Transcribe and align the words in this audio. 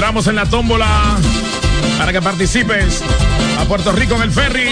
Entramos 0.00 0.28
en 0.28 0.36
la 0.36 0.46
tómbola 0.46 1.18
para 1.98 2.10
que 2.10 2.22
participes 2.22 3.02
a 3.60 3.66
Puerto 3.66 3.92
Rico 3.92 4.14
en 4.14 4.22
el 4.22 4.32
ferry 4.32 4.70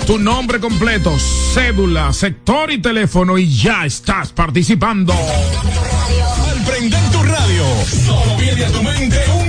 Tu 0.09 0.19
nombre 0.19 0.59
completo, 0.59 1.17
cédula, 1.55 2.13
sector 2.13 2.73
y 2.73 2.79
teléfono 2.79 3.39
y 3.39 3.49
ya 3.49 3.87
estás 3.87 4.33
participando. 4.33 5.13
Al 5.13 6.65
prender 6.65 7.11
tu 7.13 7.23
radio, 7.23 7.65
solo 7.87 8.37
viene 8.39 8.65
a 8.65 8.73
tu 8.73 8.83
mente 8.83 9.25
un 9.41 9.48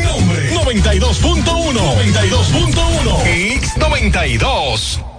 nombre. 0.70 1.00
92.1. 1.00 1.74
92.1. 1.74 3.26
X92. 3.26 5.19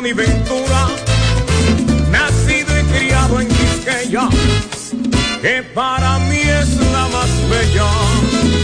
Johnny 0.00 0.14
Ventura, 0.14 0.88
nacido 2.10 2.80
y 2.80 2.84
criado 2.84 3.38
en 3.38 3.48
Quisqueya, 3.48 4.30
que 5.42 5.62
para 5.74 6.18
mí 6.20 6.38
es 6.38 6.74
la 6.90 7.06
más 7.08 7.30
bella 7.50 7.90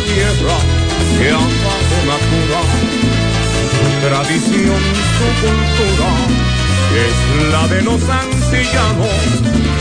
tierra 0.07 0.57
que 1.19 1.29
ha 1.29 1.45
bajo 1.67 1.99
natura, 2.09 2.61
su 3.77 3.87
tradición, 4.09 4.81
su 5.19 5.29
cultura, 5.45 6.11
es 7.05 7.17
la 7.53 7.69
de 7.69 7.83
los 7.83 8.01
ancillanos. 8.09 9.21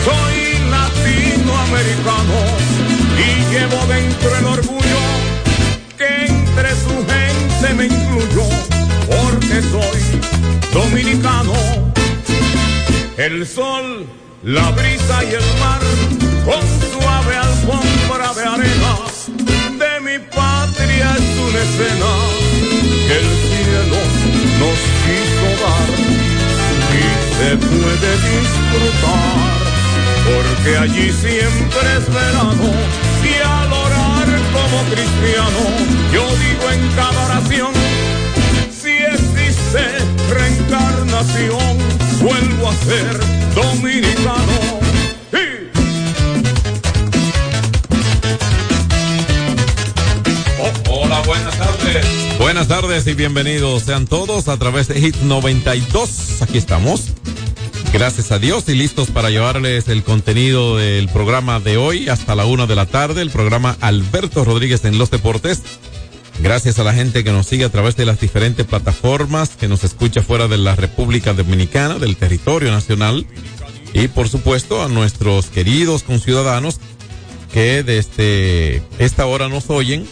Soy 0.03 0.35
latinoamericano 0.75 2.39
y 3.16 3.53
llevo 3.53 3.79
dentro 3.87 4.35
el 4.39 4.45
orgullo 4.45 5.01
que 5.97 6.25
entre 6.25 6.69
su 6.72 6.95
gente 7.07 7.73
me 7.75 7.85
incluyó, 7.85 8.54
soy 9.61 10.01
dominicano. 10.73 11.53
El 13.17 13.47
sol, 13.47 14.05
la 14.43 14.71
brisa 14.71 15.23
y 15.23 15.33
el 15.33 15.47
mar, 15.59 15.81
con 16.43 16.61
suave 16.91 17.35
alfombra 17.35 18.33
de 18.33 18.43
arena, 18.43 18.95
de 19.79 19.99
mi 20.01 20.19
patria 20.35 21.16
es 21.16 21.39
una 21.47 21.59
escena 21.67 22.11
que 23.07 23.16
el 23.21 23.29
cielo 23.47 23.99
nos 24.59 24.79
quiso 25.05 25.47
dar 25.63 25.89
y 26.91 27.07
se 27.37 27.49
puede 27.57 28.11
disfrutar, 28.29 29.55
porque 30.25 30.77
allí 30.77 31.11
siempre 31.11 31.97
es 31.97 32.13
verano 32.13 32.69
y 33.23 33.41
al 33.41 33.73
orar 33.73 34.27
como 34.53 34.83
cristiano, 34.91 35.61
yo 36.11 36.23
digo 36.37 36.72
en 36.72 36.95
cada 36.95 37.25
oración, 37.25 37.94
reencarnación, 40.30 41.78
vuelvo 42.22 42.70
a 42.70 42.76
ser 42.76 43.20
dominicano. 43.53 44.80
¡Sí! 45.31 45.40
Hola, 50.90 51.22
buenas 51.26 51.58
tardes. 51.58 52.06
Buenas 52.40 52.68
tardes 52.68 53.08
y 53.08 53.14
bienvenidos 53.14 53.84
sean 53.84 54.08
todos 54.08 54.48
a 54.48 54.58
través 54.58 54.88
de 54.88 55.00
Hit 55.00 55.16
92. 55.18 56.42
Aquí 56.42 56.58
estamos. 56.58 57.14
Gracias 57.96 58.34
a 58.34 58.40
Dios 58.40 58.68
y 58.68 58.76
listos 58.76 59.09
para 59.09 59.30
llevarles 59.30 59.88
el 59.88 60.03
contenido 60.03 60.76
del 60.76 61.08
programa 61.08 61.62
de 61.62 61.78
hoy 61.78 62.09
hasta 62.09 62.36
la 62.36 62.46
una 62.46 62.66
de 62.66 62.76
la 62.76 62.86
tarde, 62.88 63.22
el 63.22 63.30
programa 63.30 63.78
Alberto 63.80 64.44
Rodríguez 64.44 64.84
en 64.84 64.97
los 64.97 65.12
deportes. 65.12 65.62
Gracias 66.45 66.78
a 66.78 66.83
la 66.83 66.94
gente 66.94 67.23
que 67.23 67.31
nos 67.31 67.47
sigue 67.47 67.66
a 67.66 67.69
través 67.69 67.95
de 67.95 68.06
las 68.06 68.19
diferentes 68.19 68.67
plataformas, 68.67 69.56
que 69.56 69.67
nos 69.67 69.83
escucha 69.83 70.22
fuera 70.22 70.47
de 70.47 70.59
la 70.59 70.75
República 70.75 71.33
Dominicana, 71.33 71.95
del 71.95 72.17
territorio 72.17 72.69
nacional. 72.69 73.25
Y 73.94 74.09
por 74.09 74.29
supuesto 74.29 74.84
a 74.84 74.88
nuestros 74.88 75.47
queridos 75.47 76.03
conciudadanos 76.03 76.79
que 77.51 77.81
desde 77.81 78.84
esta 79.00 79.25
hora 79.25 79.50
nos 79.50 79.72
oyen 79.72 80.05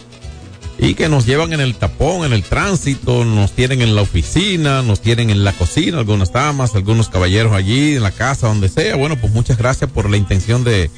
y 0.76 0.94
que 0.94 1.08
nos 1.08 1.24
llevan 1.24 1.52
en 1.52 1.60
el 1.60 1.76
tapón, 1.76 2.26
en 2.26 2.32
el 2.32 2.42
tránsito, 2.42 3.24
nos 3.24 3.52
tienen 3.52 3.80
en 3.80 3.94
la 3.94 4.02
oficina, 4.02 4.82
nos 4.82 5.00
tienen 5.00 5.30
en 5.30 5.44
la 5.44 5.52
cocina, 5.52 5.98
algunas 5.98 6.32
damas, 6.32 6.74
algunos 6.74 7.10
caballeros 7.10 7.52
allí, 7.52 7.94
en 7.94 8.02
la 8.02 8.10
casa, 8.10 8.48
donde 8.48 8.68
sea. 8.68 8.96
Bueno, 8.96 9.16
pues 9.20 9.32
muchas 9.32 9.56
gracias 9.56 9.88
por 9.88 10.10
la 10.10 10.16
intención 10.16 10.64
de 10.64 10.90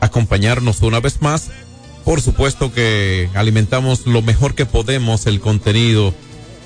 acompañarnos 0.00 0.82
una 0.82 0.98
vez 0.98 1.22
más. 1.22 1.50
Por 2.04 2.20
supuesto 2.20 2.72
que 2.72 3.28
alimentamos 3.34 4.06
lo 4.06 4.22
mejor 4.22 4.54
que 4.54 4.66
podemos 4.66 5.26
el 5.26 5.40
contenido 5.40 6.12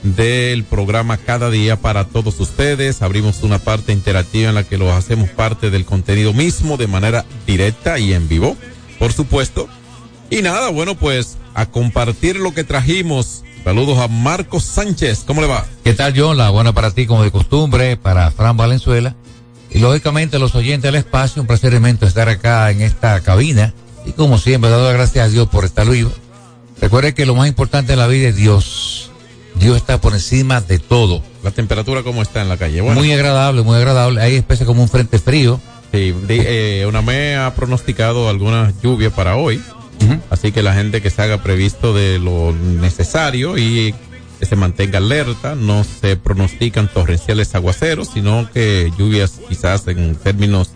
del 0.03 0.65
programa 0.65 1.17
cada 1.19 1.51
día 1.51 1.77
para 1.77 2.05
todos 2.05 2.41
ustedes. 2.41 3.03
Abrimos 3.03 3.43
una 3.43 3.59
parte 3.59 3.93
interactiva 3.93 4.49
en 4.49 4.55
la 4.55 4.65
que 4.65 4.79
lo 4.79 4.93
hacemos 4.93 5.29
parte 5.31 5.71
del 5.71 5.85
contenido 5.85 6.33
mismo 6.33 6.77
de 6.77 6.87
manera 6.87 7.25
directa 7.47 7.99
y 7.99 8.13
en 8.13 8.29
vivo, 8.29 8.57
por 8.99 9.13
supuesto. 9.13 9.69
Y 10.31 10.43
nada, 10.43 10.71
bueno, 10.71 10.97
pues 10.97 11.37
a 11.55 11.67
compartir 11.67 12.37
lo 12.37 12.55
que 12.55 12.65
trajimos. 12.65 13.43
Saludos 13.65 13.99
a 13.99 14.09
Marcos 14.09 14.65
Sánchez. 14.65 15.25
¿Cómo 15.27 15.41
le 15.41 15.49
va? 15.49 15.67
¿Qué 15.85 15.93
tal, 15.93 16.15
John? 16.17 16.37
La 16.37 16.51
buena 16.51 16.73
para 16.73 16.93
ti, 16.93 17.07
como 17.07 17.25
de 17.25 17.31
costumbre, 17.31 17.97
para 17.97 18.31
Fran 18.31 18.57
Valenzuela. 18.57 19.17
Y 19.71 19.81
lógicamente, 19.81 20.39
los 20.39 20.55
oyentes 20.55 20.85
del 20.85 20.95
espacio, 20.95 21.43
un 21.43 21.49
placer 21.49 21.75
inmenso 21.75 22.07
estar 22.07 22.29
acá 22.29 22.71
en 22.71 22.81
esta 22.81 23.21
cabina. 23.21 23.75
Y 24.07 24.13
como 24.13 24.39
siempre, 24.39 24.71
dado 24.71 24.91
gracias 24.93 25.27
a 25.27 25.29
Dios 25.29 25.49
por 25.49 25.65
estar 25.65 25.89
vivo. 25.89 26.13
Recuerde 26.81 27.15
que 27.15 27.27
lo 27.27 27.35
más 27.35 27.49
importante 27.49 27.93
en 27.95 27.99
la 27.99 28.07
vida 28.07 28.29
es 28.29 28.37
Dios. 28.37 29.11
Dios 29.59 29.77
está 29.77 30.01
por 30.01 30.13
encima 30.13 30.61
de 30.61 30.79
todo. 30.79 31.23
La 31.43 31.51
temperatura 31.51 32.03
cómo 32.03 32.23
está 32.23 32.43
en 32.43 32.49
la 32.49 32.57
calle. 32.57 32.81
Bueno, 32.81 33.01
muy 33.01 33.13
agradable, 33.13 33.63
muy 33.63 33.77
agradable. 33.77 34.21
Hay 34.21 34.37
especies 34.37 34.67
como 34.67 34.83
un 34.83 34.89
frente 34.89 35.19
frío. 35.19 35.61
Sí, 35.93 36.15
eh, 36.29 36.85
UNAME 36.87 37.37
ha 37.37 37.55
pronosticado 37.55 38.29
algunas 38.29 38.81
lluvias 38.83 39.13
para 39.13 39.37
hoy. 39.37 39.63
Así 40.31 40.53
que 40.53 40.63
la 40.63 40.75
gente 40.75 41.01
que 41.01 41.11
se 41.11 41.23
haga 41.23 41.43
previsto 41.43 41.95
de 41.95 42.19
lo 42.19 42.53
necesario 42.53 43.57
y 43.57 43.95
que 44.39 44.47
se 44.47 44.55
mantenga 44.55 44.99
alerta, 44.99 45.55
no 45.55 45.85
se 45.85 46.17
pronostican 46.17 46.89
torrenciales 46.89 47.55
aguaceros, 47.55 48.11
sino 48.13 48.49
que 48.53 48.93
lluvias 48.99 49.41
quizás 49.49 49.89
en 49.89 50.17
términos 50.17 50.71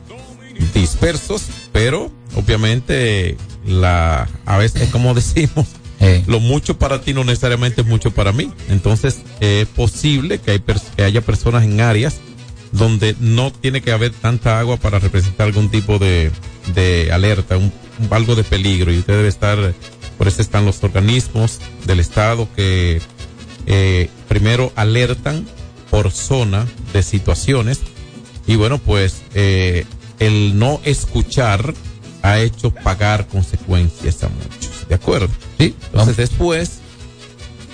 dispersos, 0.73 1.45
pero 1.73 2.11
obviamente 2.35 3.37
la 3.67 4.29
a 4.47 4.59
veces 4.59 4.89
como 4.93 5.15
decimos 5.15 5.67
lo 6.27 6.41
mucho 6.41 6.79
para 6.79 7.03
ti 7.03 7.13
no 7.13 7.25
necesariamente 7.25 7.83
es 7.83 7.87
mucho 7.87 8.11
para 8.11 8.33
mí. 8.33 8.51
Entonces 8.69 9.19
es 9.41 9.67
posible 9.69 10.39
que, 10.39 10.53
hay 10.53 10.61
que 10.61 11.05
haya 11.05 11.21
personas 11.21 11.65
en 11.65 11.81
áreas 11.81 12.21
donde 12.73 13.17
no 13.21 13.53
tiene 13.53 13.81
que 13.81 13.93
haber 13.93 14.13
tanta 14.13 14.59
agua 14.59 14.77
para 14.77 14.99
representar 14.99 15.47
algún 15.47 15.71
tipo 15.71 15.99
de, 15.99 16.31
de 16.75 17.11
alerta, 17.13 17.57
un, 17.57 17.73
algo 18.11 18.35
de 18.35 18.45
peligro. 18.45 18.93
Y 18.93 18.99
usted 18.99 19.17
debe 19.17 19.29
estar, 19.29 19.75
por 20.17 20.29
eso 20.29 20.41
están 20.41 20.65
los 20.65 20.83
organismos 20.83 21.59
del 21.85 22.01
Estado 22.01 22.49
que 22.55 23.01
eh, 23.67 24.09
primero 24.29 24.73
alertan 24.77 25.47
por 25.91 26.11
zona 26.11 26.67
de 26.93 27.03
situaciones. 27.03 27.81
Y 28.47 28.57
bueno, 28.57 28.79
pues 28.79 29.23
eh, 29.35 29.85
el 30.19 30.59
no 30.59 30.81
escuchar 30.85 31.75
ha 32.23 32.39
hecho 32.39 32.71
pagar 32.71 33.27
consecuencias 33.27 34.23
a 34.23 34.29
muchos. 34.29 34.89
¿De 34.89 34.95
acuerdo? 34.95 35.29
Sí. 35.59 35.75
Entonces 35.87 36.17
después, 36.17 36.81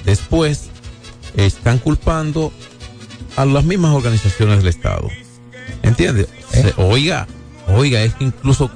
después 0.04 0.68
están 1.36 1.78
culpando 1.78 2.52
a 3.36 3.44
las 3.44 3.64
mismas 3.64 3.94
organizaciones 3.94 4.58
del 4.58 4.68
Estado. 4.68 5.08
¿Entiende? 5.82 6.28
¿Eh? 6.52 6.72
Oiga, 6.76 7.26
oiga, 7.68 8.02
es 8.02 8.14
que 8.14 8.24
incluso 8.24 8.70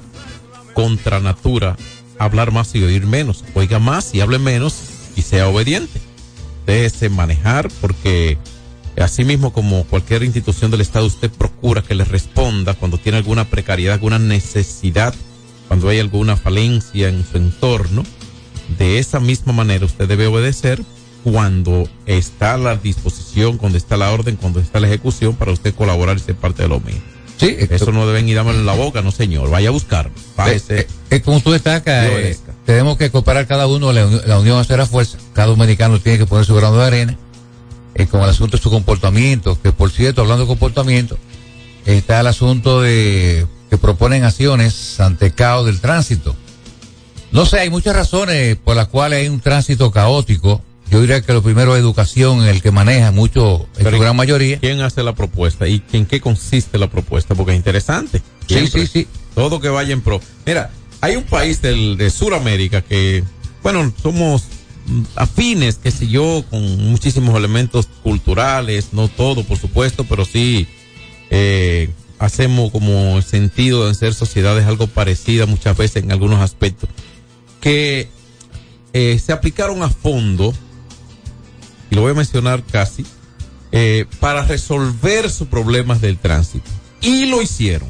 contra 0.73 1.19
natura 1.19 1.77
hablar 2.17 2.51
más 2.51 2.73
y 2.75 2.83
oír 2.83 3.05
menos. 3.05 3.43
Oiga 3.55 3.79
más 3.79 4.13
y 4.13 4.21
hable 4.21 4.39
menos 4.39 4.75
y 5.15 5.21
sea 5.23 5.47
obediente. 5.47 5.99
Déjese 6.65 7.09
manejar 7.09 7.69
porque 7.81 8.37
así 8.97 9.23
mismo 9.23 9.51
como 9.51 9.83
cualquier 9.85 10.23
institución 10.23 10.69
del 10.71 10.81
Estado 10.81 11.05
usted 11.05 11.31
procura 11.31 11.81
que 11.81 11.95
le 11.95 12.03
responda 12.03 12.75
cuando 12.75 12.97
tiene 12.97 13.17
alguna 13.17 13.45
precariedad, 13.49 13.95
alguna 13.95 14.19
necesidad, 14.19 15.15
cuando 15.71 15.87
hay 15.87 15.99
alguna 15.99 16.35
falencia 16.35 17.07
en 17.07 17.23
su 17.25 17.37
entorno. 17.37 18.03
De 18.77 18.99
esa 18.99 19.21
misma 19.21 19.53
manera 19.53 19.85
usted 19.85 20.05
debe 20.05 20.27
obedecer 20.27 20.83
cuando 21.23 21.87
está 22.05 22.55
a 22.55 22.57
la 22.57 22.75
disposición, 22.75 23.57
cuando 23.57 23.77
está 23.77 23.95
la 23.95 24.11
orden, 24.11 24.35
cuando 24.35 24.59
está 24.59 24.81
la 24.81 24.87
ejecución 24.87 25.33
para 25.33 25.53
usted 25.53 25.73
colaborar 25.73 26.17
y 26.17 26.19
ser 26.19 26.35
parte 26.35 26.63
de 26.63 26.67
lo 26.67 26.81
mismo. 26.81 26.99
Sí, 27.37 27.55
eso 27.69 27.93
no 27.93 28.05
deben 28.05 28.27
ir 28.27 28.35
dámelo 28.35 28.59
en 28.59 28.65
la 28.65 28.73
boca, 28.73 29.01
no 29.01 29.11
señor. 29.11 29.49
Vaya 29.49 29.69
a 29.69 29.71
buscar. 29.71 30.11
Es 30.45 30.69
eh, 30.71 30.87
eh, 31.09 31.21
como 31.21 31.39
tú 31.39 31.51
destacas, 31.51 32.05
eh, 32.05 32.37
tenemos 32.65 32.97
que 32.97 33.09
cooperar 33.09 33.47
cada 33.47 33.65
uno, 33.67 33.93
la, 33.93 34.05
la 34.05 34.39
unión 34.39 34.59
hacer 34.59 34.85
fuerza. 34.87 35.19
Cada 35.31 35.47
dominicano 35.47 36.01
tiene 36.01 36.17
que 36.17 36.25
poner 36.25 36.43
su 36.43 36.53
grano 36.53 36.79
de 36.79 36.85
arena 36.85 37.17
con 38.09 38.23
el 38.23 38.29
asunto 38.29 38.57
de 38.57 38.63
su 38.63 38.69
comportamiento. 38.69 39.57
Que 39.63 39.71
por 39.71 39.89
cierto, 39.89 40.19
hablando 40.19 40.43
de 40.43 40.47
comportamiento, 40.49 41.17
está 41.85 42.19
el 42.19 42.27
asunto 42.27 42.81
de 42.81 43.47
que 43.71 43.79
proponen 43.79 44.23
acciones 44.23 44.99
ante 44.99 45.31
caos 45.31 45.65
del 45.65 45.79
tránsito. 45.79 46.35
No 47.31 47.47
sé, 47.47 47.61
hay 47.61 47.71
muchas 47.71 47.95
razones 47.95 48.55
por 48.57 48.75
las 48.75 48.89
cuales 48.89 49.21
hay 49.21 49.29
un 49.29 49.39
tránsito 49.39 49.89
caótico 49.91 50.61
yo 50.91 50.99
diría 50.99 51.21
que 51.21 51.31
lo 51.31 51.41
primero 51.41 51.73
es 51.73 51.81
educación, 51.81 52.43
el 52.43 52.61
que 52.61 52.69
maneja 52.69 53.11
mucho, 53.11 53.65
en 53.77 53.89
su 53.89 53.97
gran 53.97 54.13
mayoría. 54.13 54.59
¿Quién 54.59 54.81
hace 54.81 55.03
la 55.03 55.15
propuesta 55.15 55.65
y 55.65 55.81
en 55.93 56.05
qué 56.05 56.19
consiste 56.19 56.77
la 56.77 56.87
propuesta? 56.87 57.33
Porque 57.33 57.53
es 57.53 57.57
interesante. 57.57 58.21
Sí, 58.45 58.67
sí, 58.67 58.85
sí. 58.87 59.07
Todo 59.33 59.61
que 59.61 59.69
vaya 59.69 59.93
en 59.93 60.01
pro. 60.01 60.19
Mira, 60.45 60.69
hay 60.99 61.15
un 61.15 61.23
país 61.23 61.61
del, 61.61 61.95
de 61.95 62.09
Sudamérica 62.09 62.81
que, 62.81 63.23
bueno, 63.63 63.93
somos 64.03 64.43
afines, 65.15 65.79
qué 65.81 65.91
sé 65.91 66.09
yo, 66.09 66.43
con 66.49 66.61
muchísimos 66.89 67.37
elementos 67.37 67.87
culturales, 68.03 68.89
no 68.91 69.07
todo, 69.07 69.45
por 69.45 69.57
supuesto, 69.57 70.03
pero 70.03 70.25
sí 70.25 70.67
eh, 71.29 71.89
hacemos 72.21 72.71
como 72.71 73.19
sentido 73.23 73.87
de 73.87 73.95
ser 73.95 74.13
sociedades 74.13 74.65
algo 74.67 74.85
parecidas 74.87 75.49
muchas 75.49 75.75
veces 75.75 76.03
en 76.03 76.11
algunos 76.11 76.39
aspectos, 76.39 76.87
que 77.59 78.07
eh, 78.93 79.19
se 79.23 79.31
aplicaron 79.33 79.81
a 79.81 79.89
fondo 79.89 80.53
y 81.89 81.95
lo 81.95 82.01
voy 82.01 82.11
a 82.11 82.13
mencionar 82.13 82.63
casi, 82.63 83.05
eh, 83.71 84.05
para 84.19 84.43
resolver 84.45 85.29
sus 85.29 85.47
problemas 85.47 85.99
del 85.99 86.17
tránsito. 86.17 86.69
Y 87.01 87.25
lo 87.25 87.41
hicieron. 87.41 87.89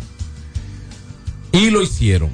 Y 1.51 1.69
lo 1.69 1.81
hicieron. 1.81 2.29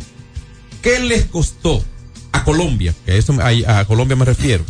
¿Qué 0.84 1.00
les 1.00 1.26
costó 1.26 1.84
a 2.32 2.44
Colombia? 2.44 2.94
Que 3.06 3.18
eso, 3.18 3.36
a, 3.42 3.80
a 3.80 3.86
Colombia 3.86 4.16
me 4.16 4.26
refiero, 4.26 4.64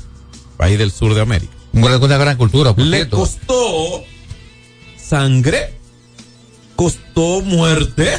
país 0.56 0.80
del 0.80 0.92
sur 0.92 1.14
de 1.14 1.22
América. 1.22 1.52
Una 1.74 2.18
gran 2.18 2.38
cultura. 2.38 2.74
Por 2.74 2.86
Le 2.86 3.10
costó 3.10 4.04
sangre, 4.98 5.77
costó 6.78 7.42
muerte. 7.42 8.10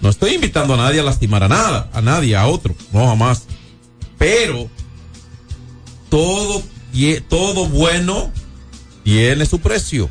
No 0.00 0.10
estoy 0.10 0.34
invitando 0.34 0.74
a 0.74 0.76
nadie 0.76 1.00
a 1.00 1.02
lastimar 1.02 1.42
a 1.42 1.48
nada, 1.48 1.90
a 1.92 2.00
nadie, 2.00 2.36
a 2.36 2.46
otro, 2.46 2.76
no 2.92 3.08
jamás. 3.08 3.46
Pero 4.16 4.70
todo 6.08 6.62
todo 7.28 7.66
bueno 7.66 8.32
tiene 9.02 9.44
su 9.46 9.58
precio. 9.58 10.08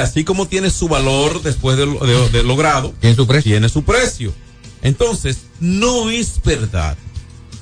Así 0.00 0.24
como 0.24 0.46
tiene 0.46 0.70
su 0.70 0.88
valor 0.88 1.42
después 1.42 1.76
de, 1.76 1.86
logrado, 2.44 2.94
¿Tiene 3.00 3.16
su, 3.16 3.26
precio? 3.26 3.50
tiene 3.50 3.68
su 3.68 3.82
precio. 3.82 4.32
Entonces, 4.82 5.38
no 5.60 6.10
es 6.10 6.40
verdad. 6.44 6.96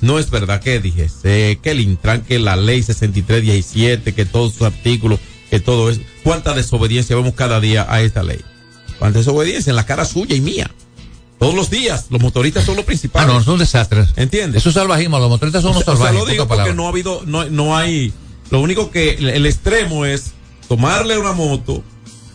No 0.01 0.17
es 0.17 0.29
verdad 0.29 0.61
que 0.61 0.79
dije, 0.79 1.09
sé 1.09 1.59
que 1.61 1.71
el 1.71 1.81
Intran, 1.81 2.21
que 2.21 2.39
la 2.39 2.55
ley 2.55 2.81
6317, 2.83 4.13
que 4.13 4.25
todos 4.25 4.53
sus 4.53 4.61
artículos, 4.61 5.19
que 5.49 5.59
todo 5.59 5.89
es. 5.89 5.99
¿Cuánta 6.23 6.53
desobediencia 6.53 7.15
vemos 7.15 7.33
cada 7.33 7.59
día 7.59 7.85
a 7.89 8.01
esta 8.01 8.23
ley? 8.23 8.39
¿Cuánta 8.99 9.19
desobediencia 9.19 9.71
en 9.71 9.77
la 9.77 9.85
cara 9.85 10.05
suya 10.05 10.35
y 10.35 10.41
mía? 10.41 10.69
Todos 11.39 11.55
los 11.55 11.69
días, 11.69 12.07
los 12.09 12.21
motoristas 12.21 12.65
son 12.65 12.75
los 12.75 12.83
principales. 12.83 13.29
Ah, 13.29 13.33
no, 13.33 13.41
son 13.41 13.57
desastres. 13.57 14.09
¿Entiendes? 14.17 14.61
Eso 14.61 14.69
es 14.69 14.75
salvajismo, 14.75 15.17
los 15.19 15.29
motoristas 15.29 15.63
son 15.63 15.73
los 15.73 15.85
salvajes. 15.85 16.19
lo 16.19 16.25
digo 16.25 16.47
porque 16.47 16.73
no 16.73 16.85
ha 16.85 16.89
habido, 16.89 17.23
no, 17.25 17.45
no 17.45 17.77
hay, 17.77 18.11
lo 18.51 18.59
único 18.59 18.91
que, 18.91 19.11
el, 19.11 19.45
extremo 19.45 20.05
es 20.05 20.33
tomarle 20.67 21.17
una 21.17 21.31
moto 21.31 21.81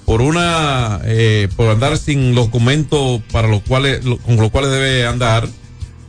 por 0.06 0.22
una, 0.22 1.00
eh, 1.04 1.48
por 1.54 1.68
andar 1.68 1.98
sin 1.98 2.34
los 2.34 2.46
documentos 2.46 3.20
para 3.30 3.46
los 3.46 3.60
cuales, 3.62 4.00
con 4.24 4.36
los 4.36 4.50
cuales 4.50 4.70
debe 4.70 5.06
andar, 5.06 5.46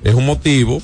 es 0.05 0.13
un 0.13 0.25
motivo, 0.25 0.81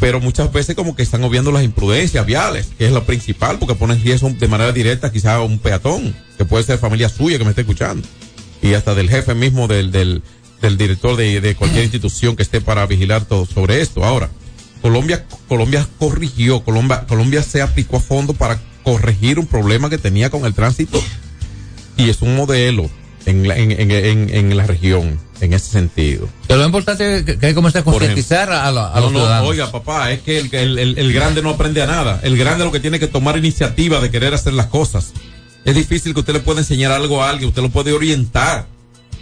pero 0.00 0.20
muchas 0.20 0.52
veces 0.52 0.74
como 0.74 0.96
que 0.96 1.04
están 1.04 1.22
obviando 1.22 1.52
las 1.52 1.62
imprudencias 1.62 2.26
viales, 2.26 2.68
que 2.76 2.86
es 2.86 2.92
lo 2.92 3.04
principal, 3.04 3.60
porque 3.60 3.76
ponen 3.76 4.02
riesgo 4.02 4.28
de 4.30 4.48
manera 4.48 4.72
directa 4.72 5.12
quizá 5.12 5.36
a 5.36 5.42
un 5.42 5.60
peatón, 5.60 6.16
que 6.36 6.44
puede 6.44 6.64
ser 6.64 6.78
familia 6.78 7.08
suya 7.08 7.38
que 7.38 7.44
me 7.44 7.50
esté 7.50 7.62
escuchando, 7.62 8.06
y 8.66 8.74
hasta 8.74 8.94
del 8.94 9.08
jefe 9.08 9.34
mismo 9.34 9.68
del, 9.68 9.92
del, 9.92 10.22
del 10.60 10.76
director 10.76 11.16
de, 11.16 11.54
cualquier 11.56 11.84
institución 11.84 12.34
que 12.34 12.42
esté 12.42 12.60
para 12.60 12.84
vigilar 12.86 13.24
todo 13.24 13.46
sobre 13.46 13.80
esto. 13.80 14.04
Ahora, 14.04 14.28
Colombia, 14.82 15.24
Colombia 15.48 15.86
corrigió, 15.98 16.64
Colombia, 16.64 17.04
Colombia 17.06 17.42
se 17.42 17.62
aplicó 17.62 17.98
a 17.98 18.00
fondo 18.00 18.34
para 18.34 18.58
corregir 18.82 19.38
un 19.38 19.46
problema 19.46 19.88
que 19.88 19.98
tenía 19.98 20.30
con 20.30 20.44
el 20.46 20.54
tránsito 20.54 21.00
y 21.96 22.10
es 22.10 22.22
un 22.22 22.34
modelo 22.34 22.90
en 23.24 23.46
la, 23.46 23.56
en, 23.56 23.72
en, 23.72 24.30
en, 24.30 24.56
la 24.56 24.66
región 24.66 25.18
en 25.40 25.52
ese 25.52 25.70
sentido. 25.70 26.28
Pero 26.46 26.60
lo 26.60 26.66
importante 26.66 27.18
es 27.18 27.22
que 27.24 27.32
hay 27.32 27.38
que 27.38 27.54
comenzar 27.54 27.82
a 27.82 27.84
concientizar 27.84 28.50
a, 28.50 28.70
los 28.72 29.12
no, 29.12 29.24
Oiga, 29.44 29.70
papá, 29.70 30.12
es 30.12 30.20
que 30.22 30.38
el, 30.38 30.54
el, 30.54 30.98
el, 30.98 31.12
grande 31.12 31.42
no 31.42 31.50
aprende 31.50 31.82
a 31.82 31.86
nada. 31.86 32.20
El 32.22 32.36
grande 32.36 32.64
lo 32.64 32.72
que 32.72 32.80
tiene 32.80 32.98
que 32.98 33.08
tomar 33.08 33.36
iniciativa 33.36 34.00
de 34.00 34.10
querer 34.10 34.34
hacer 34.34 34.52
las 34.52 34.66
cosas. 34.66 35.12
Es 35.66 35.74
difícil 35.74 36.14
que 36.14 36.20
usted 36.20 36.32
le 36.32 36.40
pueda 36.40 36.60
enseñar 36.60 36.92
algo 36.92 37.22
a 37.22 37.28
alguien, 37.28 37.50
usted 37.50 37.60
lo 37.60 37.68
puede 37.68 37.92
orientar 37.92 38.66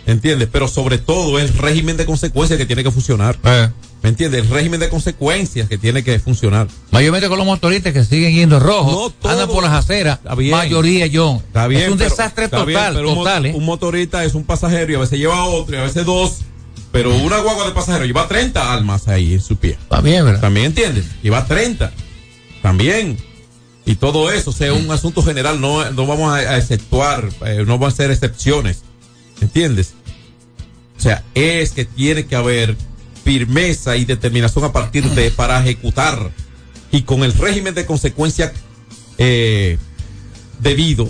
¿Entiendes? 0.06 0.48
Pero 0.52 0.68
sobre 0.68 0.98
todo 0.98 1.38
el 1.38 1.48
régimen 1.48 1.96
de 1.96 2.04
consecuencias 2.04 2.58
que 2.58 2.66
tiene 2.66 2.82
que 2.82 2.90
funcionar. 2.90 3.38
Eh. 3.44 3.68
¿Me 4.02 4.10
entiendes? 4.10 4.42
El 4.42 4.50
régimen 4.50 4.80
de 4.80 4.90
consecuencias 4.90 5.66
que 5.66 5.78
tiene 5.78 6.04
que 6.04 6.18
funcionar. 6.18 6.68
Mayormente 6.90 7.28
con 7.28 7.38
los 7.38 7.46
motoristas 7.46 7.94
que 7.94 8.04
siguen 8.04 8.34
yendo 8.34 8.60
rojos, 8.60 9.14
no 9.22 9.30
andan 9.30 9.48
por 9.48 9.62
las 9.62 9.72
aceras. 9.72 10.18
Mayoría, 10.50 11.08
John. 11.10 11.36
Está 11.36 11.66
bien, 11.68 11.84
es 11.84 11.90
un 11.90 11.98
desastre 11.98 12.48
total. 12.48 12.94
total 13.02 13.52
un, 13.54 13.64
motorista 13.64 14.22
es 14.24 14.34
un 14.34 14.44
pasajero 14.44 14.92
y 14.92 14.94
a 14.96 14.98
veces 14.98 15.18
lleva 15.18 15.46
otro 15.46 15.74
y 15.74 15.78
a 15.78 15.84
veces 15.84 16.04
dos. 16.04 16.40
Pero 16.92 17.16
una 17.16 17.38
guagua 17.38 17.66
de 17.66 17.72
pasajero 17.72 18.04
lleva 18.04 18.28
30 18.28 18.72
almas 18.72 19.08
ahí 19.08 19.32
en 19.32 19.40
su 19.40 19.56
pie. 19.56 19.78
También, 19.88 20.24
¿verdad? 20.24 20.42
También 20.42 20.66
entiendes. 20.66 21.06
Lleva 21.22 21.46
30. 21.46 21.90
También. 22.62 23.16
Y 23.86 23.96
todo 23.96 24.30
eso, 24.30 24.50
o 24.50 24.52
sea, 24.52 24.72
un 24.72 24.90
asunto 24.90 25.22
general, 25.22 25.60
no, 25.60 25.90
no 25.90 26.06
vamos 26.06 26.32
a, 26.32 26.56
exceptuar, 26.56 27.28
eh, 27.44 27.64
no 27.66 27.78
van 27.78 27.90
a 27.90 27.94
ser 27.94 28.10
excepciones 28.10 28.82
¿Entiendes? 29.40 29.94
O 30.96 31.00
sea, 31.00 31.24
es 31.34 31.72
que 31.72 31.84
tiene 31.84 32.26
que 32.26 32.36
haber 32.36 32.76
firmeza 33.24 33.96
y 33.96 34.04
determinación 34.04 34.64
a 34.64 34.72
partir 34.72 35.04
de 35.10 35.30
para 35.36 35.60
ejecutar 35.60 36.30
y 36.92 37.02
con 37.02 37.24
el 37.24 37.32
régimen 37.32 37.74
de 37.74 37.86
consecuencia 37.86 38.52
eh, 39.18 39.78
debido, 40.60 41.08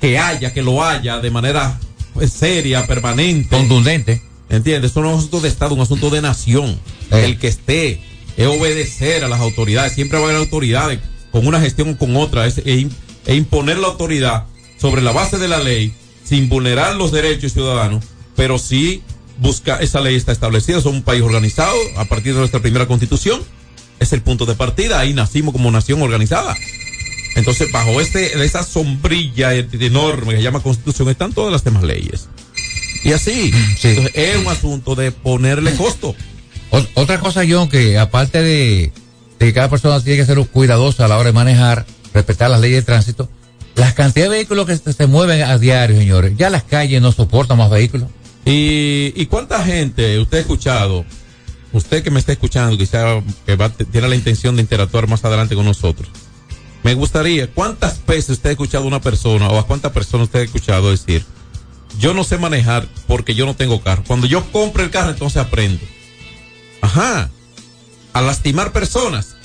que 0.00 0.18
haya, 0.18 0.52
que 0.52 0.62
lo 0.62 0.82
haya 0.82 1.18
de 1.18 1.30
manera 1.30 1.78
pues, 2.14 2.32
seria, 2.32 2.86
permanente. 2.86 3.54
Contundente. 3.56 4.22
¿Entiendes? 4.48 4.90
Esto 4.90 5.02
no 5.02 5.08
es 5.08 5.14
un 5.14 5.18
asunto 5.18 5.40
de 5.40 5.48
Estado, 5.48 5.74
un 5.74 5.80
asunto 5.80 6.10
de 6.10 6.22
nación. 6.22 6.78
Eh. 7.10 7.24
El 7.26 7.38
que 7.38 7.48
esté 7.48 8.00
es 8.36 8.46
obedecer 8.46 9.24
a 9.24 9.28
las 9.28 9.40
autoridades. 9.40 9.92
Siempre 9.92 10.18
va 10.18 10.24
a 10.24 10.28
haber 10.28 10.40
autoridades 10.40 11.00
con 11.34 11.48
una 11.48 11.60
gestión 11.60 11.88
o 11.90 11.98
con 11.98 12.14
otra. 12.16 12.46
Es, 12.46 12.58
e, 12.58 12.86
e 13.26 13.34
imponer 13.34 13.78
la 13.78 13.88
autoridad 13.88 14.44
sobre 14.80 15.02
la 15.02 15.10
base 15.10 15.36
de 15.38 15.48
la 15.48 15.58
ley, 15.58 15.92
sin 16.24 16.48
vulnerar 16.48 16.94
los 16.94 17.10
derechos 17.10 17.52
ciudadanos, 17.52 18.04
pero 18.36 18.56
sí 18.58 19.02
busca, 19.38 19.78
esa 19.78 20.00
ley 20.00 20.14
está 20.14 20.30
establecida, 20.30 20.80
somos 20.80 20.98
un 20.98 21.02
país 21.02 21.22
organizado 21.22 21.74
a 21.96 22.04
partir 22.04 22.34
de 22.34 22.38
nuestra 22.38 22.60
primera 22.60 22.86
constitución. 22.86 23.42
Es 23.98 24.12
el 24.12 24.22
punto 24.22 24.46
de 24.46 24.54
partida, 24.54 25.00
ahí 25.00 25.12
nacimos 25.12 25.52
como 25.52 25.72
nación 25.72 26.00
organizada. 26.02 26.56
Entonces, 27.34 27.72
bajo 27.72 28.00
este, 28.00 28.44
esa 28.44 28.62
sombrilla 28.62 29.54
enorme 29.54 30.30
que 30.32 30.36
se 30.36 30.42
llama 30.44 30.60
constitución 30.60 31.08
están 31.08 31.32
todas 31.32 31.50
las 31.50 31.64
demás 31.64 31.82
leyes. 31.82 32.28
Y 33.02 33.10
así, 33.12 33.50
Sí. 33.76 33.88
entonces, 33.88 34.12
es 34.14 34.36
un 34.36 34.46
asunto 34.46 34.94
de 34.94 35.10
ponerle 35.10 35.74
costo. 35.74 36.14
O- 36.70 36.86
otra 36.94 37.18
cosa, 37.18 37.42
John, 37.48 37.68
que 37.68 37.98
aparte 37.98 38.40
de, 38.40 38.92
de 39.38 39.46
que 39.46 39.52
cada 39.52 39.70
persona 39.70 40.00
tiene 40.00 40.18
que 40.18 40.26
ser 40.26 40.38
cuidadosa 40.48 41.04
a 41.04 41.08
la 41.08 41.16
hora 41.16 41.26
de 41.26 41.32
manejar, 41.32 41.86
respetar 42.12 42.50
las 42.50 42.60
leyes 42.60 42.78
de 42.78 42.82
tránsito, 42.82 43.28
las 43.74 43.94
cantidades 43.94 44.30
de 44.30 44.36
vehículos 44.36 44.66
que 44.66 44.92
se, 44.92 45.06
mueven 45.06 45.42
a 45.42 45.58
diario, 45.58 45.96
señores, 45.96 46.34
ya 46.36 46.50
las 46.50 46.62
calles 46.62 47.02
no 47.02 47.12
soportan 47.12 47.58
más 47.58 47.70
vehículos. 47.70 48.08
¿Y, 48.44 49.12
y 49.16 49.26
cuánta 49.26 49.64
gente 49.64 50.18
usted 50.20 50.38
ha 50.38 50.40
escuchado? 50.42 51.04
Usted 51.72 52.04
que 52.04 52.10
me 52.10 52.20
está 52.20 52.32
escuchando, 52.32 52.78
quizá 52.78 53.20
que 53.46 53.84
tiene 53.90 54.08
la 54.08 54.14
intención 54.14 54.54
de 54.54 54.62
interactuar 54.62 55.08
más 55.08 55.24
adelante 55.24 55.56
con 55.56 55.64
nosotros. 55.64 56.08
Me 56.84 56.94
gustaría, 56.94 57.48
¿cuántas 57.48 58.04
veces 58.06 58.30
usted 58.30 58.50
ha 58.50 58.52
escuchado 58.52 58.84
a 58.84 58.86
una 58.86 59.00
persona 59.00 59.48
o 59.48 59.58
a 59.58 59.66
cuántas 59.66 59.90
personas 59.90 60.26
usted 60.26 60.40
ha 60.40 60.44
escuchado 60.44 60.90
decir, 60.90 61.24
yo 61.98 62.14
no 62.14 62.22
sé 62.22 62.38
manejar 62.38 62.86
porque 63.08 63.34
yo 63.34 63.46
no 63.46 63.56
tengo 63.56 63.80
carro? 63.80 64.04
Cuando 64.06 64.26
yo 64.26 64.44
compre 64.52 64.84
el 64.84 64.90
carro, 64.90 65.10
entonces 65.10 65.38
aprendo. 65.38 65.84
Ajá. 66.80 67.30
A 68.14 68.22
lastimar 68.22 68.72
personas. 68.72 69.36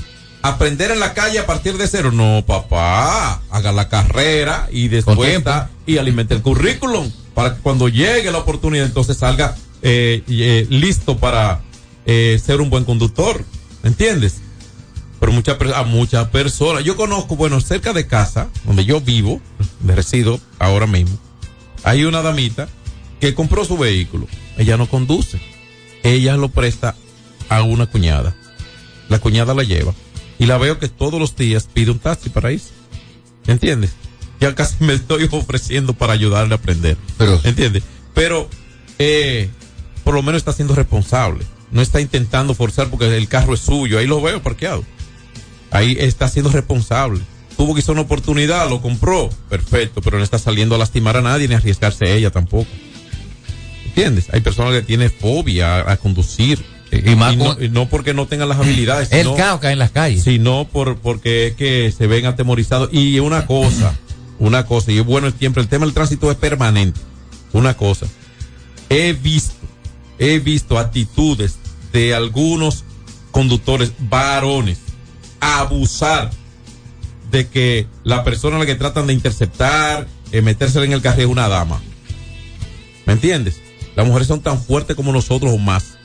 Aprender 0.42 0.92
en 0.92 1.02
la 1.02 1.14
calle 1.14 1.40
a 1.40 1.46
partir 1.46 1.78
de 1.78 1.88
cero. 1.88 2.12
No, 2.14 2.46
papá. 2.46 3.42
Haga 3.52 3.74
la 3.74 3.90
carrera 3.90 4.70
y 4.72 4.88
después 4.88 5.44
y 5.86 5.98
alimente 5.98 6.34
el 6.34 6.42
currículum 6.42 7.12
para 7.34 7.56
que 7.56 7.62
cuando 7.62 7.88
llegue 7.88 8.32
la 8.32 8.40
oportunidad 8.40 8.86
entonces 8.86 9.18
salga 9.18 9.56
eh, 9.82 10.24
eh, 10.28 10.68
listo 10.70 11.18
para 11.18 11.62
eh, 12.06 12.40
ser 12.44 12.62
un 12.62 12.70
buen 12.70 12.86
conductor. 12.86 13.44
¿Me 13.82 13.90
entiendes? 13.90 14.42
Pero 15.20 15.32
muchas 15.32 15.58
a 15.74 15.84
muchas 15.84 16.28
personas. 16.30 16.84
Yo 16.84 16.96
conozco, 16.96 17.36
bueno, 17.36 17.62
cerca 17.62 17.94
de 17.94 18.08
casa, 18.08 18.50
donde 18.66 18.86
yo 18.86 19.00
vivo, 19.02 19.42
me 19.82 19.96
resido 19.96 20.40
ahora 20.60 20.86
mismo, 20.86 21.18
hay 21.84 22.04
una 22.04 22.22
damita 22.22 22.68
que 23.20 23.34
compró 23.34 23.66
su 23.66 23.78
vehículo. 23.78 24.28
Ella 24.58 24.78
no 24.78 24.88
conduce. 24.88 25.40
Ella 26.04 26.38
lo 26.38 26.50
presta 26.50 26.96
a 27.50 27.64
una 27.64 27.86
cuñada. 27.86 28.36
La 29.10 29.20
cuñada 29.20 29.54
la 29.54 29.64
lleva. 29.64 29.94
Y 30.38 30.46
la 30.46 30.58
veo 30.58 30.80
que 30.80 30.88
todos 30.88 31.20
los 31.20 31.36
días 31.36 31.68
pide 31.74 31.92
un 31.92 32.00
taxi 32.00 32.30
para 32.30 32.52
irse. 32.52 32.70
¿Entiendes? 33.48 33.92
Ya 34.40 34.56
casi 34.56 34.84
me 34.84 34.94
estoy 34.94 35.28
ofreciendo 35.32 35.94
para 35.94 36.14
ayudarle 36.14 36.54
a 36.54 36.58
aprender. 36.58 36.96
Pero- 37.18 37.40
¿Entiendes? 37.44 37.84
Pero, 38.14 38.50
eh, 39.00 39.50
por 40.04 40.14
lo 40.14 40.22
menos 40.24 40.40
está 40.40 40.54
siendo 40.54 40.76
responsable. 40.76 41.46
No 41.72 41.82
está 41.82 42.00
intentando 42.02 42.54
forzar 42.54 42.90
porque 42.90 43.16
el 43.16 43.28
carro 43.28 43.54
es 43.54 43.60
suyo. 43.60 44.00
Ahí 44.00 44.08
lo 44.08 44.22
veo 44.22 44.42
parqueado. 44.42 44.84
Ahí 45.72 45.98
está 46.00 46.28
siendo 46.30 46.52
responsable. 46.52 47.22
Tuvo 47.58 47.76
quizá 47.76 47.92
una 47.92 48.02
oportunidad, 48.02 48.70
lo 48.70 48.82
compró. 48.82 49.30
Perfecto, 49.50 50.02
pero 50.02 50.18
no 50.18 50.24
está 50.24 50.40
saliendo 50.40 50.76
a 50.76 50.78
lastimar 50.78 51.18
a 51.18 51.22
nadie 51.22 51.48
ni 51.48 51.54
a 51.54 51.58
arriesgarse 51.58 52.06
a 52.06 52.12
ella 52.16 52.32
tampoco. 52.32 52.70
¿Entiendes? 53.86 54.28
Hay 54.32 54.42
personas 54.42 54.74
que 54.74 54.82
tienen 54.84 55.12
fobia 55.12 55.78
a, 55.82 55.92
a 55.94 55.98
conducir. 55.98 56.64
Y- 56.92 57.16
no, 57.38 57.62
y 57.62 57.70
no 57.70 57.88
porque 57.88 58.14
no 58.14 58.26
tengan 58.28 58.50
las 58.50 58.58
habilidades. 58.60 59.12
El 59.12 59.24
sino- 59.24 59.36
caos 59.36 59.64
hay 59.64 59.74
en 59.74 59.80
las 59.80 59.92
calles. 59.92 60.24
sino 60.24 60.68
por 60.68 60.98
porque 60.98 61.48
es 61.48 61.56
que 61.56 61.94
se 61.96 62.08
ven 62.08 62.26
atemorizados 62.26 62.90
y 62.92 63.20
una 63.20 63.46
cosa 63.46 63.96
una 64.40 64.66
cosa 64.66 64.92
y 64.92 65.00
es 65.00 65.06
bueno 65.06 65.32
siempre 65.38 65.62
el 65.62 65.68
tema 65.70 65.86
del 65.86 65.94
tránsito 65.94 66.32
es 66.32 66.38
permanente 66.38 67.00
una 67.54 67.76
cosa 67.76 68.06
he 68.90 69.12
visto 69.14 69.54
he 70.18 70.40
visto 70.40 70.78
actitudes 70.80 71.58
de 71.92 72.16
algunos 72.16 72.86
conductores 73.32 73.92
varones 74.00 74.80
abusar 75.42 76.32
de 77.32 77.48
que 77.48 77.88
la 78.04 78.24
persona 78.24 78.56
a 78.56 78.60
la 78.60 78.66
que 78.66 78.76
tratan 78.76 79.08
de 79.08 79.14
interceptar 79.14 80.08
eh, 80.32 80.42
metérsela 80.42 80.86
en 80.86 80.94
el 80.94 81.02
carril 81.02 81.26
es 81.26 81.32
una 81.32 81.48
dama 81.50 81.82
¿me 83.06 83.14
entiendes? 83.14 83.62
las 83.96 84.08
mujeres 84.08 84.28
son 84.28 84.42
tan 84.42 84.62
fuertes 84.62 84.96
como 84.96 85.12
nosotros 85.12 85.52
o 85.54 85.58
más 85.58 85.98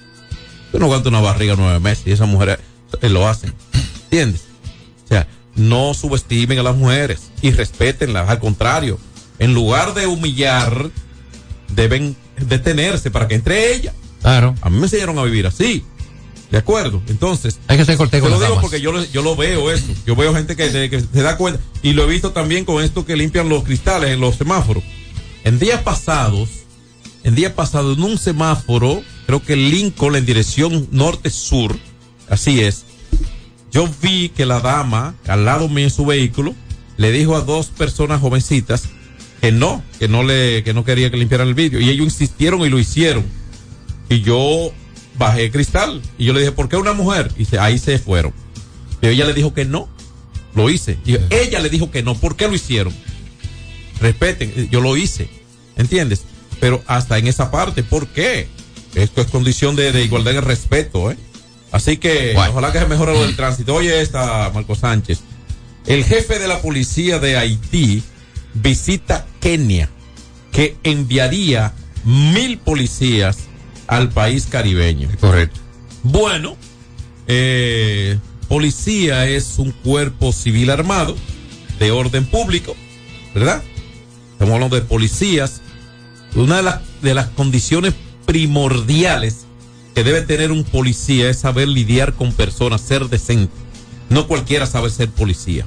Yo 0.75 0.78
no 0.81 0.87
aguanto 0.87 1.09
una 1.09 1.21
barriga 1.21 1.54
nueve 1.57 1.78
meses 1.81 2.02
y 2.07 2.11
esas 2.12 2.28
mujeres 2.28 2.59
eh, 3.00 3.09
lo 3.09 3.26
hacen. 3.28 3.54
¿Entiendes? 4.04 4.43
O 5.04 5.09
sea, 5.09 5.26
no 5.54 5.95
subestimen 5.95 6.59
a 6.59 6.62
las 6.64 6.75
mujeres 6.76 7.31
y 7.43 7.52
respétenlas. 7.52 8.28
Al 8.28 8.40
contrario, 8.40 8.99
en 9.38 9.54
lugar 9.54 9.95
de 9.95 10.07
humillar, 10.09 10.90
deben 11.69 12.16
detenerse 12.38 13.11
para 13.11 13.28
que 13.28 13.35
entre 13.37 13.73
ella. 13.75 13.93
Claro. 14.21 14.54
A 14.62 14.69
mí 14.71 14.76
me 14.78 14.85
enseñaron 14.85 15.19
a 15.19 15.23
vivir 15.23 15.47
así. 15.47 15.85
¿De 16.50 16.59
acuerdo? 16.59 17.02
Entonces, 17.09 17.59
Hay 17.69 17.76
que 17.78 17.85
ser 17.85 17.97
cortés 17.97 18.19
te 18.19 18.21
con 18.21 18.31
lo 18.31 18.37
las 18.37 18.40
digo 18.49 18.54
damas. 18.57 18.62
porque 18.62 18.81
yo, 18.81 18.93
lo- 18.93 19.04
yo 19.04 19.23
lo 19.23 19.35
veo 19.37 19.71
eso. 19.71 19.87
Yo 20.07 20.14
veo 20.16 20.35
gente 20.35 20.57
que, 20.57 20.71
que 20.90 21.00
se 21.00 21.23
da 21.23 21.37
cuenta. 21.37 21.61
Y 21.83 21.93
lo 21.95 22.04
he 22.04 22.07
visto 22.07 22.33
también 22.33 22.64
con 22.64 22.83
esto 22.83 23.04
que 23.04 23.16
limpian 23.16 23.49
los 23.49 23.64
cristales 23.64 24.11
en 24.11 24.21
los 24.21 24.37
semáforos. 24.37 24.83
En 25.45 25.59
días 25.59 25.83
pasados, 25.83 26.49
en 27.25 27.35
días 27.35 27.52
pasados, 27.52 27.97
en 27.97 28.04
un 28.04 28.19
semáforo, 28.19 29.02
creo 29.26 29.43
que 29.43 29.57
Lincoln 29.57 30.16
en 30.16 30.26
dirección 30.26 30.88
norte-sur, 30.93 31.76
así 32.28 32.61
es, 32.61 32.85
yo 33.73 33.88
vi 34.02 34.28
que 34.28 34.47
la 34.47 34.61
dama, 34.61 35.14
al 35.26 35.45
lado 35.45 35.69
mío 35.69 35.85
en 35.85 35.90
su 35.90 36.04
vehículo, 36.07 36.54
le 36.97 37.11
dijo 37.11 37.37
a 37.37 37.40
dos 37.40 37.66
personas 37.66 38.21
jovencitas 38.21 38.85
que 39.40 39.50
no, 39.52 39.83
que 39.99 40.07
no 40.09 40.23
le, 40.23 40.62
que 40.62 40.73
no 40.73 40.85
quería 40.85 41.11
que 41.11 41.16
limpiaran 41.16 41.49
el 41.49 41.54
vidrio. 41.54 41.81
Y 41.81 41.90
ellos 41.90 42.04
insistieron 42.07 42.61
y 42.62 42.69
lo 42.71 42.78
hicieron. 42.78 43.25
Y 44.09 44.21
yo 44.21 44.73
bajé 45.19 45.47
el 45.47 45.50
cristal. 45.50 46.00
Y 46.19 46.26
yo 46.26 46.33
le 46.33 46.40
dije, 46.40 46.52
¿por 46.52 46.69
qué 46.69 46.76
una 46.76 46.93
mujer? 46.93 47.31
Y 47.37 47.45
se- 47.45 47.59
ahí 47.59 47.78
se 47.78 47.99
fueron. 47.99 48.33
Pero 49.00 49.12
ella 49.12 49.25
le 49.26 49.35
dijo 49.35 49.52
que 49.52 49.64
no. 49.64 49.88
Lo 50.54 50.71
hice. 50.71 50.99
Y 51.04 51.16
ella 51.31 51.59
le 51.59 51.69
dijo 51.69 51.90
que 51.90 52.02
no. 52.04 52.14
¿Por 52.14 52.37
qué 52.37 52.47
lo 52.47 52.54
hicieron? 52.54 52.95
Respeten, 54.00 54.69
yo 54.71 54.81
lo 54.81 54.97
hice. 54.97 55.28
¿Entiendes? 55.76 56.23
Pero 56.61 56.83
hasta 56.87 57.19
en 57.19 57.26
esa 57.26 57.50
parte, 57.50 57.83
¿por 57.83 58.07
qué? 58.07 58.47
Esto 58.95 59.21
es 59.23 59.27
condición 59.29 59.77
de, 59.77 59.93
de 59.93 60.05
igualdad 60.05 60.33
y 60.33 60.41
respeto, 60.41 61.11
¿eh? 61.11 61.17
Así 61.73 61.97
que 61.97 62.33
Bueno. 62.35 62.53
ojalá 62.53 62.73
que 62.73 62.79
se 62.79 62.87
mejore 62.87 63.13
lo 63.13 63.23
del 63.23 63.35
tránsito. 63.35 63.75
Oye, 63.75 64.01
esta, 64.01 64.51
Marco 64.55 64.75
Sánchez. 64.77 65.21
El 65.87 66.05
jefe 66.05 66.39
de 66.39 66.47
la 66.47 66.63
policía 66.63 67.19
de 67.19 67.37
Haití 67.37 68.03
visita 68.55 69.27
Kenia, 69.41 69.91
que 70.53 70.77
enviaría 70.85 71.73
mil 72.05 72.59
policías 72.59 73.39
al 73.89 74.11
país 74.11 74.47
caribeño. 74.49 75.09
Correcto. 75.21 75.59
Bueno, 76.05 76.57
eh, 77.27 78.19
policía 78.49 79.27
es 79.27 79.55
un 79.59 79.73
cuerpo 79.73 80.33
civil 80.33 80.71
armado 80.71 81.17
de 81.81 81.91
orden 81.91 82.25
público, 82.27 82.77
¿verdad? 83.35 83.63
Estamos 84.33 84.55
hablando 84.55 84.77
de 84.77 84.83
policías. 84.83 85.61
Una 86.37 86.59
de 86.59 86.63
las, 86.63 86.81
de 87.03 87.15
las 87.15 87.29
condiciones 87.29 87.95
primordiales 88.26 89.47
que 89.95 90.04
debe 90.04 90.23
tener 90.23 90.50
un 90.50 90.64
policía 90.64 91.31
es 91.31 91.38
saber 91.38 91.69
lidiar 91.69 92.14
con 92.14 92.33
personas, 92.33 92.81
ser 92.81 93.09
decente. 93.09 93.52
No 94.11 94.26
cualquiera 94.26 94.66
sabe 94.66 94.90
ser 94.90 95.09
policía 95.09 95.66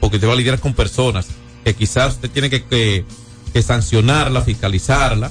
porque 0.00 0.18
te 0.18 0.26
va 0.26 0.34
a 0.34 0.36
lidiar 0.36 0.60
con 0.60 0.74
personas 0.74 1.26
que 1.64 1.74
quizás 1.74 2.14
usted 2.14 2.30
tiene 2.30 2.50
que, 2.50 2.64
que, 2.64 3.04
que 3.52 3.62
sancionarla, 3.62 4.42
fiscalizarla, 4.42 5.30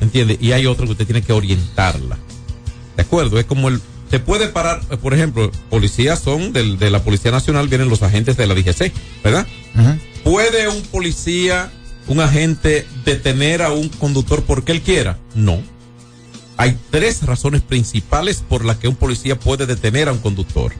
¿entiende? 0.00 0.38
Y 0.40 0.52
hay 0.52 0.66
otro 0.66 0.86
que 0.86 0.92
usted 0.92 1.06
tiene 1.06 1.22
que 1.22 1.32
orientarla. 1.32 2.18
¿De 2.96 3.02
acuerdo? 3.02 3.38
Es 3.38 3.46
como 3.46 3.68
el... 3.68 3.80
Se 4.10 4.20
puede 4.20 4.48
parar, 4.48 4.80
por 4.98 5.14
ejemplo, 5.14 5.50
policías 5.70 6.20
son 6.20 6.52
del, 6.52 6.78
de 6.78 6.90
la 6.90 7.02
Policía 7.02 7.30
Nacional, 7.30 7.68
vienen 7.68 7.88
los 7.88 8.02
agentes 8.02 8.36
de 8.36 8.46
la 8.46 8.54
DGC, 8.54 8.92
¿verdad? 9.24 9.46
¿Puede 10.22 10.68
un 10.68 10.82
policía, 10.82 11.72
un 12.06 12.20
agente, 12.20 12.86
detener 13.06 13.62
a 13.62 13.72
un 13.72 13.88
conductor 13.88 14.44
porque 14.46 14.72
él 14.72 14.82
quiera? 14.82 15.18
No. 15.34 15.62
Hay 16.62 16.78
tres 16.92 17.26
razones 17.26 17.60
principales 17.60 18.44
por 18.48 18.64
las 18.64 18.76
que 18.76 18.86
un 18.86 18.94
policía 18.94 19.36
puede 19.36 19.66
detener 19.66 20.08
a 20.08 20.12
un 20.12 20.20
conductor. 20.20 20.72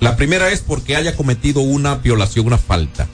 La 0.00 0.16
primera 0.16 0.50
es 0.50 0.60
porque 0.60 0.96
haya 0.96 1.16
cometido 1.16 1.60
una 1.60 1.96
violación, 1.96 2.46
una 2.46 2.56
falta. 2.56 3.08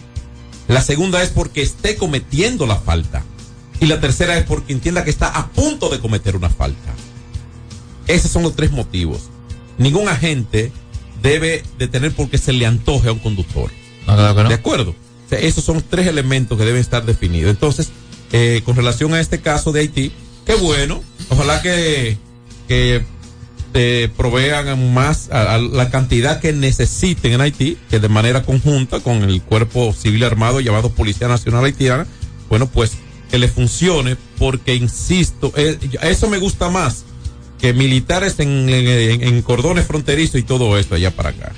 La 0.68 0.80
segunda 0.80 1.20
es 1.24 1.30
porque 1.30 1.60
esté 1.60 1.96
cometiendo 1.96 2.66
la 2.66 2.76
falta. 2.76 3.24
Y 3.80 3.86
la 3.86 4.00
tercera 4.00 4.38
es 4.38 4.44
porque 4.44 4.74
entienda 4.74 5.02
que 5.02 5.10
está 5.10 5.26
a 5.26 5.48
punto 5.48 5.88
de 5.88 5.98
cometer 5.98 6.36
una 6.36 6.50
falta. 6.50 6.94
Esos 8.06 8.30
son 8.30 8.44
los 8.44 8.54
tres 8.54 8.70
motivos. 8.70 9.22
Ningún 9.76 10.08
agente 10.08 10.70
debe 11.20 11.64
de 11.78 11.88
tener 11.88 12.12
porque 12.12 12.38
se 12.38 12.52
le 12.52 12.64
antoje 12.64 13.08
a 13.08 13.12
un 13.12 13.18
conductor. 13.18 13.72
¿De 14.06 14.54
acuerdo? 14.54 14.94
esos 15.32 15.64
son 15.64 15.82
tres 15.82 16.06
elementos 16.06 16.56
que 16.56 16.64
deben 16.64 16.80
estar 16.80 17.04
definidos. 17.04 17.50
Entonces, 17.50 17.90
eh, 18.30 18.62
con 18.64 18.76
relación 18.76 19.14
a 19.14 19.20
este 19.20 19.40
caso 19.40 19.72
de 19.72 19.80
Haití, 19.80 20.12
qué 20.48 20.54
bueno. 20.54 21.04
Ojalá 21.28 21.60
que, 21.60 22.16
que 22.66 23.04
te 23.72 24.08
provean 24.08 24.94
más 24.94 25.28
a, 25.30 25.58
la 25.58 25.90
cantidad 25.90 26.40
que 26.40 26.54
necesiten 26.54 27.34
en 27.34 27.42
Haití, 27.42 27.76
que 27.90 28.00
de 28.00 28.08
manera 28.08 28.42
conjunta 28.42 29.00
con 29.00 29.22
el 29.22 29.42
cuerpo 29.42 29.92
civil 29.92 30.24
armado 30.24 30.60
llamado 30.60 30.90
Policía 30.90 31.28
Nacional 31.28 31.66
Haitiana, 31.66 32.06
bueno, 32.48 32.66
pues 32.66 32.92
que 33.30 33.38
le 33.38 33.48
funcione, 33.48 34.16
porque 34.38 34.74
insisto, 34.74 35.52
eh, 35.54 35.78
eso 36.00 36.30
me 36.30 36.38
gusta 36.38 36.70
más 36.70 37.04
que 37.60 37.74
militares 37.74 38.40
en, 38.40 38.70
en, 38.70 39.42
cordones 39.42 39.84
fronterizos 39.84 40.40
y 40.40 40.44
todo 40.44 40.78
esto 40.78 40.94
allá 40.94 41.10
para 41.10 41.30
acá. 41.30 41.52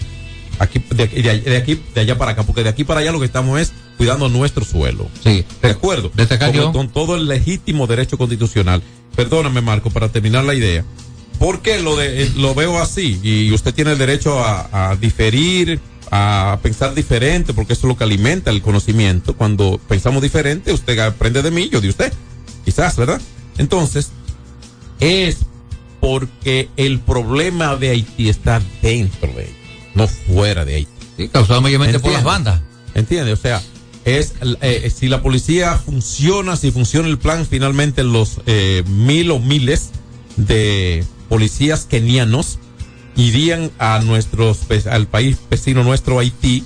Aquí 0.61 0.79
de, 0.91 1.07
de, 1.07 1.57
aquí, 1.57 1.81
de 1.95 2.01
allá 2.03 2.19
para 2.19 2.33
acá, 2.33 2.43
porque 2.43 2.63
de 2.63 2.69
aquí 2.69 2.85
para 2.85 3.01
allá 3.01 3.13
lo 3.13 3.19
que 3.19 3.25
estamos 3.25 3.59
es 3.59 3.73
cuidando 3.97 4.29
nuestro 4.29 4.63
suelo. 4.63 5.09
Sí. 5.25 5.43
De 5.63 5.71
acuerdo. 5.71 6.13
Con, 6.13 6.73
con, 6.75 6.89
todo 6.91 7.17
el 7.17 7.29
legítimo 7.29 7.87
derecho 7.87 8.19
constitucional. 8.19 8.83
Perdóname, 9.17 9.63
Marco, 9.63 9.89
para 9.89 10.11
terminar 10.11 10.45
la 10.45 10.55
idea. 10.55 10.85
Porque 11.39 11.81
lo 11.81 11.97
de 11.97 12.25
eh, 12.25 12.31
lo 12.37 12.55
veo 12.55 12.79
así 12.79 13.19
y 13.23 13.51
usted 13.53 13.73
tiene 13.73 13.93
el 13.93 13.99
derecho 13.99 14.39
a, 14.39 14.91
a 14.91 14.97
diferir, 14.97 15.81
a 16.11 16.59
pensar 16.63 16.95
diferente, 16.95 17.55
porque 17.55 17.73
eso 17.73 17.87
es 17.87 17.89
lo 17.89 17.97
que 17.97 18.05
alimenta 18.05 18.51
el 18.51 18.61
conocimiento. 18.61 19.35
Cuando 19.35 19.81
pensamos 19.89 20.21
diferente, 20.21 20.75
usted 20.75 20.99
aprende 20.99 21.41
de 21.41 21.51
mí, 21.51 21.71
yo 21.71 21.81
de 21.81 21.89
usted. 21.89 22.13
Quizás, 22.67 22.97
¿verdad? 22.97 23.19
Entonces, 23.57 24.11
es 25.01 25.39
porque 26.01 26.69
el 26.77 27.01
problema 27.01 27.77
de 27.77 27.89
Haití 27.89 28.29
está 28.29 28.61
dentro 28.83 29.33
de 29.33 29.60
no 29.95 30.09
fuera 30.09 30.65
de 30.65 30.77
Haití. 30.77 30.91
Sí, 31.17 31.29
causado 31.29 31.61
mayormente 31.61 31.99
por 31.99 32.13
las 32.13 32.25
bandas. 32.25 32.61
¿Entiende? 32.95 33.33
O 33.33 33.37
sea, 33.37 33.63
es 34.05 34.35
eh, 34.61 34.91
si 34.95 35.09
la 35.09 35.23
policía 35.23 35.77
funciona, 35.77 36.57
si 36.57 36.71
funciona 36.71 37.09
el 37.09 37.19
plan, 37.19 37.47
finalmente 37.47 38.03
los 38.05 38.41
eh, 38.47 38.83
mil 38.87 39.31
o 39.31 39.39
miles 39.39 39.91
de 40.37 41.05
policías 41.29 41.85
kenianos 41.85 42.59
irían 43.17 43.71
a 43.79 44.01
nuestros 44.01 44.61
al 44.91 45.07
país 45.07 45.37
vecino 45.51 45.85
nuestro 45.85 46.19
Haití 46.19 46.65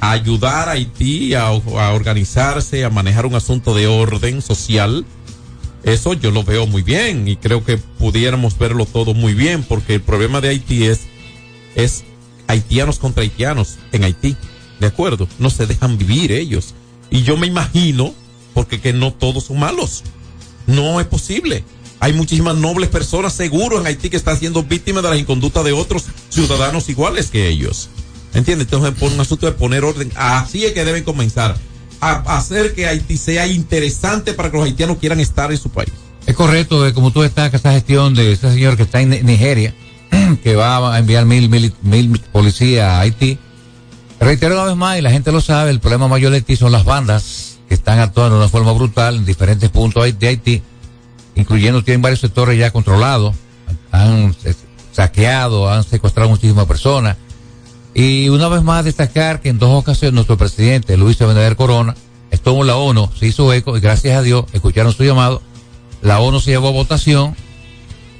a 0.00 0.10
ayudar 0.10 0.68
a 0.68 0.72
Haití 0.72 1.34
a, 1.34 1.46
a 1.46 1.92
organizarse, 1.92 2.84
a 2.84 2.90
manejar 2.90 3.24
un 3.24 3.34
asunto 3.34 3.74
de 3.74 3.86
orden 3.86 4.42
social 4.42 5.06
eso 5.86 6.14
yo 6.14 6.32
lo 6.32 6.42
veo 6.42 6.66
muy 6.66 6.82
bien 6.82 7.28
y 7.28 7.36
creo 7.36 7.64
que 7.64 7.78
pudiéramos 7.78 8.58
verlo 8.58 8.86
todo 8.86 9.14
muy 9.14 9.34
bien 9.34 9.62
porque 9.62 9.94
el 9.94 10.00
problema 10.00 10.40
de 10.40 10.48
Haití 10.48 10.84
es, 10.84 11.02
es 11.76 12.04
haitianos 12.46 12.98
contra 12.98 13.22
haitianos 13.22 13.76
en 13.92 14.04
Haití. 14.04 14.36
¿De 14.80 14.86
acuerdo? 14.86 15.28
No 15.38 15.50
se 15.50 15.66
dejan 15.66 15.98
vivir 15.98 16.32
ellos. 16.32 16.74
Y 17.10 17.22
yo 17.22 17.36
me 17.36 17.46
imagino, 17.46 18.14
porque 18.54 18.80
que 18.80 18.92
no 18.92 19.12
todos 19.12 19.44
son 19.44 19.58
malos. 19.58 20.02
No 20.66 21.00
es 21.00 21.06
posible. 21.06 21.64
Hay 21.98 22.12
muchísimas 22.12 22.56
nobles 22.56 22.90
personas 22.90 23.32
seguros 23.32 23.80
en 23.80 23.86
Haití 23.86 24.10
que 24.10 24.16
están 24.16 24.38
siendo 24.38 24.62
víctimas 24.62 25.02
de 25.02 25.10
la 25.10 25.16
inconducta 25.16 25.62
de 25.62 25.72
otros 25.72 26.04
ciudadanos 26.28 26.88
iguales 26.88 27.30
que 27.30 27.48
ellos. 27.48 27.88
¿Entiendes? 28.34 28.66
Entonces, 28.66 28.98
por 28.98 29.10
un 29.10 29.20
asunto 29.20 29.46
de 29.46 29.52
poner 29.52 29.84
orden, 29.84 30.12
así 30.14 30.64
es 30.66 30.72
que 30.72 30.84
deben 30.84 31.04
comenzar 31.04 31.56
a 32.00 32.36
hacer 32.36 32.74
que 32.74 32.86
Haití 32.86 33.16
sea 33.16 33.46
interesante 33.46 34.34
para 34.34 34.50
que 34.50 34.58
los 34.58 34.66
haitianos 34.66 34.98
quieran 34.98 35.20
estar 35.20 35.50
en 35.50 35.58
su 35.58 35.70
país. 35.70 35.92
Es 36.26 36.34
correcto, 36.34 36.92
como 36.92 37.12
tú 37.12 37.22
estás, 37.22 37.54
esa 37.54 37.72
gestión 37.72 38.14
de 38.14 38.32
ese 38.32 38.52
señor 38.52 38.76
que 38.76 38.82
está 38.82 39.00
en 39.00 39.10
Nigeria, 39.24 39.74
que 40.42 40.56
va 40.56 40.94
a 40.94 40.98
enviar 40.98 41.24
mil, 41.24 41.48
mil, 41.48 42.20
policías 42.32 42.88
a 42.88 43.00
Haití. 43.00 43.38
Reitero 44.20 44.54
una 44.54 44.64
vez 44.64 44.76
más, 44.76 44.98
y 44.98 45.02
la 45.02 45.10
gente 45.10 45.32
lo 45.32 45.40
sabe, 45.40 45.70
el 45.70 45.80
problema 45.80 46.08
mayor 46.08 46.30
de 46.30 46.38
Haití 46.38 46.56
son 46.56 46.72
las 46.72 46.84
bandas 46.84 47.58
que 47.68 47.74
están 47.74 47.98
actuando 47.98 48.36
de 48.36 48.42
una 48.42 48.48
forma 48.48 48.72
brutal 48.72 49.16
en 49.16 49.24
diferentes 49.24 49.68
puntos 49.70 50.04
de 50.18 50.28
Haití, 50.28 50.62
incluyendo 51.34 51.82
tienen 51.82 52.02
varios 52.02 52.20
sectores 52.20 52.58
ya 52.58 52.70
controlados, 52.70 53.34
han 53.90 54.34
saqueado, 54.92 55.70
han 55.70 55.84
secuestrado 55.84 56.30
muchísimas 56.30 56.66
personas 56.66 57.16
y 57.98 58.28
una 58.28 58.48
vez 58.48 58.62
más 58.62 58.84
destacar 58.84 59.40
que 59.40 59.48
en 59.48 59.58
dos 59.58 59.70
ocasiones 59.70 60.12
nuestro 60.12 60.36
presidente 60.36 60.98
Luis 60.98 61.18
Abinader 61.22 61.56
Corona 61.56 61.96
estuvo 62.30 62.60
en 62.60 62.66
la 62.66 62.76
ONU, 62.76 63.08
se 63.18 63.26
hizo 63.26 63.50
eco 63.54 63.74
y 63.74 63.80
gracias 63.80 64.18
a 64.18 64.20
Dios 64.20 64.44
escucharon 64.52 64.92
su 64.92 65.02
llamado. 65.02 65.40
La 66.02 66.20
ONU 66.20 66.38
se 66.40 66.50
llevó 66.50 66.68
a 66.68 66.72
votación. 66.72 67.34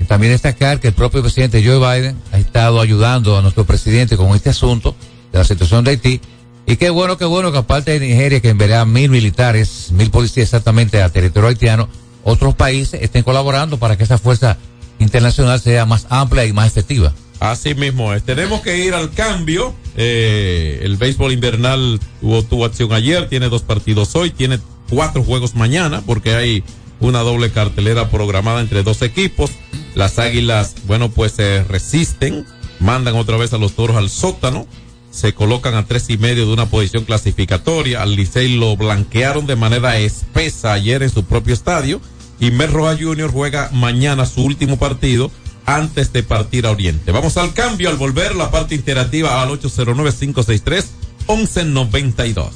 También 0.05 0.33
destacar 0.33 0.81
que 0.81 0.89
el 0.89 0.95
propio 0.95 1.23
presidente 1.23 1.65
Joe 1.65 1.79
Biden 1.79 2.17
ha 2.33 2.39
estado 2.39 2.81
ayudando 2.81 3.37
a 3.37 3.43
nuestro 3.43 3.65
presidente 3.65 4.17
con 4.17 4.35
este 4.37 4.51
asunto 4.51 4.95
de 5.33 5.39
la 5.39 5.45
situación 5.45 5.85
de 5.85 5.93
Haití. 5.93 6.21
Y 6.67 6.77
qué 6.77 6.91
bueno, 6.91 7.17
qué 7.17 7.25
bueno 7.25 7.53
que 7.53 7.59
aparte 7.59 7.99
de 7.99 8.01
Nigeria, 8.01 8.41
que 8.41 8.51
enviará 8.51 8.85
mil 8.85 9.11
militares, 9.11 9.91
mil 9.93 10.11
policías 10.11 10.49
exactamente 10.49 11.03
a 11.03 11.09
territorio 11.11 11.49
haitiano, 11.49 11.89
otros 12.25 12.55
países 12.55 13.03
estén 13.03 13.23
colaborando 13.23 13.79
para 13.79 13.97
que 13.97 14.05
esa 14.05 14.19
fuerza 14.19 14.59
internacional 14.99 15.61
sea 15.61 15.87
más 15.87 16.07
amplia 16.09 16.45
y 16.45 16.53
más 16.53 16.67
efectiva. 16.67 17.13
Así 17.39 17.75
mismo 17.75 18.15
es. 18.15 18.23
Tenemos 18.23 18.63
que 18.63 18.79
ir 18.79 18.95
al 18.95 19.13
cambio. 19.13 19.75
Eh, 19.97 20.81
el 20.83 20.97
béisbol 20.97 21.33
invernal 21.33 22.01
tuvo, 22.21 22.43
tuvo 22.43 22.65
acción 22.65 22.93
ayer, 22.93 23.29
tiene 23.29 23.49
dos 23.49 23.63
partidos 23.63 24.15
hoy, 24.17 24.31
tiene 24.31 24.59
cuatro 24.89 25.23
juegos 25.23 25.55
mañana, 25.55 26.03
porque 26.05 26.35
hay 26.35 26.65
una 27.01 27.21
doble 27.21 27.51
cartelera 27.51 28.11
programada 28.11 28.61
entre 28.61 28.83
dos 28.83 29.01
equipos. 29.03 29.51
Las 29.95 30.19
águilas, 30.19 30.75
bueno, 30.87 31.11
pues 31.11 31.33
se 31.33 31.63
resisten, 31.65 32.47
mandan 32.81 33.17
otra 33.17 33.37
vez 33.37 33.53
a 33.53 33.59
los 33.59 33.75
toros 33.75 33.97
al 33.97 34.09
sótano, 34.11 34.67
se 35.11 35.33
colocan 35.33 35.75
a 35.75 35.87
tres 35.87 36.11
y 36.11 36.19
medio 36.19 36.47
de 36.47 36.53
una 36.53 36.67
posición 36.67 37.05
clasificatoria. 37.05 38.03
Al 38.03 38.17
Licey 38.17 38.57
lo 38.57 38.77
blanquearon 38.77 39.47
de 39.47 39.57
manera 39.57 39.97
espesa 39.97 40.75
ayer 40.75 41.03
en 41.03 41.11
su 41.11 41.25
propio 41.25 41.55
estadio. 41.55 42.03
Y 42.39 42.51
Mer 42.51 42.71
Roja 42.71 42.99
Jr. 43.01 43.31
juega 43.33 43.71
mañana 43.73 44.27
su 44.27 44.45
último 44.45 44.79
partido 44.79 45.31
antes 45.65 46.13
de 46.13 46.23
partir 46.23 46.67
a 46.67 46.71
Oriente. 46.71 47.13
Vamos 47.13 47.39
al 47.39 47.55
cambio 47.55 47.89
al 47.89 47.97
volver 47.97 48.37
la 48.37 48.51
parte 48.51 48.75
interactiva 48.75 49.41
al 49.41 49.49
809-563-1192. 49.59 52.51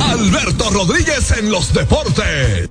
Alberto 0.00 0.70
Rodríguez 0.70 1.30
en 1.38 1.50
los 1.50 1.74
deportes. 1.74 2.70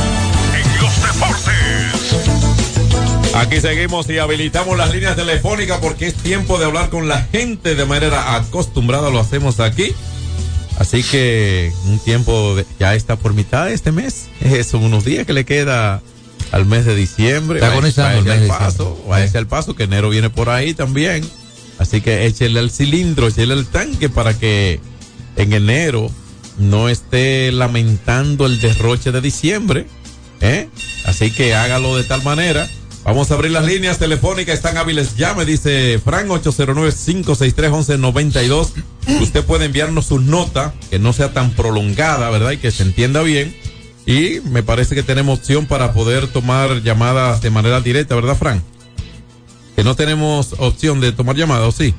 Aquí 3.33 3.61
seguimos 3.61 4.09
y 4.09 4.17
habilitamos 4.17 4.77
las 4.77 4.93
líneas 4.93 5.15
telefónicas 5.15 5.79
porque 5.79 6.07
es 6.07 6.15
tiempo 6.15 6.59
de 6.59 6.65
hablar 6.65 6.89
con 6.89 7.07
la 7.07 7.21
gente 7.31 7.75
de 7.75 7.85
manera 7.85 8.35
acostumbrada, 8.35 9.09
lo 9.09 9.19
hacemos 9.19 9.59
aquí. 9.59 9.93
Así 10.77 11.03
que 11.03 11.71
un 11.85 11.99
tiempo 11.99 12.55
de- 12.55 12.65
ya 12.79 12.93
está 12.95 13.15
por 13.15 13.33
mitad 13.33 13.65
de 13.67 13.73
este 13.73 13.91
mes. 13.91 14.25
Son 14.69 14.83
unos 14.83 15.05
días 15.05 15.25
que 15.25 15.33
le 15.33 15.45
queda 15.45 16.01
al 16.51 16.65
mes 16.65 16.85
de 16.85 16.95
diciembre. 16.95 17.59
Está 17.59 17.71
agonizando 17.71 18.31
el 18.33 18.47
paso, 18.47 19.03
váyase 19.07 19.37
al 19.37 19.47
paso, 19.47 19.75
que 19.75 19.83
enero 19.83 20.09
viene 20.09 20.29
por 20.29 20.49
ahí 20.49 20.73
también. 20.73 21.23
Así 21.79 22.01
que 22.01 22.25
échele 22.25 22.59
al 22.59 22.69
cilindro, 22.69 23.27
échele 23.27 23.53
al 23.53 23.65
tanque 23.65 24.09
para 24.09 24.37
que 24.37 24.79
en 25.37 25.53
enero 25.53 26.11
no 26.57 26.89
esté 26.89 27.51
lamentando 27.51 28.45
el 28.45 28.59
derroche 28.59 29.11
de 29.11 29.21
diciembre. 29.21 29.87
¿eh? 30.41 30.67
Así 31.05 31.31
que 31.31 31.55
hágalo 31.55 31.95
de 31.97 32.03
tal 32.03 32.23
manera. 32.23 32.67
Vamos 33.03 33.31
a 33.31 33.33
abrir 33.33 33.51
las 33.51 33.65
líneas 33.65 33.97
telefónicas, 33.97 34.53
están 34.53 34.77
hábiles 34.77 35.17
ya, 35.17 35.33
me 35.33 35.43
dice 35.43 35.99
Fran 36.03 36.27
809-563-1192. 36.29 38.73
Usted 39.21 39.43
puede 39.43 39.65
enviarnos 39.65 40.05
su 40.05 40.19
nota, 40.19 40.75
que 40.91 40.99
no 40.99 41.11
sea 41.11 41.33
tan 41.33 41.49
prolongada, 41.51 42.29
¿verdad? 42.29 42.51
Y 42.51 42.57
que 42.57 42.69
se 42.69 42.83
entienda 42.83 43.23
bien. 43.23 43.57
Y 44.05 44.41
me 44.41 44.61
parece 44.61 44.93
que 44.93 45.01
tenemos 45.01 45.39
opción 45.39 45.65
para 45.65 45.93
poder 45.93 46.27
tomar 46.27 46.83
llamadas 46.83 47.41
de 47.41 47.49
manera 47.49 47.81
directa, 47.81 48.13
¿verdad, 48.13 48.37
Fran? 48.37 48.61
Que 49.75 49.83
no 49.83 49.95
tenemos 49.95 50.53
opción 50.59 51.01
de 51.01 51.11
tomar 51.11 51.35
llamadas, 51.35 51.67
¿o 51.67 51.71
sí? 51.71 51.95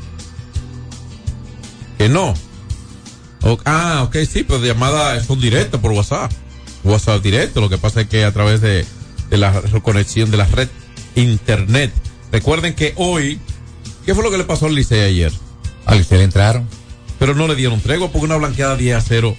Que 1.99 2.09
no. 2.09 2.33
Ah, 3.65 4.05
ok, 4.07 4.19
sí, 4.31 4.45
pues 4.45 4.63
llamadas 4.63 5.27
son 5.27 5.41
directas 5.41 5.81
por 5.81 5.91
WhatsApp. 5.91 6.31
WhatsApp 6.85 7.21
directo, 7.23 7.61
lo 7.61 7.69
que 7.69 7.79
pasa 7.79 8.03
es 8.03 8.09
que 8.09 8.25
a 8.25 8.33
través 8.33 8.61
de, 8.61 8.87
de 9.31 9.37
la 9.37 9.61
conexión 9.83 10.31
de 10.31 10.37
la 10.37 10.47
red 10.47 10.69
internet. 11.15 11.93
Recuerden 12.31 12.75
que 12.75 12.95
hoy, 12.97 13.39
¿qué 14.07 14.15
fue 14.15 14.25
lo 14.25 14.31
que 14.31 14.39
le 14.39 14.45
pasó 14.45 14.67
al 14.67 14.75
Licey 14.75 15.01
ayer? 15.01 15.33
Al 15.87 15.99
Licey 15.99 16.19
le 16.19 16.25
entraron. 16.25 16.67
Pero 17.19 17.35
no 17.35 17.47
le 17.47 17.55
dieron 17.55 17.81
tregua 17.81 18.11
porque 18.11 18.25
una 18.27 18.37
blanqueada 18.37 18.77
10 18.77 18.97
a 18.97 19.01
0 19.01 19.37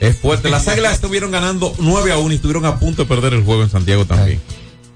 es 0.00 0.16
fuerte. 0.16 0.50
Las 0.50 0.68
águilas 0.68 0.92
estuvieron 0.96 1.30
ganando 1.30 1.74
9 1.78 2.12
a 2.12 2.18
1 2.18 2.32
y 2.32 2.36
estuvieron 2.36 2.64
a 2.66 2.78
punto 2.78 3.02
de 3.02 3.08
perder 3.08 3.34
el 3.34 3.42
juego 3.42 3.62
en 3.62 3.70
Santiago 3.70 4.04
también. 4.04 4.40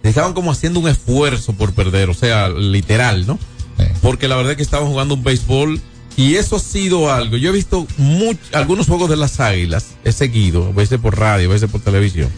Estaban 0.02 0.32
como 0.32 0.52
haciendo 0.52 0.78
un 0.80 0.88
esfuerzo 0.88 1.52
por 1.54 1.72
perder, 1.74 2.08
o 2.10 2.14
sea, 2.14 2.48
literal, 2.48 3.26
¿no? 3.26 3.38
Porque 4.00 4.28
la 4.28 4.36
verdad 4.36 4.52
es 4.52 4.56
que 4.56 4.62
estaban 4.62 4.86
jugando 4.88 5.14
un 5.14 5.22
béisbol 5.24 5.80
y 6.16 6.36
eso 6.36 6.56
ha 6.56 6.60
sido 6.60 7.12
algo. 7.12 7.36
Yo 7.36 7.50
he 7.50 7.52
visto 7.52 7.86
much- 7.98 8.38
algunos 8.52 8.86
juegos 8.86 9.10
de 9.10 9.16
las 9.16 9.40
águilas, 9.40 9.94
he 10.04 10.12
seguido, 10.12 10.66
a 10.66 10.72
veces 10.72 10.98
por 11.00 11.18
radio, 11.18 11.48
a 11.50 11.52
veces 11.52 11.68
por 11.70 11.80
televisión, 11.80 12.28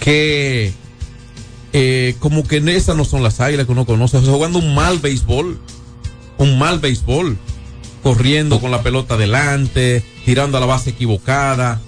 que 0.00 0.72
eh, 1.72 2.16
como 2.18 2.46
que 2.46 2.58
esas 2.74 2.96
no 2.96 3.04
son 3.04 3.22
las 3.22 3.40
águilas 3.40 3.66
que 3.66 3.72
uno 3.72 3.86
conoce, 3.86 4.18
jugando 4.18 4.58
un 4.58 4.74
mal 4.74 4.98
béisbol, 4.98 5.58
un 6.38 6.58
mal 6.58 6.80
béisbol, 6.80 7.38
corriendo 8.02 8.60
con 8.60 8.70
la 8.70 8.82
pelota 8.82 9.14
adelante, 9.14 10.04
tirando 10.24 10.58
a 10.58 10.60
la 10.60 10.66
base 10.66 10.90
equivocada, 10.90 11.80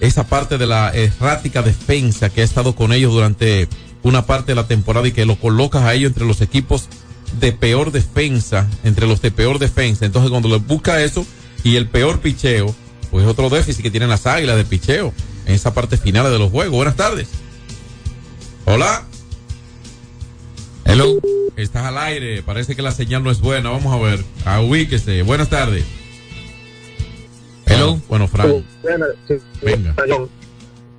esa 0.00 0.26
parte 0.26 0.58
de 0.58 0.66
la 0.66 0.90
errática 0.90 1.62
defensa 1.62 2.28
que 2.28 2.42
ha 2.42 2.44
estado 2.44 2.74
con 2.74 2.92
ellos 2.92 3.12
durante 3.12 3.68
una 4.02 4.26
parte 4.26 4.52
de 4.52 4.56
la 4.56 4.66
temporada 4.66 5.08
y 5.08 5.12
que 5.12 5.24
lo 5.24 5.36
colocas 5.36 5.82
a 5.82 5.94
ellos 5.94 6.08
entre 6.08 6.26
los 6.26 6.40
equipos 6.40 6.88
de 7.40 7.52
peor 7.52 7.92
defensa, 7.92 8.68
entre 8.84 9.06
los 9.06 9.22
de 9.22 9.30
peor 9.30 9.58
defensa. 9.58 10.04
Entonces 10.04 10.30
cuando 10.30 10.48
le 10.48 10.56
busca 10.56 11.02
eso 11.02 11.24
y 11.62 11.76
el 11.76 11.88
peor 11.88 12.20
picheo, 12.20 12.74
pues 13.10 13.24
es 13.24 13.30
otro 13.30 13.48
déficit 13.48 13.82
que 13.82 13.90
tienen 13.90 14.10
las 14.10 14.26
águilas 14.26 14.56
de 14.56 14.64
picheo 14.64 15.14
en 15.46 15.54
esa 15.54 15.72
parte 15.72 15.96
final 15.96 16.30
de 16.30 16.38
los 16.38 16.50
juegos. 16.50 16.74
Buenas 16.74 16.96
tardes. 16.96 17.28
Hola. 18.66 19.06
Hello. 20.84 21.18
Estás 21.56 21.84
al 21.86 21.98
aire, 21.98 22.42
parece 22.42 22.74
que 22.74 22.82
la 22.82 22.90
señal 22.90 23.22
no 23.22 23.30
es 23.30 23.40
buena. 23.40 23.70
Vamos 23.70 23.94
a 23.94 24.02
ver. 24.02 24.20
Ubíquese. 24.64 25.22
Buenas 25.22 25.48
tardes. 25.48 25.84
Hello. 27.66 27.98
Bueno, 28.08 28.28
Frank. 28.28 28.64
Bueno, 28.82 29.06
sí, 29.26 29.34
Venga. 29.62 29.94
John. 30.08 30.28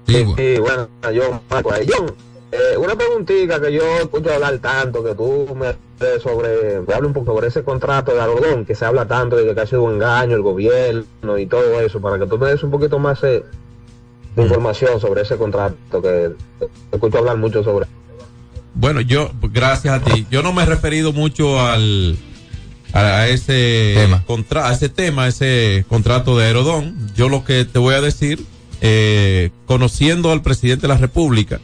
Sí, 0.08 0.26
Sí, 0.38 0.60
bueno, 0.60 0.88
John, 1.04 1.42
Marco, 1.50 1.74
ahí. 1.74 1.88
John, 1.92 2.14
eh, 2.52 2.78
una 2.78 2.96
preguntita 2.96 3.60
que 3.60 3.74
yo 3.74 3.84
escucho 3.98 4.34
hablar 4.34 4.60
tanto, 4.60 5.04
que 5.04 5.16
tú 5.16 5.56
me 5.56 5.76
sobre, 6.20 6.82
me 6.82 7.08
un 7.08 7.14
poco 7.14 7.34
sobre 7.34 7.48
ese 7.48 7.64
contrato 7.64 8.14
de 8.14 8.22
algodón, 8.22 8.66
que 8.66 8.76
se 8.76 8.86
habla 8.86 9.08
tanto 9.08 9.36
de 9.36 9.54
que 9.54 9.60
ha 9.62 9.66
sido 9.66 9.84
un 9.84 9.96
engaño 9.96 10.36
el 10.36 10.42
gobierno 10.42 11.38
y 11.38 11.46
todo 11.48 11.82
eso, 11.82 12.00
para 12.02 12.20
que 12.20 12.28
tú 12.28 12.38
me 12.38 12.50
des 12.50 12.62
un 12.64 12.72
poquito 12.72 13.00
más 13.00 13.24
eh, 13.24 13.44
de 14.36 14.44
información 14.44 15.00
sobre 15.00 15.22
ese 15.22 15.38
contrato, 15.38 16.02
que 16.02 16.32
escucho 16.92 17.18
hablar 17.18 17.38
mucho 17.38 17.64
sobre. 17.64 17.88
Bueno, 18.76 19.02
yo, 19.02 19.32
gracias 19.42 19.94
a 19.94 20.04
ti. 20.04 20.28
Yo 20.30 20.44
no 20.44 20.54
me 20.54 20.64
he 20.64 20.66
referido 20.66 21.14
mucho 21.14 21.66
al 21.66 22.18
a, 22.94 23.28
ese 23.28 24.08
contra, 24.26 24.70
a 24.70 24.74
ese 24.74 24.90
tema, 24.90 25.24
a 25.24 25.28
ese 25.28 25.86
contrato 25.88 26.38
de 26.38 26.46
Aerodón. 26.46 26.96
Yo 27.16 27.30
lo 27.30 27.44
que 27.44 27.66
te 27.66 27.80
voy 27.80 27.96
a 27.96 28.02
decir, 28.02 28.46
eh, 28.82 29.50
conociendo 29.66 30.32
al 30.32 30.42
presidente 30.42 30.84
de 30.84 30.94
la 30.94 30.98
República, 30.98 31.60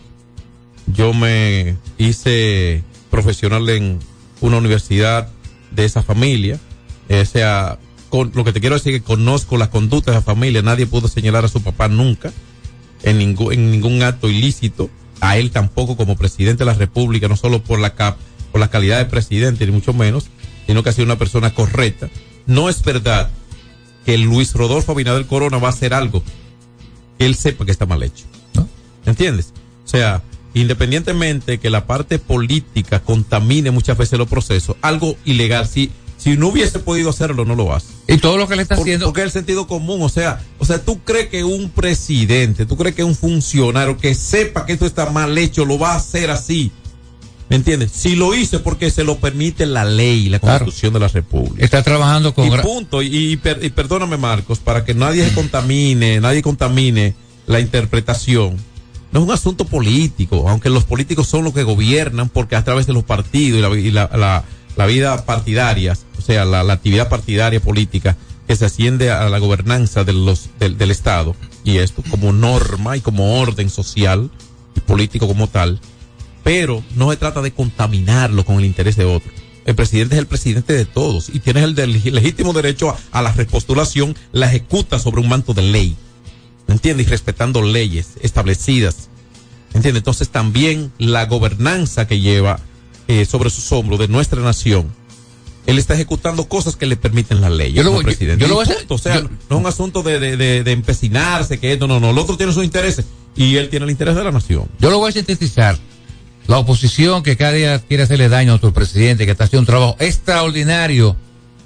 yo 0.87 1.13
me 1.13 1.77
hice 1.97 2.83
profesional 3.09 3.67
en 3.69 3.99
una 4.41 4.57
universidad 4.57 5.29
de 5.71 5.85
esa 5.85 6.03
familia. 6.03 6.59
O 7.09 7.25
sea, 7.25 7.77
con, 8.09 8.31
lo 8.35 8.43
que 8.43 8.53
te 8.53 8.61
quiero 8.61 8.75
decir 8.75 8.93
es 8.93 9.01
que 9.01 9.05
conozco 9.05 9.57
las 9.57 9.69
conductas 9.69 10.13
de 10.13 10.19
la 10.19 10.25
familia. 10.25 10.61
Nadie 10.61 10.85
pudo 10.85 11.07
señalar 11.07 11.45
a 11.45 11.49
su 11.49 11.61
papá 11.61 11.87
nunca. 11.87 12.31
en 13.03 13.17
ningún, 13.17 13.53
en 13.53 13.71
ningún 13.71 14.03
acto 14.03 14.29
ilícito, 14.29 14.89
a 15.21 15.37
él 15.37 15.51
tampoco 15.51 15.95
como 15.95 16.17
presidente 16.17 16.59
de 16.59 16.65
la 16.65 16.73
República, 16.73 17.27
no 17.27 17.37
solo 17.37 17.63
por 17.63 17.79
la 17.79 17.93
por 18.51 18.69
calidad 18.69 18.97
de 18.97 19.05
presidente, 19.05 19.65
ni 19.65 19.71
mucho 19.71 19.93
menos, 19.93 20.25
sino 20.67 20.83
que 20.83 20.89
ha 20.89 20.93
sido 20.93 21.05
una 21.05 21.17
persona 21.17 21.53
correcta. 21.53 22.09
No 22.47 22.67
es 22.67 22.83
verdad 22.83 23.29
que 24.05 24.17
Luis 24.17 24.53
Rodolfo 24.53 24.91
Abinader 24.91 25.25
Corona 25.25 25.57
va 25.57 25.69
a 25.69 25.71
hacer 25.71 25.93
algo 25.93 26.23
que 27.17 27.25
él 27.25 27.35
sepa 27.35 27.65
que 27.65 27.71
está 27.71 27.85
mal 27.85 28.03
hecho. 28.03 28.25
¿Entiendes? 29.05 29.53
O 29.85 29.87
sea, 29.87 30.21
independientemente 30.53 31.59
que 31.59 31.69
la 31.69 31.85
parte 31.85 32.19
política 32.19 32.99
contamine 32.99 33.71
muchas 33.71 33.97
veces 33.97 34.19
los 34.19 34.27
procesos, 34.27 34.75
algo 34.81 35.15
ilegal, 35.25 35.67
si, 35.67 35.91
si 36.21 36.37
no 36.37 36.47
hubiese 36.49 36.79
podido 36.79 37.09
hacerlo, 37.09 37.45
no 37.45 37.55
lo 37.55 37.73
hace. 37.73 37.87
Y 38.07 38.17
todo 38.17 38.37
lo 38.37 38.47
que 38.47 38.55
le 38.55 38.61
está 38.61 38.75
Por- 38.75 38.83
haciendo. 38.83 39.05
Porque 39.07 39.21
es 39.21 39.25
el 39.27 39.31
sentido 39.31 39.65
común, 39.67 40.01
o 40.01 40.09
sea, 40.09 40.39
o 40.59 40.65
sea, 40.65 40.83
tú 40.83 40.99
crees 41.03 41.29
que 41.29 41.43
un 41.43 41.69
presidente, 41.69 42.65
tú 42.65 42.77
crees 42.77 42.95
que 42.95 43.03
un 43.03 43.15
funcionario 43.15 43.97
que 43.97 44.13
sepa 44.15 44.65
que 44.65 44.73
esto 44.73 44.85
está 44.85 45.09
mal 45.09 45.37
hecho, 45.37 45.65
lo 45.65 45.79
va 45.79 45.93
a 45.93 45.95
hacer 45.95 46.29
así. 46.29 46.71
¿Me 47.49 47.57
entiendes? 47.57 47.91
Si 47.93 48.15
lo 48.15 48.33
hizo 48.33 48.55
es 48.57 48.61
porque 48.61 48.89
se 48.91 49.03
lo 49.03 49.17
permite 49.17 49.65
la 49.65 49.83
ley, 49.83 50.29
la 50.29 50.39
Claro. 50.39 50.59
constitución 50.65 50.93
de 50.93 50.99
la 51.01 51.07
República. 51.09 51.65
Está 51.65 51.83
trabajando 51.83 52.33
con. 52.33 52.45
Y 52.47 52.51
punto. 52.61 53.01
Y, 53.01 53.07
y 53.33 53.35
per- 53.37 53.59
y 53.61 53.69
perdóname, 53.71 54.15
Marcos, 54.15 54.59
para 54.59 54.85
que 54.85 54.93
nadie 54.93 55.27
se 55.27 55.33
contamine, 55.33 56.21
nadie 56.21 56.41
contamine 56.41 57.13
la 57.47 57.59
interpretación. 57.59 58.55
No 59.11 59.19
es 59.19 59.25
un 59.25 59.31
asunto 59.33 59.65
político, 59.65 60.47
aunque 60.47 60.69
los 60.69 60.85
políticos 60.85 61.27
son 61.27 61.43
los 61.43 61.53
que 61.53 61.63
gobiernan, 61.63 62.29
porque 62.29 62.55
a 62.55 62.63
través 62.63 62.87
de 62.87 62.93
los 62.93 63.03
partidos 63.03 63.59
y 63.59 63.61
la, 63.61 63.69
y 63.77 63.91
la, 63.91 64.09
la- 64.17 64.43
la 64.77 64.85
vida 64.85 65.25
partidaria, 65.25 65.97
o 66.21 66.25
sea, 66.25 66.45
la, 66.45 66.59
actividad 66.71 67.09
partidaria 67.09 67.59
política 67.59 68.15
que 68.47 68.55
se 68.55 68.65
asciende 68.65 69.09
a 69.11 69.27
la 69.29 69.39
gobernanza 69.39 70.03
del, 70.03 70.37
del 70.59 70.91
Estado, 70.91 71.35
y 71.63 71.77
esto 71.77 72.03
como 72.09 72.31
norma 72.31 72.95
y 72.95 73.01
como 73.01 73.39
orden 73.39 73.69
social 73.69 74.29
y 74.75 74.79
político 74.81 75.27
como 75.27 75.47
tal, 75.47 75.79
pero 76.43 76.83
no 76.95 77.11
se 77.11 77.17
trata 77.17 77.41
de 77.41 77.51
contaminarlo 77.51 78.45
con 78.45 78.57
el 78.57 78.65
interés 78.65 78.95
de 78.95 79.05
otro. 79.05 79.31
El 79.65 79.75
presidente 79.75 80.15
es 80.15 80.19
el 80.19 80.27
presidente 80.27 80.73
de 80.73 80.85
todos 80.85 81.29
y 81.29 81.39
tienes 81.39 81.63
el 81.63 81.75
legítimo 81.75 82.53
derecho 82.53 82.89
a, 82.89 82.97
a 83.11 83.21
la 83.21 83.31
repostulación, 83.31 84.15
la 84.31 84.47
ejecuta 84.47 84.99
sobre 84.99 85.21
un 85.21 85.29
manto 85.29 85.53
de 85.53 85.61
ley. 85.61 85.95
¿Me 86.67 86.73
entiendes? 86.73 87.07
Y 87.07 87.09
respetando 87.09 87.61
leyes 87.61 88.11
establecidas. 88.21 89.09
¿Me 89.73 89.77
entiendes? 89.77 90.01
Entonces 90.01 90.29
también 90.29 90.91
la 90.97 91.25
gobernanza 91.25 92.07
que 92.07 92.19
lleva 92.19 92.59
eh, 93.07 93.25
sobre 93.25 93.49
sus 93.49 93.69
hombros 93.73 93.99
de 93.99 94.07
nuestra 94.07 94.41
nación. 94.41 94.89
Él 95.67 95.77
está 95.77 95.93
ejecutando 95.93 96.47
cosas 96.49 96.75
que 96.75 96.85
le 96.87 96.95
permiten 96.97 97.39
la 97.41 97.49
ley. 97.49 97.71
Yo 97.73 97.83
lo 97.83 97.91
voy- 97.91 98.03
yo- 98.03 98.35
yo 98.35 98.47
lo 98.47 98.55
voy 98.55 98.65
a 98.67 98.71
hacer-. 98.71 98.85
O 98.89 98.97
sea, 98.97 99.15
yo- 99.21 99.29
no 99.49 99.55
es 99.57 99.61
un 99.61 99.65
asunto 99.67 100.01
de, 100.03 100.19
de, 100.19 100.35
de, 100.37 100.63
de 100.63 100.71
empecinarse, 100.71 101.59
que 101.59 101.73
esto, 101.73 101.87
no, 101.87 101.99
no. 101.99 102.09
El 102.09 102.17
otro 102.17 102.35
tiene 102.37 102.51
sus 102.53 102.63
intereses 102.63 103.05
y 103.35 103.55
él 103.57 103.69
tiene 103.69 103.85
el 103.85 103.91
interés 103.91 104.15
de 104.15 104.23
la 104.23 104.31
nación. 104.31 104.67
Yo 104.79 104.89
lo 104.89 104.97
voy 104.97 105.09
a 105.09 105.11
sintetizar. 105.13 105.77
La 106.47 106.57
oposición 106.57 107.21
que 107.21 107.37
cada 107.37 107.51
día 107.53 107.79
quiere 107.79 108.03
hacerle 108.03 108.27
daño 108.27 108.51
a 108.51 108.53
nuestro 108.53 108.73
presidente, 108.73 109.25
que 109.25 109.31
está 109.31 109.43
haciendo 109.43 109.61
un 109.61 109.65
trabajo 109.67 109.95
extraordinario 109.99 111.15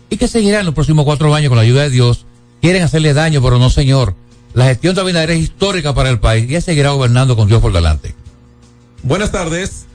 y 0.10 0.18
que 0.18 0.28
seguirá 0.28 0.60
en 0.60 0.66
los 0.66 0.76
próximos 0.76 1.06
cuatro 1.06 1.34
años 1.34 1.48
con 1.50 1.56
la 1.56 1.64
ayuda 1.64 1.84
de 1.84 1.90
Dios, 1.90 2.26
quieren 2.62 2.84
hacerle 2.84 3.14
daño, 3.14 3.42
pero 3.42 3.58
no, 3.58 3.70
señor. 3.70 4.14
La 4.54 4.66
gestión 4.66 4.94
de 4.96 5.02
Abinader 5.02 5.32
es 5.32 5.40
histórica 5.40 5.94
para 5.96 6.10
el 6.10 6.20
país 6.20 6.50
y 6.50 6.56
él 6.56 6.62
seguirá 6.62 6.92
gobernando 6.92 7.36
con 7.38 7.48
Dios 7.48 7.62
por 7.62 7.72
delante. 7.74 8.14
Buenas 9.04 9.32
tardes. 9.32 9.86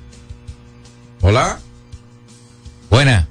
Hola. 1.20 1.58
Buena. 2.90 3.28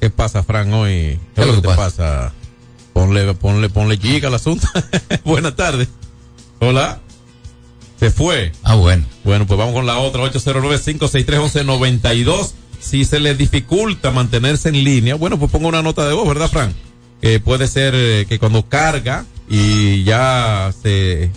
¿Qué 0.00 0.10
pasa, 0.10 0.42
Fran, 0.42 0.72
hoy? 0.72 1.18
¿Qué 1.34 1.42
es 1.42 1.46
lo 1.46 1.54
que 1.56 1.60
te 1.68 1.74
pasa? 1.74 2.32
Ponle, 2.92 3.34
ponle, 3.34 3.68
ponle 3.68 3.96
giga 3.98 4.28
al 4.28 4.34
asunto. 4.34 4.66
Buenas 5.24 5.54
tardes. 5.56 5.88
Hola. 6.58 7.00
Se 7.98 8.10
fue. 8.10 8.52
Ah, 8.62 8.76
bueno. 8.76 9.04
Bueno, 9.24 9.46
pues 9.46 9.58
vamos 9.58 9.74
con 9.74 9.84
la 9.86 9.98
otra, 9.98 10.22
809-563-1192. 10.32 12.52
Si 12.80 13.04
se 13.04 13.20
le 13.20 13.34
dificulta 13.34 14.10
mantenerse 14.10 14.70
en 14.70 14.82
línea, 14.84 15.16
bueno, 15.16 15.38
pues 15.38 15.50
ponga 15.50 15.68
una 15.68 15.82
nota 15.82 16.08
de 16.08 16.14
voz, 16.14 16.26
¿verdad, 16.26 16.48
Fran? 16.48 16.74
Que 17.20 17.38
puede 17.40 17.68
ser 17.68 17.92
eh, 17.94 18.24
que 18.26 18.38
cuando 18.38 18.66
carga 18.66 19.26
y 19.50 20.02
ya 20.04 20.72
se, 20.82 21.30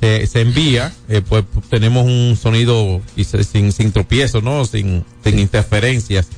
se, 0.00 0.28
se 0.28 0.40
envía, 0.40 0.92
eh, 1.08 1.20
pues 1.28 1.42
tenemos 1.68 2.04
un 2.04 2.38
sonido 2.40 3.00
y 3.16 3.24
se- 3.24 3.42
sin, 3.42 3.72
sin 3.72 3.90
tropiezo, 3.90 4.40
¿no? 4.40 4.64
Sin, 4.66 5.04
sin 5.24 5.40
interferencias 5.40 6.28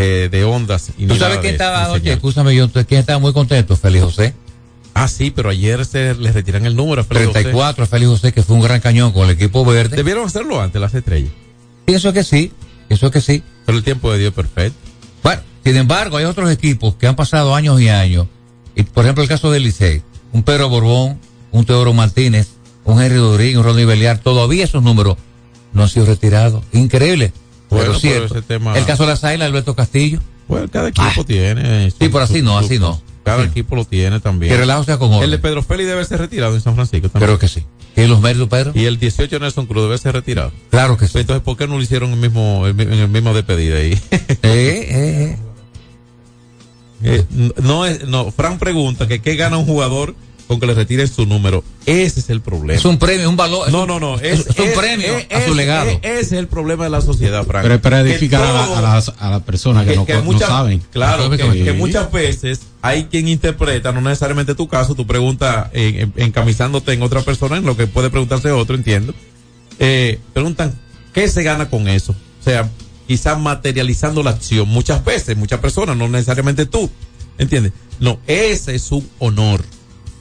eh, 0.00 0.28
de 0.30 0.44
ondas. 0.44 0.92
Y 0.96 1.06
¿Tú 1.06 1.16
sabes 1.16 1.38
quién 1.38 1.54
estaba 1.54 1.92
señal. 1.92 2.14
Escúchame, 2.14 2.54
yo, 2.54 2.70
¿quién 2.70 3.00
estaba 3.00 3.18
muy 3.18 3.32
contento? 3.32 3.76
Félix 3.76 4.04
José. 4.04 4.32
Ah, 4.94 5.08
sí, 5.08 5.32
pero 5.32 5.50
ayer 5.50 5.84
se 5.84 6.14
le 6.14 6.30
retiran 6.30 6.66
el 6.66 6.76
número 6.76 7.02
a 7.02 7.04
Félix 7.04 7.26
José. 7.26 7.42
34 7.42 7.84
a 7.84 7.86
Félix 7.88 8.08
José, 8.08 8.32
que 8.32 8.44
fue 8.44 8.54
un 8.54 8.62
gran 8.62 8.80
cañón 8.80 9.10
con 9.12 9.24
el 9.24 9.30
equipo 9.30 9.64
verde. 9.64 9.96
Debieron 9.96 10.26
hacerlo 10.26 10.60
antes, 10.60 10.80
las 10.80 10.94
estrellas. 10.94 11.32
Pienso 11.84 12.12
que 12.12 12.22
sí, 12.22 12.52
pienso 12.86 13.10
que 13.10 13.20
sí. 13.20 13.42
Pero 13.66 13.76
el 13.76 13.82
tiempo 13.82 14.12
de 14.12 14.18
Dios 14.18 14.28
es 14.28 14.34
perfecto. 14.36 14.78
Bueno, 15.24 15.42
sin 15.64 15.76
embargo, 15.76 16.16
hay 16.16 16.26
otros 16.26 16.48
equipos 16.50 16.94
que 16.94 17.08
han 17.08 17.16
pasado 17.16 17.56
años 17.56 17.80
y 17.80 17.88
años. 17.88 18.28
Y, 18.76 18.84
por 18.84 19.04
ejemplo, 19.04 19.22
el 19.24 19.28
caso 19.28 19.50
del 19.50 19.64
Licey. 19.64 20.02
Un 20.32 20.44
Pedro 20.44 20.68
Borbón, 20.68 21.18
un 21.50 21.64
Teodoro 21.64 21.92
Martínez, 21.92 22.48
un 22.84 23.02
Henry 23.02 23.18
Durín, 23.18 23.58
un 23.58 23.64
Ronnie 23.64 23.84
Beliar. 23.84 24.18
Todavía 24.18 24.62
esos 24.62 24.82
números 24.82 25.16
no 25.72 25.82
han 25.82 25.88
sido 25.88 26.06
retirados. 26.06 26.62
Increíble. 26.72 27.32
Bueno, 27.70 27.86
pero 27.88 27.98
cierto. 27.98 28.34
ese 28.34 28.42
tema- 28.42 28.76
El 28.78 28.84
caso 28.86 29.02
de 29.04 29.10
las 29.10 29.24
Águilas, 29.24 29.46
Alberto 29.48 29.74
Castillo. 29.74 30.20
Bueno, 30.48 30.68
cada 30.70 30.88
equipo 30.88 31.24
tiene. 31.24 31.90
Sí, 31.90 31.96
pero 32.00 32.20
así 32.20 32.40
no, 32.42 32.56
así 32.58 32.78
no. 32.78 33.00
Cada 33.24 33.44
equipo 33.44 33.76
lo 33.76 33.84
tiene 33.84 34.20
también. 34.20 34.50
Que 34.50 34.58
relajo 34.58 34.84
sea 34.84 34.96
con 34.96 35.08
orden. 35.12 35.24
El 35.24 35.30
de 35.32 35.38
Pedro 35.38 35.62
Félix 35.62 35.86
debe 35.88 36.02
ser 36.06 36.18
retirado 36.18 36.54
en 36.54 36.62
San 36.62 36.74
Francisco 36.74 37.10
también. 37.10 37.28
Creo 37.28 37.38
que 37.38 37.48
sí. 37.48 37.62
¿Tiene 37.94 38.08
los 38.08 38.20
méritos, 38.22 38.48
Pedro? 38.48 38.72
Y 38.74 38.86
el 38.86 38.98
18 38.98 39.38
Nelson 39.38 39.66
Cruz 39.66 39.82
debe 39.82 39.98
ser 39.98 40.14
retirado. 40.14 40.50
Claro 40.70 40.96
que 40.96 41.06
sí. 41.08 41.18
Entonces, 41.18 41.42
¿por 41.42 41.56
qué 41.58 41.66
no 41.66 41.76
lo 41.76 41.82
hicieron 41.82 42.10
el 42.12 42.18
mismo, 42.18 42.66
el, 42.66 42.72
mi- 42.74 42.84
en 42.84 42.92
el 42.94 43.08
mismo 43.08 43.34
despedida 43.34 43.76
ahí? 43.76 43.90
Eh, 44.10 44.38
eh, 44.42 45.36
eh. 45.36 45.38
Eh, 47.02 47.24
no 47.62 47.84
es, 47.86 48.06
no, 48.08 48.30
Fran 48.32 48.58
pregunta 48.58 49.06
que 49.06 49.20
qué 49.20 49.36
gana 49.36 49.56
un 49.58 49.66
jugador 49.66 50.14
con 50.48 50.58
que 50.58 50.66
le 50.66 50.74
retiren 50.74 51.06
su 51.06 51.26
número. 51.26 51.62
Ese 51.86 52.18
es 52.20 52.30
el 52.30 52.40
problema. 52.40 52.72
Es 52.78 52.84
un 52.84 52.98
premio, 52.98 53.28
un 53.30 53.36
valor. 53.36 53.70
No, 53.70 53.86
no, 53.86 54.00
no. 54.00 54.18
Es, 54.18 54.40
es 54.46 54.58
un 54.58 54.72
premio 54.74 55.12
a 55.30 55.42
su 55.46 55.54
legado. 55.54 55.90
es- 55.90 55.98
ese 56.02 56.20
es 56.20 56.32
el 56.32 56.48
problema 56.48 56.84
de 56.84 56.90
la 56.90 57.00
sociedad, 57.02 57.44
Frank. 57.46 57.62
Pero 57.62 57.74
es 57.74 57.80
para 57.80 58.02
Que 58.02 58.10
edificar 58.10 58.42
a, 58.42 58.64
todo- 58.64 58.76
a 58.76 58.80
las, 58.80 59.12
a 59.18 59.30
las 59.30 59.42
personas 59.42 59.86
que, 59.86 59.94
no, 59.94 60.04
no 60.08 60.22
muchas- 60.22 60.48
saben. 60.48 60.82
Claro, 60.90 61.30
que, 61.30 61.36
que 61.36 61.72
muchas 61.74 62.10
veces 62.10 62.60
hay 62.82 63.04
quien 63.04 63.28
interpreta, 63.28 63.92
no 63.92 64.00
necesariamente 64.00 64.54
tu 64.54 64.66
caso, 64.66 64.94
tu 64.94 65.06
pregunta 65.06 65.70
en- 65.74 65.96
en- 66.00 66.12
encamisándote 66.16 66.92
en 66.94 67.02
otra 67.02 67.20
persona, 67.22 67.58
en 67.58 67.64
lo 67.66 67.76
que 67.76 67.86
puede 67.86 68.10
preguntarse 68.10 68.50
otro, 68.50 68.74
entiendo. 68.74 69.14
Eh, 69.78 70.18
preguntan, 70.32 70.78
¿qué 71.12 71.28
se 71.28 71.42
gana 71.42 71.68
con 71.70 71.88
eso? 71.88 72.12
O 72.40 72.42
sea, 72.42 72.68
quizás 73.06 73.38
materializando 73.38 74.22
la 74.22 74.30
acción. 74.30 74.68
Muchas 74.68 75.04
veces, 75.04 75.36
muchas 75.36 75.60
personas, 75.60 75.96
no 75.96 76.08
necesariamente 76.08 76.66
tú. 76.66 76.90
¿Entiendes? 77.38 77.72
No, 78.00 78.18
ese 78.26 78.74
es 78.74 78.90
un 78.90 79.08
honor. 79.18 79.62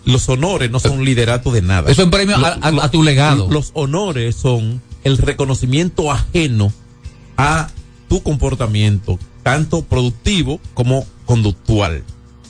Los 0.08 0.28
honores 0.30 0.72
no 0.72 0.80
son 0.80 1.04
liderato 1.06 1.52
de 1.52 1.62
nada. 1.62 1.92
Eso 1.92 2.04
es 2.04 2.10
premio 2.10 2.36
a- 2.38 2.40
a- 2.62 2.72
Lo- 2.72 2.82
a 2.82 2.92
tu 2.92 3.04
legado. 3.04 3.50
Los 3.52 3.72
honores 3.74 4.36
son 4.36 4.82
el 5.04 5.18
reconocimiento 5.18 6.12
ajeno 6.12 6.72
a 7.38 7.70
tu 8.10 8.24
comportamiento, 8.24 9.20
tanto 9.44 9.84
productivo 9.84 10.60
como 10.74 11.06
conductual. 11.26 12.04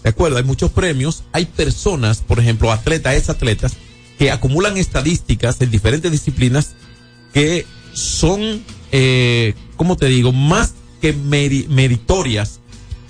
¿De 0.04 0.10
acuerdo? 0.10 0.38
Hay 0.38 0.44
muchos 0.44 0.72
premios. 0.72 1.24
Hay 1.34 1.46
personas, 1.46 2.20
por 2.20 2.40
ejemplo, 2.40 2.72
atletas, 2.72 3.16
ex 3.16 3.30
atletas, 3.30 3.74
que 4.18 4.32
acumulan 4.32 4.78
estadísticas 4.78 5.60
en 5.62 5.70
diferentes 5.72 6.12
disciplinas 6.12 6.76
que 7.34 7.66
son, 7.94 8.64
eh, 8.92 9.54
¿cómo 9.76 9.98
te 9.98 10.06
digo?, 10.08 10.32
más 10.32 10.74
que 11.02 11.16
meri- 11.16 11.68
meritorias 11.68 12.60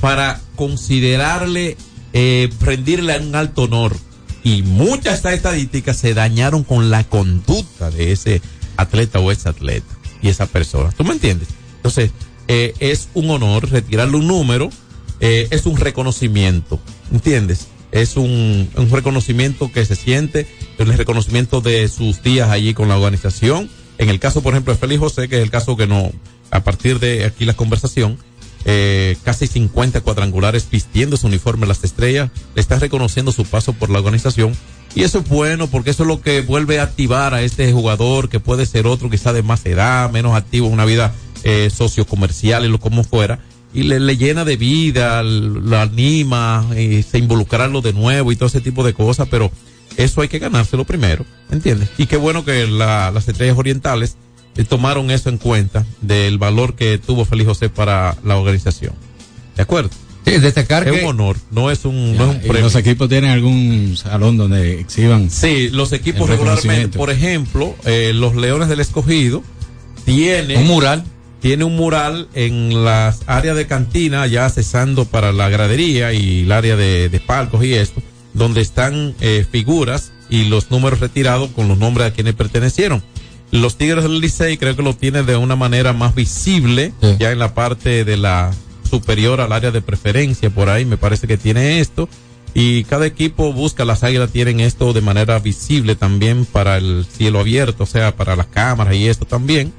para 0.02 0.42
considerarle, 0.56 1.78
eh, 2.14 2.50
rendirle 2.62 3.20
un 3.20 3.36
alto 3.36 3.64
honor. 3.64 3.96
Y 4.44 4.64
muchas 4.64 5.04
de 5.04 5.12
estas 5.16 5.34
estadísticas 5.34 5.98
se 5.98 6.14
dañaron 6.14 6.64
con 6.64 6.90
la 6.90 7.04
conducta 7.04 7.92
de 7.92 8.12
ese 8.12 8.42
atleta 8.78 9.20
o 9.20 9.32
ese 9.32 9.50
atleta 9.50 9.98
y 10.22 10.30
esa 10.30 10.46
persona. 10.46 10.92
¿Tú 10.92 11.04
me 11.04 11.14
entiendes? 11.14 11.50
Entonces, 11.78 12.12
eh, 12.48 12.74
es 12.80 13.10
un 13.14 13.30
honor 13.30 13.70
retirarle 13.70 14.18
un 14.18 14.28
número, 14.28 14.70
eh, 15.20 15.48
es 15.52 15.66
un 15.66 15.78
reconocimiento, 15.78 16.80
¿entiendes? 17.12 17.68
Es 17.92 18.16
un, 18.18 18.70
un 18.76 18.90
reconocimiento 18.90 19.72
que 19.72 19.86
se 19.86 19.96
siente, 19.96 20.48
el 20.78 20.94
reconocimiento 20.98 21.62
de 21.62 21.88
sus 21.88 22.22
días 22.22 22.50
allí 22.50 22.74
con 22.74 22.88
la 22.88 22.98
organización. 22.98 23.70
En 23.98 24.10
el 24.10 24.20
caso, 24.20 24.42
por 24.42 24.54
ejemplo, 24.54 24.74
de 24.74 24.80
Félix 24.80 25.00
José, 25.00 25.28
que 25.28 25.38
es 25.38 25.44
el 25.44 25.50
caso 25.50 25.76
que 25.76 25.88
no, 25.88 26.12
a 26.52 26.64
partir 26.64 27.00
de 27.00 27.26
aquí 27.26 27.46
la 27.46 27.56
conversación, 27.56 28.18
eh, 28.66 29.16
casi 29.24 29.48
50 29.48 30.02
cuadrangulares 30.02 30.68
vistiendo 30.70 31.18
su 31.18 31.28
uniforme 31.28 31.68
las 31.68 31.84
estrellas, 31.84 32.30
le 32.56 32.62
está 32.62 32.80
reconociendo 32.80 33.32
su 33.32 33.46
paso 33.46 33.74
por 33.74 33.90
la 33.90 34.00
organización. 34.00 34.56
Y 34.96 35.04
eso 35.04 35.20
es 35.20 35.28
bueno 35.30 35.68
porque 35.68 35.92
eso 35.92 36.04
es 36.04 36.08
lo 36.08 36.22
que 36.22 36.42
vuelve 36.42 36.80
a 36.80 36.84
activar 36.84 37.34
a 37.34 37.42
este 37.44 37.72
jugador 37.72 38.30
que 38.30 38.40
puede 38.40 38.66
ser 38.66 38.88
otro 38.88 39.10
quizá 39.10 39.32
de 39.34 39.44
más 39.44 39.66
edad, 39.66 40.10
menos 40.12 40.36
activo 40.36 40.68
una 40.68 40.86
vida 40.86 41.14
eh, 41.44 41.70
sociocomercial 41.74 42.66
y 42.66 42.70
lo 42.70 42.80
como 42.80 43.04
fuera. 43.04 43.40
Y 43.74 43.84
le, 43.84 44.00
le 44.00 44.18
llena 44.18 44.44
de 44.46 44.56
vida, 44.58 45.22
lo 45.24 45.78
anima, 45.78 46.66
eh, 46.74 47.04
se 47.10 47.20
involucrarlo 47.20 47.82
de 47.82 47.94
nuevo 47.94 48.32
y 48.32 48.36
todo 48.36 48.48
ese 48.48 48.62
tipo 48.62 48.84
de 48.84 48.94
cosas, 48.94 49.28
pero 49.30 49.52
eso 49.98 50.22
hay 50.22 50.30
que 50.30 50.40
ganárselo 50.40 50.86
primero, 50.86 51.26
¿entiendes? 51.52 51.90
Y 51.98 52.06
qué 52.08 52.18
bueno 52.18 52.44
que 52.46 52.66
la- 52.66 53.12
las 53.12 53.28
estrellas 53.28 53.58
orientales 53.58 54.16
tomaron 54.64 55.12
eso 55.12 55.30
en 55.30 55.38
cuenta 55.38 55.86
del 56.02 56.38
valor 56.38 56.76
que 56.76 56.98
tuvo 56.98 57.26
Félix 57.26 57.50
José 57.50 57.70
para 57.70 58.16
la 58.24 58.38
organización. 58.38 58.94
¿De 59.56 59.62
acuerdo? 59.64 59.90
Sí, 60.26 60.38
destacar 60.40 60.86
es 60.88 60.94
que- 60.94 61.00
un 61.06 61.10
honor, 61.10 61.38
no 61.52 61.72
es 61.72 61.86
un, 61.86 62.18
no 62.18 62.26
es 62.26 62.30
un 62.32 62.36
¿Y 62.44 62.48
premio. 62.48 62.62
los 62.64 62.76
equipos 62.76 63.08
tienen 63.08 63.32
algún 63.32 63.96
salón 63.96 64.36
donde 64.38 64.80
exhiban? 64.82 65.30
Sí, 65.32 65.70
los 65.70 65.94
equipos 65.94 66.30
regularmente, 66.30 66.98
por 66.98 67.10
ejemplo, 67.12 67.76
eh, 67.86 68.12
los 68.14 68.36
Leones 68.36 68.68
del 68.68 68.82
Escogido 68.82 69.42
tiene 70.06 70.58
Un 70.58 70.68
mural. 70.68 71.04
Tiene 71.40 71.64
un 71.64 71.76
mural 71.76 72.28
en 72.34 72.84
las 72.84 73.20
áreas 73.28 73.56
de 73.56 73.68
cantina, 73.68 74.26
ya 74.26 74.50
cesando 74.50 75.06
para 75.06 75.32
la 75.32 75.50
gradería 75.50 76.12
y 76.12 76.42
el 76.42 76.52
área 76.52 76.76
de, 76.76 77.10
de 77.10 77.20
palcos 77.20 77.64
y 77.64 77.74
esto, 77.76 78.02
donde 78.34 78.62
están 78.62 79.14
eh, 79.22 79.46
figuras 79.50 80.12
y 80.32 80.46
los 80.46 80.72
números 80.72 81.00
retirados 81.00 81.52
con 81.52 81.68
los 81.68 81.78
nombres 81.78 82.08
a 82.08 82.12
quienes 82.14 82.34
pertenecieron. 82.34 83.04
Los 83.52 83.78
Tigres 83.78 84.04
del 84.04 84.20
Licey 84.20 84.58
creo 84.58 84.76
que 84.76 84.84
lo 84.84 84.94
tiene 84.94 85.24
de 85.24 85.38
una 85.38 85.56
manera 85.56 85.94
más 85.94 86.14
visible, 86.16 86.94
ya 87.20 87.32
en 87.32 87.40
la 87.40 87.54
parte 87.54 88.04
de 88.04 88.18
la 88.18 88.52
superior 88.90 89.42
al 89.42 89.52
área 89.52 89.72
de 89.72 89.82
preferencia, 89.82 90.50
por 90.50 90.70
ahí 90.70 90.86
me 90.86 90.98
parece 90.98 91.28
que 91.28 91.38
tiene 91.38 91.80
esto. 91.80 92.10
Y 92.54 92.86
cada 92.86 93.06
equipo 93.06 93.54
busca, 93.54 93.86
las 93.86 94.04
águilas 94.04 94.32
tienen 94.32 94.60
esto 94.60 94.92
de 94.92 95.02
manera 95.02 95.38
visible 95.40 95.96
también 95.96 96.46
para 96.46 96.78
el 96.78 97.06
cielo 97.06 97.40
abierto, 97.40 97.84
o 97.84 97.88
sea, 97.88 98.16
para 98.16 98.36
las 98.36 98.48
cámaras 98.48 98.96
y 98.96 99.08
esto 99.08 99.26
también. 99.26 99.72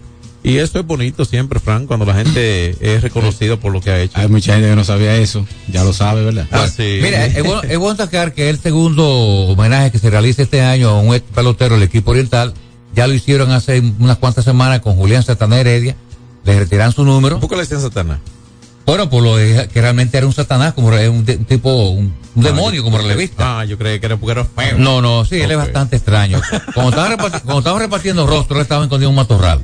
Y 0.44 0.58
eso 0.58 0.78
es 0.78 0.86
bonito 0.86 1.24
siempre, 1.24 1.58
Frank, 1.58 1.86
cuando 1.86 2.06
la 2.06 2.14
gente 2.14 2.76
es 2.80 3.02
reconocida 3.02 3.56
por 3.56 3.72
lo 3.72 3.80
que 3.80 3.90
ha 3.90 4.00
hecho. 4.00 4.16
Hay 4.16 4.28
mucha 4.28 4.54
gente 4.54 4.68
que 4.70 4.76
no 4.76 4.84
sabía 4.84 5.16
eso, 5.16 5.44
ya 5.66 5.82
lo 5.82 5.92
sabe, 5.92 6.24
¿verdad? 6.24 6.46
Ah, 6.52 6.68
sí. 6.68 7.00
Mira, 7.02 7.26
es 7.26 7.42
bueno, 7.42 7.62
es 7.62 7.76
bueno 7.78 7.96
destacar 7.96 8.32
que 8.32 8.48
el 8.48 8.60
segundo 8.60 9.04
homenaje 9.04 9.90
que 9.90 9.98
se 9.98 10.08
realiza 10.08 10.42
este 10.42 10.60
año 10.60 10.90
a 10.90 11.00
un 11.00 11.20
pelotero 11.34 11.74
del 11.74 11.82
equipo 11.82 12.12
oriental, 12.12 12.54
ya 12.94 13.06
lo 13.06 13.14
hicieron 13.14 13.50
hace 13.52 13.80
unas 13.98 14.16
cuantas 14.18 14.44
semanas 14.44 14.80
con 14.80 14.96
Julián 14.96 15.22
Satanás 15.22 15.60
Heredia, 15.60 15.96
le 16.44 16.58
retiran 16.58 16.92
su 16.92 17.04
número. 17.04 17.38
¿Por 17.40 17.48
qué 17.48 17.56
le 17.56 17.62
decían 17.62 17.80
Satanás? 17.80 18.18
Bueno, 18.86 19.10
por 19.10 19.22
lo 19.22 19.36
de 19.36 19.68
que 19.68 19.82
realmente 19.82 20.16
era 20.16 20.26
un 20.26 20.32
Satanás, 20.32 20.72
como 20.72 20.88
un, 20.88 21.24
de- 21.24 21.36
un 21.36 21.44
tipo, 21.44 21.90
un, 21.90 22.14
un 22.34 22.42
demonio 22.42 22.82
como 22.82 22.96
relevista. 22.96 23.60
Ah, 23.60 23.64
yo 23.66 23.76
creí 23.76 24.00
que 24.00 24.06
era 24.06 24.16
porque 24.16 24.32
era 24.32 24.44
feo. 24.46 24.78
No, 24.78 25.02
no, 25.02 25.26
sí, 25.26 25.36
él 25.40 25.50
es 25.50 25.58
bastante 25.58 25.96
extraño. 25.96 26.40
Cuando 26.72 26.90
estaban, 26.90 27.12
reparti- 27.18 27.42
cuando 27.42 27.58
estaban 27.58 27.80
repartiendo 27.80 28.26
rostros, 28.26 28.56
él 28.58 28.62
estaba 28.62 28.84
escondido 28.84 29.10
en 29.10 29.12
un 29.12 29.16
matorral. 29.16 29.60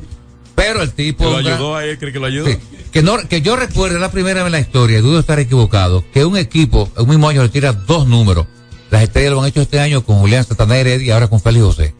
Pero 0.55 0.83
el 0.83 0.93
tipo. 0.93 1.25
Que 1.25 1.31
lo 1.31 1.37
gran- 1.39 1.55
ayudó 1.55 1.77
a 1.77 1.85
él, 1.87 1.99
cree 1.99 2.13
que 2.13 2.19
lo 2.21 2.27
ayudó. 2.27 2.47
Sí. 2.49 2.59
Que, 2.93 3.03
no, 3.03 3.17
que 3.27 3.41
yo 3.41 3.57
recuerdo, 3.57 3.99
la 3.99 4.11
primera 4.11 4.41
vez 4.43 4.47
en 4.47 4.53
la 4.53 4.61
historia, 4.61 5.01
dudo 5.01 5.19
estar 5.21 5.39
equivocado, 5.41 6.05
que 6.13 6.25
un 6.27 6.37
equipo, 6.37 6.91
un 6.99 7.09
mismo 7.09 7.27
año, 7.29 7.41
retira 7.41 7.73
dos 7.73 8.07
números. 8.07 8.47
Las 8.91 9.03
estrellas 9.05 9.33
lo 9.33 9.41
han 9.41 9.49
hecho 9.49 9.63
este 9.63 9.81
año 9.81 10.05
con 10.05 10.19
Julián 10.19 10.45
Satanás 10.45 10.77
Heredia 10.77 11.07
y 11.07 11.11
ahora 11.11 11.29
con 11.29 11.41
Félix 11.41 11.65
José. 11.65 11.95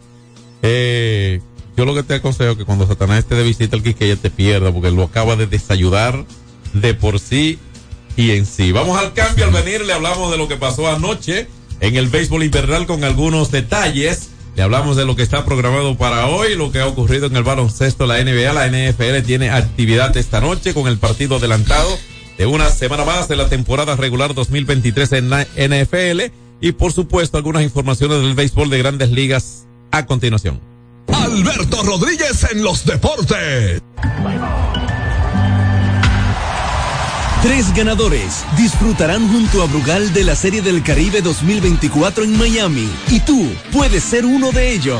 Eh, 0.61 1.41
yo 1.77 1.85
lo 1.85 1.93
que 1.93 2.03
te 2.03 2.15
aconsejo 2.15 2.51
es 2.51 2.57
que 2.57 2.65
cuando 2.65 2.87
Satanás 2.87 3.19
esté 3.19 3.35
de 3.35 3.43
visita 3.43 3.75
al 3.75 3.83
Quisqueya 3.83 4.15
te 4.15 4.29
pierda, 4.29 4.71
porque 4.71 4.91
lo 4.91 5.03
acaba 5.03 5.35
de 5.35 5.47
desayudar 5.47 6.25
de 6.73 6.93
por 6.93 7.19
sí 7.19 7.59
y 8.15 8.31
en 8.31 8.45
sí. 8.45 8.71
Vamos 8.71 8.97
al 8.97 9.13
cambio, 9.13 9.45
al 9.45 9.51
venir 9.51 9.85
le 9.85 9.93
hablamos 9.93 10.31
de 10.31 10.37
lo 10.37 10.47
que 10.47 10.55
pasó 10.55 10.87
anoche 10.87 11.47
en 11.81 11.95
el 11.95 12.07
béisbol 12.07 12.43
invernal 12.43 12.85
con 12.85 13.03
algunos 13.03 13.51
detalles. 13.51 14.29
Le 14.55 14.63
hablamos 14.63 14.95
de 14.95 15.03
lo 15.03 15.17
que 15.17 15.23
está 15.23 15.43
programado 15.43 15.97
para 15.97 16.27
hoy, 16.27 16.55
lo 16.55 16.71
que 16.71 16.79
ha 16.79 16.87
ocurrido 16.87 17.27
en 17.27 17.35
el 17.35 17.43
baloncesto, 17.43 18.05
la 18.05 18.23
NBA, 18.23 18.53
la 18.53 18.67
NFL 18.67 19.25
tiene 19.25 19.49
actividad 19.49 20.15
esta 20.15 20.39
noche 20.39 20.73
con 20.73 20.87
el 20.87 20.97
partido 20.97 21.35
adelantado 21.35 21.89
de 22.37 22.45
una 22.45 22.69
semana 22.69 23.03
más 23.03 23.27
de 23.27 23.35
la 23.35 23.49
temporada 23.49 23.97
regular 23.97 24.33
2023 24.33 25.11
en 25.13 25.29
la 25.29 25.43
NFL 25.43 26.31
y 26.61 26.71
por 26.71 26.93
supuesto 26.93 27.37
algunas 27.37 27.63
informaciones 27.63 28.21
del 28.21 28.33
béisbol 28.33 28.69
de 28.69 28.77
grandes 28.77 29.11
ligas 29.11 29.64
a 29.95 30.05
continuación. 30.05 30.59
Alberto 31.07 31.81
Rodríguez 31.83 32.45
en 32.51 32.63
los 32.63 32.85
deportes. 32.85 33.81
Tres 37.41 37.73
ganadores 37.73 38.43
disfrutarán 38.57 39.31
junto 39.31 39.61
a 39.61 39.67
Brugal 39.67 40.11
de 40.13 40.23
la 40.23 40.35
Serie 40.35 40.61
del 40.61 40.83
Caribe 40.83 41.21
2024 41.21 42.23
en 42.23 42.37
Miami 42.37 42.89
y 43.07 43.19
tú 43.21 43.53
puedes 43.71 44.03
ser 44.03 44.25
uno 44.25 44.51
de 44.51 44.73
ellos. 44.73 44.99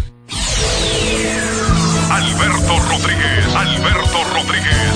Alberto 2.11 2.77
Rodríguez, 2.89 3.55
Alberto 3.55 4.23
Rodríguez, 4.33 4.91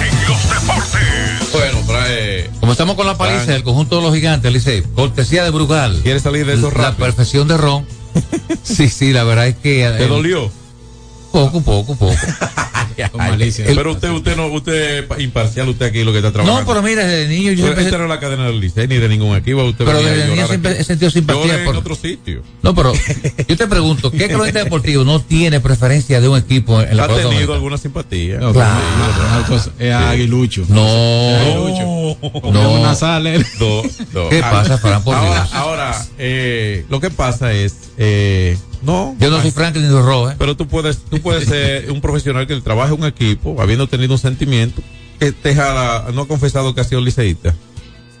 en 0.00 0.28
los 0.28 0.48
deportes. 0.48 1.52
Bueno, 1.52 1.78
trae. 1.84 2.48
Como 2.60 2.70
estamos 2.70 2.94
con 2.94 3.06
la 3.06 3.18
paliza 3.18 3.52
del 3.52 3.64
conjunto 3.64 3.96
de 3.96 4.02
los 4.02 4.14
gigantes, 4.14 4.52
Licey, 4.52 4.82
cortesía 4.94 5.42
de 5.42 5.50
Brugal. 5.50 6.00
¿Quieres 6.04 6.22
salir 6.22 6.46
de 6.46 6.54
eso 6.54 6.70
La 6.70 6.84
rápido? 6.84 7.06
perfección 7.06 7.48
de 7.48 7.56
Ron. 7.56 7.84
sí, 8.62 8.88
sí, 8.88 9.12
la 9.12 9.24
verdad 9.24 9.48
es 9.48 9.56
que. 9.56 9.92
¿Te 9.98 10.04
eh, 10.04 10.06
dolió? 10.06 10.48
Poco, 11.34 11.60
poco, 11.62 11.96
poco. 11.96 12.14
Malicia. 13.18 13.64
Pero 13.66 13.90
usted, 13.90 14.08
usted 14.10 14.36
no, 14.36 14.46
usted 14.46 15.04
es 15.10 15.20
imparcial, 15.20 15.68
usted 15.68 15.86
aquí 15.86 16.04
lo 16.04 16.12
que 16.12 16.18
está 16.18 16.30
trabajando. 16.30 16.60
No, 16.60 16.64
pero 16.66 16.80
mira, 16.80 17.04
desde 17.04 17.26
niño 17.26 17.50
yo 17.50 17.64
Pero 17.64 17.74
siempre. 17.74 17.84
esta 17.86 17.98
no 17.98 18.06
la 18.06 18.20
cadena 18.20 18.46
del 18.46 18.60
Licey 18.60 18.86
ni 18.86 18.98
de 18.98 19.08
ningún 19.08 19.36
equipo. 19.36 19.64
Usted 19.64 19.84
Pero 19.84 20.00
desde 20.00 20.28
niño 20.28 20.46
siempre 20.46 20.70
aquí. 20.72 20.80
he 20.80 20.84
sentido 20.84 21.10
simpatía 21.10 21.64
por- 21.64 21.74
en 21.74 21.80
otro 21.80 21.96
sitio. 21.96 22.42
No, 22.62 22.72
pero 22.72 22.92
yo 23.48 23.56
te 23.56 23.66
pregunto, 23.66 24.12
¿qué 24.12 24.28
cronista 24.32 24.62
deportivo 24.62 25.02
no 25.02 25.20
tiene 25.20 25.58
preferencia 25.58 26.20
de 26.20 26.28
un 26.28 26.38
equipo 26.38 26.80
en 26.80 26.96
la 26.96 27.02
¿Ha 27.04 27.08
tenido 27.08 27.24
dominicana? 27.24 27.54
alguna 27.56 27.78
simpatía? 27.78 28.38
No, 28.38 28.52
Claro. 28.52 28.78
es 29.80 29.92
aguilucho. 29.92 30.64
No, 30.68 30.84
No. 32.42 32.52
no. 32.52 32.72
Una 32.80 32.94
sala. 32.94 33.34
él. 33.34 33.44
Do- 33.58 33.82
do- 34.12 34.28
¿Qué 34.28 34.38
pasa, 34.40 34.78
Fran, 34.78 35.02
por 35.02 35.16
ahora, 35.16 35.40
Dios? 35.42 35.52
ahora 35.54 36.06
eh, 36.16 36.84
lo 36.88 37.00
que 37.00 37.10
pasa 37.10 37.52
es, 37.52 37.74
eh, 37.98 38.56
no. 38.84 39.16
Yo 39.18 39.30
no 39.30 39.40
soy 39.40 39.50
Franklin 39.50 39.88
ni 39.88 39.90
Rojo, 39.90 40.30
¿eh? 40.30 40.36
Pero 40.38 40.56
tú 40.56 40.66
puedes, 40.66 40.98
tú 40.98 41.20
puedes 41.20 41.48
ser 41.48 41.90
un 41.90 42.00
profesional 42.00 42.46
que 42.46 42.60
trabaje 42.60 42.94
en 42.94 43.00
un 43.00 43.06
equipo, 43.06 43.60
habiendo 43.60 43.88
tenido 43.88 44.12
un 44.12 44.18
sentimiento, 44.18 44.82
que 45.18 45.32
te 45.32 45.54
jala, 45.54 46.06
no 46.12 46.22
ha 46.22 46.28
confesado 46.28 46.74
que 46.74 46.80
ha 46.80 46.84
sido 46.84 47.00
liceísta, 47.00 47.54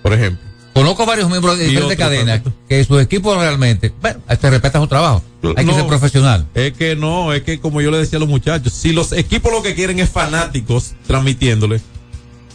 por 0.02 0.12
ejemplo. 0.12 0.54
Conozco 0.74 1.06
varios 1.06 1.30
miembros 1.30 1.56
de 1.56 1.66
diferentes 1.66 1.96
cadenas 1.96 2.42
que 2.68 2.84
sus 2.84 3.00
equipos 3.00 3.38
realmente, 3.38 3.92
bueno, 4.02 4.20
te 4.26 4.50
respetan 4.50 4.82
su 4.82 4.88
trabajo. 4.88 5.22
Hay 5.56 5.64
que 5.64 5.72
ser 5.72 5.86
profesional. 5.86 6.48
Es 6.52 6.72
que 6.72 6.96
no, 6.96 7.32
es 7.32 7.42
que 7.42 7.60
como 7.60 7.80
yo 7.80 7.92
le 7.92 7.98
decía 7.98 8.16
a 8.16 8.20
los 8.20 8.28
muchachos, 8.28 8.72
si 8.72 8.92
los 8.92 9.12
equipos 9.12 9.52
lo 9.52 9.62
que 9.62 9.76
quieren 9.76 10.00
es 10.00 10.10
fanáticos 10.10 10.94
transmitiéndole, 11.06 11.80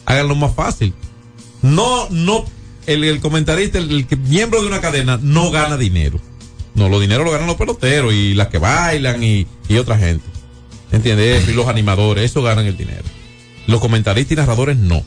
háganlo 0.06 0.36
más 0.36 0.54
fácil. 0.54 0.94
No, 1.62 2.10
no, 2.10 2.44
el, 2.88 3.06
el 3.06 3.22
comentarista, 3.22 3.78
el, 3.78 4.06
miembro 4.28 4.62
de 4.62 4.68
una 4.68 4.82
cadena 4.82 5.18
no 5.22 5.50
gana 5.50 5.78
dinero. 5.78 6.20
No, 6.80 6.88
los 6.88 7.02
dineros 7.02 7.26
lo 7.26 7.32
ganan 7.32 7.46
los 7.46 7.58
peloteros 7.58 8.14
y 8.14 8.36
las 8.36 8.48
que 8.48 8.58
bailan 8.58 9.22
y, 9.22 9.46
y 9.68 9.76
otra 9.76 9.98
gente. 9.98 10.24
¿Entiendes? 10.94 11.50
Y 11.50 11.52
los 11.52 11.68
animadores, 11.68 12.24
eso 12.24 12.42
ganan 12.42 12.66
el 12.66 12.78
dinero. 12.78 13.04
Los 13.68 13.82
comentaristas 13.82 14.32
y 14.32 14.36
narradores 14.38 14.78
no. 14.78 15.04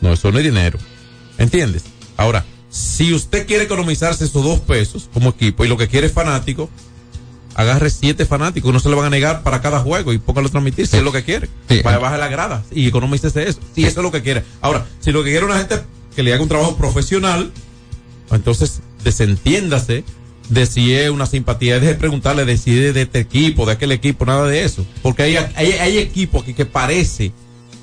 No, 0.00 0.12
eso 0.12 0.30
no 0.30 0.38
es 0.38 0.44
dinero. 0.44 0.78
¿Entiendes? 1.36 1.82
Ahora, 2.16 2.44
si 2.70 3.12
usted 3.12 3.44
quiere 3.48 3.64
economizarse 3.64 4.24
esos 4.24 4.44
dos 4.44 4.60
pesos 4.60 5.10
como 5.12 5.30
equipo 5.30 5.64
y 5.64 5.68
lo 5.68 5.76
que 5.76 5.88
quiere 5.88 6.06
es 6.06 6.12
fanático, 6.12 6.70
agarre 7.56 7.90
siete 7.90 8.24
fanáticos, 8.24 8.72
no 8.72 8.78
se 8.78 8.88
le 8.88 8.94
van 8.94 9.06
a 9.06 9.10
negar 9.10 9.42
para 9.42 9.60
cada 9.60 9.80
juego 9.80 10.12
y 10.12 10.18
póngalo 10.18 10.46
a 10.46 10.50
transmitir 10.52 10.86
si 10.86 10.98
es 10.98 11.02
lo 11.02 11.10
que 11.10 11.24
quiere. 11.24 11.48
Sí. 11.68 11.82
Vaya, 11.82 11.98
baje 11.98 12.18
la 12.18 12.28
grada 12.28 12.62
y 12.70 12.86
economícese 12.86 13.48
eso. 13.48 13.58
Si 13.74 13.84
eso 13.84 13.98
es 13.98 14.04
lo 14.04 14.12
que 14.12 14.22
quiere. 14.22 14.44
Ahora, 14.60 14.86
si 15.00 15.10
lo 15.10 15.24
que 15.24 15.30
quiere 15.30 15.44
es 15.44 15.50
una 15.50 15.58
gente 15.58 15.80
que 16.14 16.22
le 16.22 16.32
haga 16.32 16.42
un 16.44 16.48
trabajo 16.48 16.76
profesional, 16.76 17.50
entonces 18.30 18.80
desentiéndase 19.02 20.04
de 20.48 20.66
si 20.66 20.94
es 20.94 21.10
una 21.10 21.26
simpatía, 21.26 21.74
deje 21.74 21.88
de 21.88 21.94
preguntarle 21.94 22.44
de 22.44 22.56
si 22.56 22.70
es 22.78 22.94
de 22.94 23.02
este 23.02 23.20
equipo, 23.20 23.66
de 23.66 23.72
aquel 23.72 23.92
equipo, 23.92 24.24
nada 24.24 24.46
de 24.46 24.64
eso. 24.64 24.84
Porque 25.02 25.22
hay, 25.24 25.36
hay, 25.36 25.72
hay 25.72 25.98
equipos 25.98 26.44
que, 26.44 26.54
que 26.54 26.64
parece 26.66 27.32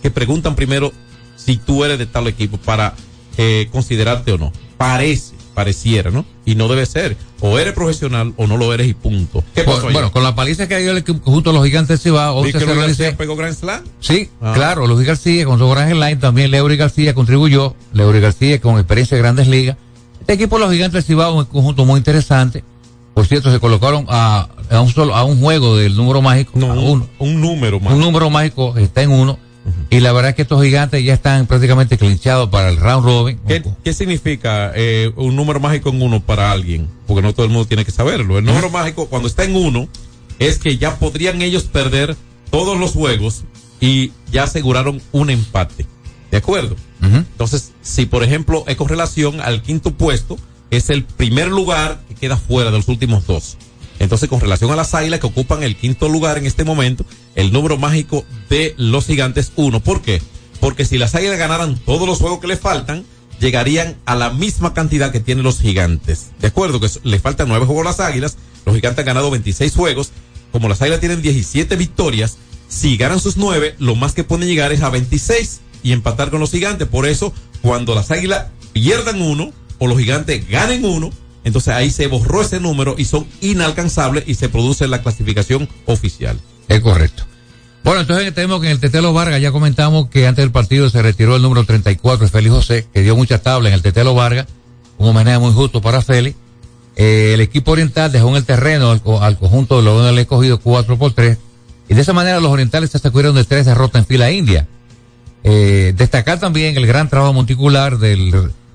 que 0.02 0.10
preguntan 0.12 0.56
primero 0.56 0.92
si 1.36 1.58
tú 1.58 1.84
eres 1.86 2.00
de 2.00 2.06
tal 2.06 2.28
equipo 2.28 2.58
para 2.58 2.94
eh, 3.38 3.68
considerarte 3.72 4.32
o 4.32 4.38
no. 4.38 4.52
Parece, 4.78 5.34
pareciera, 5.54 6.10
¿no? 6.12 6.26
Y 6.44 6.56
no 6.56 6.68
debe 6.68 6.86
ser. 6.86 7.16
O 7.40 7.60
eres 7.60 7.74
profesional 7.74 8.34
o 8.38 8.48
no 8.48 8.58
lo 8.58 8.74
eres 8.74 8.88
y 8.88 8.94
punto. 8.94 9.44
¿Qué 9.54 9.64
pasó 9.64 9.82
Bueno, 9.84 9.94
bueno, 9.94 10.12
con 10.12 10.24
la 10.24 10.34
paliza 10.36 10.68
que 10.68 10.78
dio 10.80 10.92
el 10.92 10.98
equipo 10.98 11.20
junto 11.32 11.52
a 11.52 11.54
los 11.54 11.64
gigantes 11.66 12.02
Cibao, 12.02 12.42
Vi 12.42 12.48
11 12.50 12.52
que 12.60 12.66
0 12.66 12.80
García 12.82 13.18
pegó 13.18 13.36
Grand 13.36 13.56
Slam. 13.56 13.84
Sí, 14.00 14.30
Ah. 14.42 14.54
claro, 14.56 14.88
Luis 14.88 15.06
García 15.08 15.46
con 15.46 15.60
su 15.60 15.70
gran 15.70 15.90
line, 16.00 16.16
también 16.18 16.52
Leury 16.52 16.78
García 16.78 17.14
contribuyó, 17.14 17.76
Leury 17.94 18.20
García 18.20 18.60
con 18.60 18.76
experiencia 18.78 19.16
en 19.18 19.24
grandes 19.24 19.48
ligas. 19.48 19.78
Este 20.26 20.34
equipo 20.34 20.58
de 20.58 20.66
los 20.66 20.74
gigantes 20.74 20.94
del 20.94 21.04
Cibao 21.04 21.40
es 21.42 21.48
un 21.48 21.54
conjunto 21.54 21.86
muy 21.86 22.00
interesante. 22.00 22.64
Por 23.14 23.28
cierto, 23.28 23.52
se 23.52 23.60
colocaron 23.60 24.08
a, 24.10 24.50
a 24.72 24.82
un 24.82 24.90
solo, 24.92 25.16
a 25.16 25.24
un 25.24 25.40
juego 25.40 25.78
del 25.78 25.96
número 25.96 26.22
mágico, 26.24 26.54
No, 26.56 26.72
a 26.72 26.80
uno. 26.80 27.08
un 27.20 27.40
número 27.40 27.80
más. 27.80 27.94
un 27.94 28.00
número 28.00 28.30
mágico 28.32 28.76
está 28.78 29.04
en 29.04 29.12
uno. 29.12 29.38
Y 29.92 30.00
la 30.00 30.12
verdad 30.14 30.30
es 30.32 30.36
que 30.36 30.42
estos 30.44 30.64
gigantes 30.64 31.04
ya 31.04 31.14
están 31.14 31.46
prácticamente 31.48 31.98
clinchados 31.98 32.50
para 32.50 32.70
el 32.70 32.78
round 32.78 33.06
robin. 33.06 33.40
¿Qué, 33.48 33.64
qué 33.84 33.94
significa 33.94 34.72
eh, 34.76 35.12
un 35.16 35.36
número 35.36 35.60
mágico 35.60 35.90
en 35.90 36.02
uno 36.02 36.20
para 36.22 36.52
alguien? 36.52 36.88
Porque 37.08 37.22
no 37.22 37.34
todo 37.34 37.46
el 37.46 37.52
mundo 37.52 37.68
tiene 37.68 37.86
que 37.86 37.92
saberlo. 37.92 38.38
El 38.40 38.46
número 38.46 38.70
mágico, 38.72 39.06
cuando 39.08 39.28
está 39.28 39.44
en 39.44 39.56
uno, 39.56 39.88
es 40.40 40.58
que 40.60 40.78
ya 40.78 40.98
podrían 40.98 41.42
ellos 41.44 41.64
perder 41.64 42.16
todos 42.52 42.80
los 42.80 42.92
juegos 42.94 43.44
y 43.80 44.12
ya 44.32 44.44
aseguraron 44.44 45.02
un 45.12 45.30
empate. 45.30 45.86
¿De 46.32 46.38
acuerdo? 46.38 46.76
Entonces, 47.14 47.72
si 47.82 48.06
por 48.06 48.24
ejemplo 48.24 48.64
es 48.68 48.76
con 48.76 48.88
relación 48.88 49.40
al 49.42 49.62
quinto 49.62 49.92
puesto, 49.92 50.38
es 50.72 50.90
el 50.90 51.04
primer 51.04 51.48
lugar 51.48 52.02
que 52.08 52.16
queda 52.16 52.38
fuera 52.38 52.72
de 52.72 52.78
los 52.78 52.88
últimos 52.88 53.28
dos. 53.28 53.58
Entonces, 54.00 54.30
con 54.30 54.42
relación 54.42 54.72
a 54.72 54.76
las 54.76 54.94
águilas 54.94 55.20
que 55.20 55.28
ocupan 55.28 55.64
el 55.64 55.76
quinto 55.76 56.10
lugar 56.10 56.38
en 56.38 56.46
este 56.46 56.64
momento, 56.64 57.06
el 57.36 57.54
número 57.54 57.78
mágico 57.78 58.26
de 58.50 58.74
los 58.78 59.06
gigantes 59.06 59.52
uno. 59.56 59.80
¿Por 59.80 60.02
qué? 60.02 60.22
Porque 60.60 60.86
si 60.86 60.98
las 60.98 61.16
águilas 61.16 61.38
ganaran 61.38 61.78
todos 61.78 62.08
los 62.08 62.18
juegos 62.18 62.40
que 62.40 62.48
le 62.48 62.58
faltan, 62.58 63.06
llegarían 63.40 63.96
a 64.06 64.16
la 64.16 64.32
misma 64.32 64.74
cantidad 64.74 65.12
que 65.12 65.20
tienen 65.20 65.44
los 65.44 65.60
gigantes. 65.60 66.28
¿De 66.40 66.48
acuerdo? 66.48 66.80
Que 66.80 66.90
le 67.04 67.20
faltan 67.20 67.48
nueve 67.48 67.66
juegos 67.66 67.86
a 67.86 67.90
las 67.90 68.00
águilas, 68.00 68.38
los 68.66 68.76
gigantes 68.76 69.00
han 69.00 69.06
ganado 69.06 69.32
26 69.32 69.74
juegos. 69.76 70.12
Como 70.52 70.70
las 70.70 70.82
águilas 70.82 71.00
tienen 71.00 71.22
17 71.22 71.76
victorias, 71.76 72.38
si 72.68 72.98
ganan 72.98 73.20
sus 73.20 73.38
nueve, 73.38 73.76
lo 73.78 73.96
más 73.96 74.14
que 74.14 74.24
pueden 74.24 74.48
llegar 74.48 74.72
es 74.72 74.82
a 74.82 74.90
26 74.90 75.62
y 75.86 75.94
empatar 75.94 76.32
con 76.32 76.40
los 76.40 76.50
gigantes. 76.50 76.88
Por 76.88 77.06
eso, 77.06 77.32
cuando 77.62 77.94
las 77.94 78.10
águilas 78.10 78.48
pierdan 78.74 79.22
uno 79.22 79.54
o 79.78 79.88
los 79.88 80.00
gigantes 80.00 80.50
ganen 80.50 80.84
uno, 80.84 81.12
entonces 81.44 81.76
ahí 81.76 81.92
se 81.92 82.08
borró 82.08 82.42
ese 82.42 82.60
número 82.60 82.96
y 82.98 83.06
son 83.06 83.28
inalcanzables 83.40 84.24
y 84.26 84.34
se 84.34 84.50
produce 84.50 84.88
la 84.88 85.04
clasificación 85.04 85.70
oficial. 85.86 86.40
Es 86.68 86.82
correcto. 86.82 87.24
Bueno, 87.84 88.02
entonces 88.02 88.34
tenemos 88.34 88.62
que 88.62 88.66
en 88.66 88.72
el 88.72 88.80
Tetelo 88.80 89.14
Vargas 89.14 89.40
ya 89.40 89.52
comentamos 89.52 90.10
que 90.10 90.26
antes 90.26 90.42
del 90.42 90.52
partido 90.52 90.90
se 90.90 91.04
retiró 91.04 91.36
el 91.36 91.44
número 91.44 91.66
34, 91.66 92.28
Félix 92.30 92.56
José, 92.56 92.88
que 92.92 93.04
dio 93.04 93.16
mucha 93.16 93.38
tabla 93.44 93.70
en 93.70 93.76
el 93.76 93.84
Tetelo 93.84 94.16
Vargas, 94.16 94.48
un 94.98 95.10
homenaje 95.10 95.38
muy 95.38 95.54
justo 95.54 95.84
para 95.84 96.02
Félix. 96.02 96.36
Eh, 96.96 97.34
el 97.36 97.42
equipo 97.42 97.74
oriental 97.74 98.12
dejó 98.12 98.30
en 98.30 98.38
el 98.38 98.46
terreno 98.46 98.90
al 99.22 99.38
conjunto 99.38 99.78
de 99.78 99.84
los 99.84 100.04
del 100.04 100.18
escogido 100.18 100.60
4 100.60 100.98
por 100.98 101.14
3 101.14 101.38
y 101.88 101.94
de 101.94 102.02
esa 102.02 102.14
manera 102.14 102.40
los 102.40 102.52
orientales 102.52 102.90
se 102.90 102.98
sacudieron 102.98 103.36
de 103.36 103.44
tres 103.44 103.68
derrotas 103.68 104.00
en 104.00 104.08
fila 104.08 104.32
india. 104.32 104.68
Eh, 105.48 105.94
destacar 105.96 106.40
también 106.40 106.76
el 106.76 106.88
gran 106.88 107.08
trabajo 107.08 107.32
monticular 107.32 108.00
del, 108.00 108.34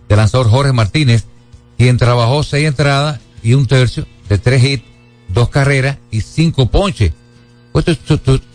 lanzador 0.09 0.49
Jorge 0.49 0.73
Martínez, 0.73 1.25
quien 1.77 1.97
trabajó 1.97 2.45
seis 2.45 2.69
entradas 2.69 3.19
y 3.43 3.55
un 3.55 3.67
tercio 3.67 4.07
de 4.29 4.39
tres 4.39 4.63
hits, 4.63 4.85
dos 5.29 5.49
carreras 5.49 5.99
y 6.13 6.21
cinco 6.21 6.67
ponches. 6.71 7.13
Pues 7.73 7.85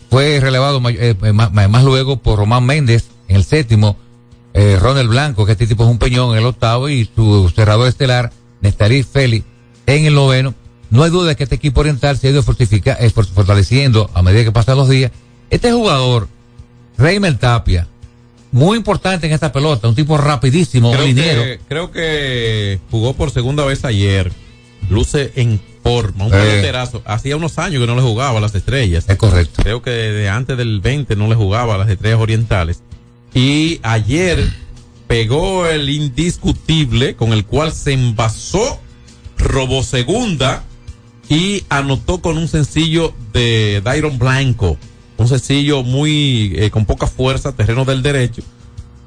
fue 0.08 0.40
relevado 0.40 0.80
eh, 0.88 1.14
eh, 1.22 1.32
más, 1.32 1.84
luego 1.84 2.16
por 2.16 2.38
Román 2.38 2.64
Méndez 2.64 3.04
en 3.28 3.36
el 3.36 3.44
séptimo, 3.44 3.96
eh, 4.54 4.78
Ronald 4.80 5.10
Blanco, 5.10 5.44
que 5.44 5.52
este 5.52 5.66
tipo 5.66 5.84
es 5.84 5.90
un 5.90 5.98
peñón 5.98 6.32
en 6.32 6.38
el 6.38 6.46
octavo, 6.46 6.88
y 6.88 7.10
su 7.14 7.50
cerrador 7.54 7.86
estelar, 7.88 8.32
Nestarí 8.62 9.02
Félix, 9.02 9.44
en 9.84 10.06
el 10.06 10.14
noveno. 10.14 10.54
No 10.88 11.02
hay 11.02 11.10
duda 11.10 11.28
de 11.28 11.36
que 11.36 11.42
este 11.42 11.56
equipo 11.56 11.80
oriental 11.80 12.16
se 12.16 12.28
ha 12.28 12.30
ido 12.30 12.42
fortifica- 12.42 12.96
eh, 12.98 13.10
for- 13.10 13.26
fortaleciendo 13.26 14.08
a 14.14 14.22
medida 14.22 14.44
que 14.44 14.52
pasan 14.52 14.78
los 14.78 14.88
días. 14.88 15.10
Este 15.50 15.70
jugador, 15.72 16.28
Raymond 16.96 17.38
Tapia, 17.38 17.88
muy 18.56 18.76
importante 18.78 19.26
en 19.26 19.32
esta 19.32 19.52
pelota, 19.52 19.86
un 19.88 19.94
tipo 19.94 20.16
rapidísimo, 20.16 20.90
Creo 20.92 21.06
liniero. 21.06 21.42
que, 21.42 21.60
creo 21.68 21.90
que 21.90 22.80
jugó 22.90 23.12
por 23.14 23.30
segunda 23.30 23.64
vez 23.64 23.84
ayer. 23.84 24.32
Luce 24.88 25.32
en 25.36 25.60
forma, 25.82 26.26
un 26.26 26.32
Eh. 26.34 26.36
peloterazo. 26.38 27.02
Hacía 27.06 27.36
unos 27.36 27.58
años 27.58 27.80
que 27.80 27.86
no 27.86 27.96
le 27.96 28.02
jugaba 28.02 28.38
a 28.38 28.40
las 28.40 28.54
estrellas. 28.54 29.04
Es 29.08 29.16
correcto. 29.16 29.62
Creo 29.62 29.82
que 29.82 29.90
desde 29.90 30.28
antes 30.28 30.56
del 30.56 30.80
20 30.80 31.16
no 31.16 31.28
le 31.28 31.34
jugaba 31.34 31.74
a 31.74 31.78
las 31.78 31.88
estrellas 31.88 32.20
orientales. 32.20 32.82
Y 33.34 33.80
ayer 33.82 34.48
pegó 35.06 35.66
el 35.66 35.88
indiscutible 35.90 37.14
con 37.16 37.32
el 37.32 37.44
cual 37.44 37.72
se 37.72 37.92
envasó, 37.92 38.80
robó 39.38 39.82
segunda 39.82 40.64
y 41.28 41.64
anotó 41.68 42.20
con 42.22 42.38
un 42.38 42.48
sencillo 42.48 43.12
de 43.32 43.80
Dairon 43.84 44.18
Blanco. 44.18 44.76
Un 45.16 45.28
sencillo 45.28 45.82
muy 45.82 46.52
eh, 46.56 46.70
con 46.70 46.84
poca 46.84 47.06
fuerza, 47.06 47.52
terreno 47.52 47.84
del 47.84 48.02
derecho. 48.02 48.42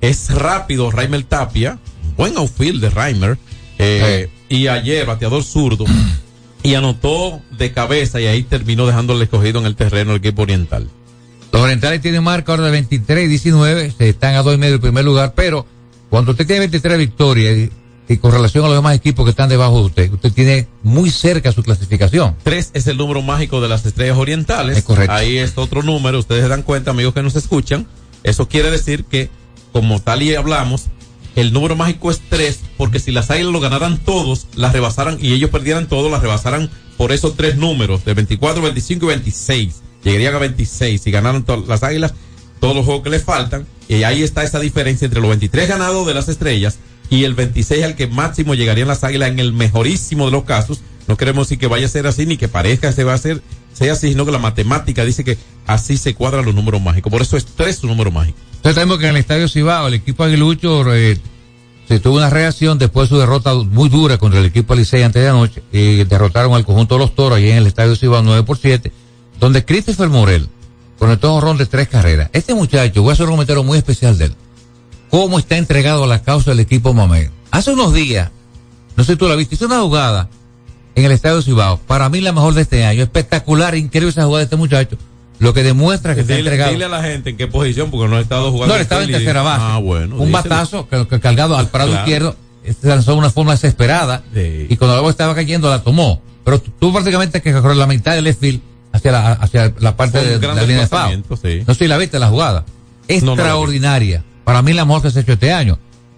Es 0.01 0.34
rápido 0.34 0.91
Reimer 0.91 1.24
Tapia, 1.24 1.80
buen 2.18 2.38
outfield 2.38 2.82
de 2.82 2.89
Reimer. 2.89 3.38
eh, 3.78 4.30
Y 4.49 4.68
ayer, 4.68 5.05
bateador 5.05 5.43
zurdo, 5.43 5.86
y 6.64 6.74
anotó 6.74 7.41
de 7.57 7.72
cabeza 7.72 8.20
y 8.20 8.26
ahí 8.26 8.43
terminó 8.43 8.88
dejándole 8.88 9.26
escogido 9.26 9.60
en 9.60 9.66
el 9.66 9.76
terreno 9.76 10.12
el 10.12 10.18
equipo 10.18 10.41
oriental. 10.41 10.89
Los 11.51 11.62
orientales 11.62 12.01
tienen 12.01 12.24
marca 12.24 12.51
ahora 12.51 12.66
de 12.66 12.72
23 12.72 13.26
y 13.26 13.28
19, 13.28 13.93
se 13.97 14.10
están 14.10 14.36
a 14.36 14.43
dos 14.43 14.53
y 14.55 14.57
medio 14.57 14.74
del 14.74 14.82
primer 14.82 15.03
lugar, 15.03 15.34
pero 15.36 15.66
cuando 16.10 16.32
usted 16.32 16.45
tiene 16.45 16.60
23 16.62 16.97
victorias 16.97 17.70
y, 18.10 18.18
con 18.18 18.32
relación 18.32 18.66
a 18.66 18.68
los 18.68 18.78
demás 18.78 18.95
equipos 18.95 19.24
que 19.24 19.30
están 19.30 19.49
debajo 19.49 19.80
de 19.80 19.86
usted, 19.86 20.14
usted 20.14 20.34
tiene 20.34 20.68
muy 20.84 21.12
cerca 21.12 21.51
su 21.51 21.64
clasificación. 21.64 22.36
Tres 22.43 22.72
es 22.74 22.88
el 22.88 22.97
número 22.97 23.22
mágico 23.22 23.62
de 23.62 23.70
las 23.70 23.86
estrellas 23.86 24.18
orientales. 24.18 24.78
Es 24.78 24.84
correcto. 24.84 25.14
Ahí 25.14 25.38
es 25.38 25.57
otro 25.57 25.84
número, 25.84 26.18
ustedes 26.20 26.43
se 26.43 26.49
dan 26.49 26.64
cuenta, 26.64 26.91
amigos 26.91 27.14
que 27.14 27.22
nos 27.22 27.36
escuchan. 27.36 27.88
Eso 28.24 28.47
quiere 28.47 28.72
decir 28.72 29.05
que, 29.05 29.30
como 29.72 30.01
tal 30.01 30.24
y 30.24 30.34
hablamos, 30.34 30.88
el 31.36 31.53
número 31.53 31.76
mágico 31.76 32.10
es 32.10 32.22
tres, 32.30 32.62
porque 32.78 32.99
si 32.99 33.12
las 33.12 33.30
águilas 33.30 33.53
lo 33.53 33.60
ganaran 33.60 33.97
todos, 33.99 34.47
las 34.55 34.74
rebasaran 34.74 35.20
y 35.22 35.34
ellos 35.34 35.51
perdieran 35.51 35.88
todo, 35.88 36.10
las 36.10 36.22
rebasaran 36.22 36.70
por 36.97 37.12
esos 37.12 37.38
tres 37.38 37.55
números, 37.55 38.03
de 38.05 38.14
24, 38.14 38.62
25 38.62 39.05
y 39.05 39.07
26. 39.07 39.76
Llegarían 40.03 40.36
a 40.36 40.39
26 40.39 41.01
si 41.01 41.12
ganaran 41.12 41.45
las 41.68 41.84
águilas 41.84 42.14
todos 42.60 42.76
los 42.76 42.86
juegos 42.86 43.03
que 43.03 43.10
les 43.12 43.24
faltan. 43.24 43.68
Y 43.88 44.03
ahí 44.03 44.24
está 44.24 44.43
esa 44.43 44.60
diferencia 44.60 45.05
entre 45.05 45.22
los 45.22 45.30
23 45.30 45.68
ganados 45.68 46.05
de 46.07 46.14
las 46.14 46.28
estrellas 46.28 46.80
y 47.10 47.24
el 47.24 47.34
26 47.34 47.84
al 47.84 47.95
que 47.95 48.07
máximo 48.07 48.55
llegarían 48.55 48.88
las 48.88 49.03
águilas 49.03 49.30
en 49.30 49.39
el 49.39 49.53
mejorísimo 49.53 50.26
de 50.26 50.32
los 50.32 50.43
casos. 50.43 50.82
No 51.07 51.18
queremos 51.18 51.47
decir 51.47 51.57
que 51.57 51.68
vaya 51.68 51.88
a 51.88 51.89
ser 51.89 52.05
así 52.05 52.26
ni 52.26 52.38
que 52.38 52.47
parezca 52.47 52.89
que 52.89 52.93
se 52.93 53.03
va 53.03 53.14
a 53.14 53.16
hacer, 53.16 53.41
sea 53.74 53.93
así, 53.93 54.10
sino 54.10 54.26
que 54.26 54.32
la 54.32 54.38
matemática 54.38 55.03
dice 55.03 55.24
que 55.24 55.38
así 55.66 55.97
se 55.97 56.14
cuadran 56.14 56.45
los 56.45 56.53
números 56.53 56.82
mágicos. 56.82 57.12
Por 57.12 57.22
eso 57.22 57.36
es 57.36 57.45
tres 57.45 57.78
su 57.78 57.88
número 57.88 58.12
mágico. 58.12 58.38
Entonces 58.57 58.76
tenemos 58.76 58.99
que 58.99 59.05
en 59.05 59.12
el 59.12 59.18
Estadio 59.18 59.47
Cibao 59.47 59.88
el 59.88 59.95
equipo 59.95 60.24
aguilucho 60.24 60.93
eh, 60.93 61.18
se 61.88 61.99
tuvo 61.99 62.18
una 62.18 62.30
reacción 62.30 62.78
después 62.78 63.10
de 63.10 63.16
su 63.16 63.20
derrota 63.20 63.55
muy 63.55 63.89
dura 63.89 64.18
contra 64.20 64.39
el 64.39 64.45
equipo 64.45 64.76
Licey 64.76 65.01
antes 65.01 65.24
de 65.24 65.30
anoche. 65.30 65.64
Y 65.72 66.03
derrotaron 66.03 66.53
al 66.53 66.66
conjunto 66.66 66.95
de 66.95 66.99
los 66.99 67.16
toros 67.16 67.38
ahí 67.39 67.49
en 67.49 67.57
el 67.57 67.68
Estadio 67.68 67.95
Cibao 67.95 68.22
9 68.22 68.43
por 68.43 68.60
7, 68.60 68.91
donde 69.39 69.66
Christopher 69.66 70.10
Morel 70.10 70.47
conectó 70.99 71.34
un 71.34 71.41
ron 71.41 71.57
de 71.57 71.66
tres 71.66 71.88
carreras. 71.88 72.30
Este 72.34 72.53
muchacho, 72.53 73.01
voy 73.01 73.12
a 73.12 73.14
hacer 73.14 73.26
un 73.26 73.32
comentario 73.32 73.64
muy 73.64 73.80
especial 73.80 74.18
de 74.20 74.26
él. 74.26 74.36
Cómo 75.10 75.39
está 75.39 75.57
entregado 75.57 76.03
a 76.03 76.07
la 76.07 76.22
causa 76.22 76.51
del 76.51 76.60
equipo 76.60 76.93
Mamé. 76.93 77.32
Hace 77.51 77.72
unos 77.72 77.93
días, 77.93 78.30
no 78.95 79.03
sé 79.03 79.14
si 79.14 79.18
tú 79.18 79.28
la 79.28 79.36
viste, 79.36 79.55
hizo 79.55 79.66
una 79.66 79.80
jugada 79.82 80.30
en 80.95 81.05
el 81.05 81.12
Estadio 81.12 81.41
Cibao. 81.41 81.78
Para 81.80 82.10
mí 82.10 82.22
la 82.22 82.32
mejor 82.32 82.53
de 82.53 82.62
este 82.62 82.86
año. 82.86 83.03
Espectacular, 83.03 83.76
increíble 83.76 84.10
esa 84.12 84.24
jugada 84.26 84.39
de 84.39 84.43
este 84.45 84.55
muchacho. 84.55 84.97
Lo 85.39 85.53
que 85.53 85.64
demuestra 85.64 86.16
que 86.16 86.22
está 86.22 86.34
Dile, 86.36 86.49
entregado. 86.49 86.72
dile 86.74 86.86
a 86.86 86.89
la 86.89 87.01
gente 87.01 87.30
en 87.30 87.38
qué 87.38 87.47
posición, 87.47 87.89
porque 87.89 88.10
no 88.10 88.18
ha 88.18 88.20
estado 88.22 88.51
jugando. 88.51 88.68
No, 88.74 88.76
él 88.76 88.82
estaba 88.82 89.03
en 89.03 89.12
tercera 89.12 89.41
base. 89.41 89.64
Ah, 89.66 89.78
bueno. 89.78 90.16
Un 90.18 90.28
díselo. 90.28 90.38
batazo 90.43 90.89
que, 90.89 91.07
que 91.07 91.20
cargado 91.20 91.57
al 91.57 91.70
parado 91.70 91.91
Claro. 91.91 92.03
izquierdo 92.05 92.36
se 92.82 92.88
lanzó 92.88 93.14
de 93.14 93.18
una 93.20 93.30
forma 93.32 93.53
desesperada 93.53 94.22
Sí. 94.34 94.68
y 94.70 94.76
cuando 94.76 94.95
la 94.95 95.01
bola 95.01 95.12
estaba 95.12 95.34
cayendo 95.34 95.70
la 95.70 95.82
tomó. 95.82 96.22
Pero 96.43 96.60
tú, 96.62 96.91
prácticamente 96.91 97.41
que 97.41 97.53
correr 97.53 97.78
la 97.78 97.88
mitad 97.88 98.14
del 98.16 98.26
left 98.26 98.41
field 98.41 98.60
hacia 98.91 99.12
la, 99.14 99.32
hacia 99.34 99.74
la 99.80 99.95
parte 99.95 100.20
de, 100.24 100.45
la 100.45 100.62
línea 100.64 100.82
de 100.82 100.88
foul. 100.88 101.24
sí. 101.41 101.64
No 101.66 101.74
sé 101.74 101.86
si 101.86 101.88
la 101.88 101.97
viste 101.97 102.20
la 102.20 102.28
jugada. 102.28 102.66
no. 103.07 103.16
Extraordinaria. 103.16 104.24
Para 104.50 104.62
mí 104.62 104.74
la 104.74 104.86
mejor 104.86 105.02
que 105.04 105.12
se 105.12 105.20
ha 105.20 105.22
hecho 105.22 105.34
este 105.34 105.52
año. 105.54 105.78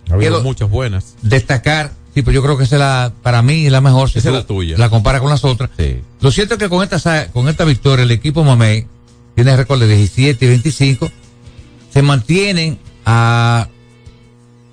Ha 0.09 0.13
habido 0.13 0.31
Quiero 0.31 0.43
muchas 0.43 0.69
buenas. 0.69 1.15
destacar, 1.21 1.91
sí, 2.13 2.21
pero 2.21 2.31
yo 2.33 2.41
creo 2.43 2.57
que 2.57 2.63
esa 2.63 2.75
es 2.75 2.79
la, 2.79 3.13
para 3.21 3.41
mí 3.41 3.65
es 3.65 3.71
la 3.71 3.81
mejor. 3.81 4.09
si 4.09 4.19
Esa 4.19 4.29
es 4.29 4.35
la 4.35 4.45
tuya. 4.47 4.77
La 4.77 4.89
compara 4.89 5.19
con 5.19 5.29
las 5.29 5.43
otras. 5.45 5.69
Sí. 5.77 5.99
Lo 6.21 6.31
cierto 6.31 6.55
es 6.55 6.59
que 6.59 6.69
con 6.69 6.83
esta, 6.83 7.27
con 7.31 7.47
esta 7.49 7.63
victoria 7.65 8.03
el 8.03 8.11
equipo 8.11 8.43
Mamey 8.43 8.87
tiene 9.35 9.55
récord 9.55 9.79
de 9.79 9.87
17 9.87 10.45
y 10.45 10.47
25. 10.47 11.11
Se 11.93 12.01
mantienen 12.01 12.79
a 13.05 13.67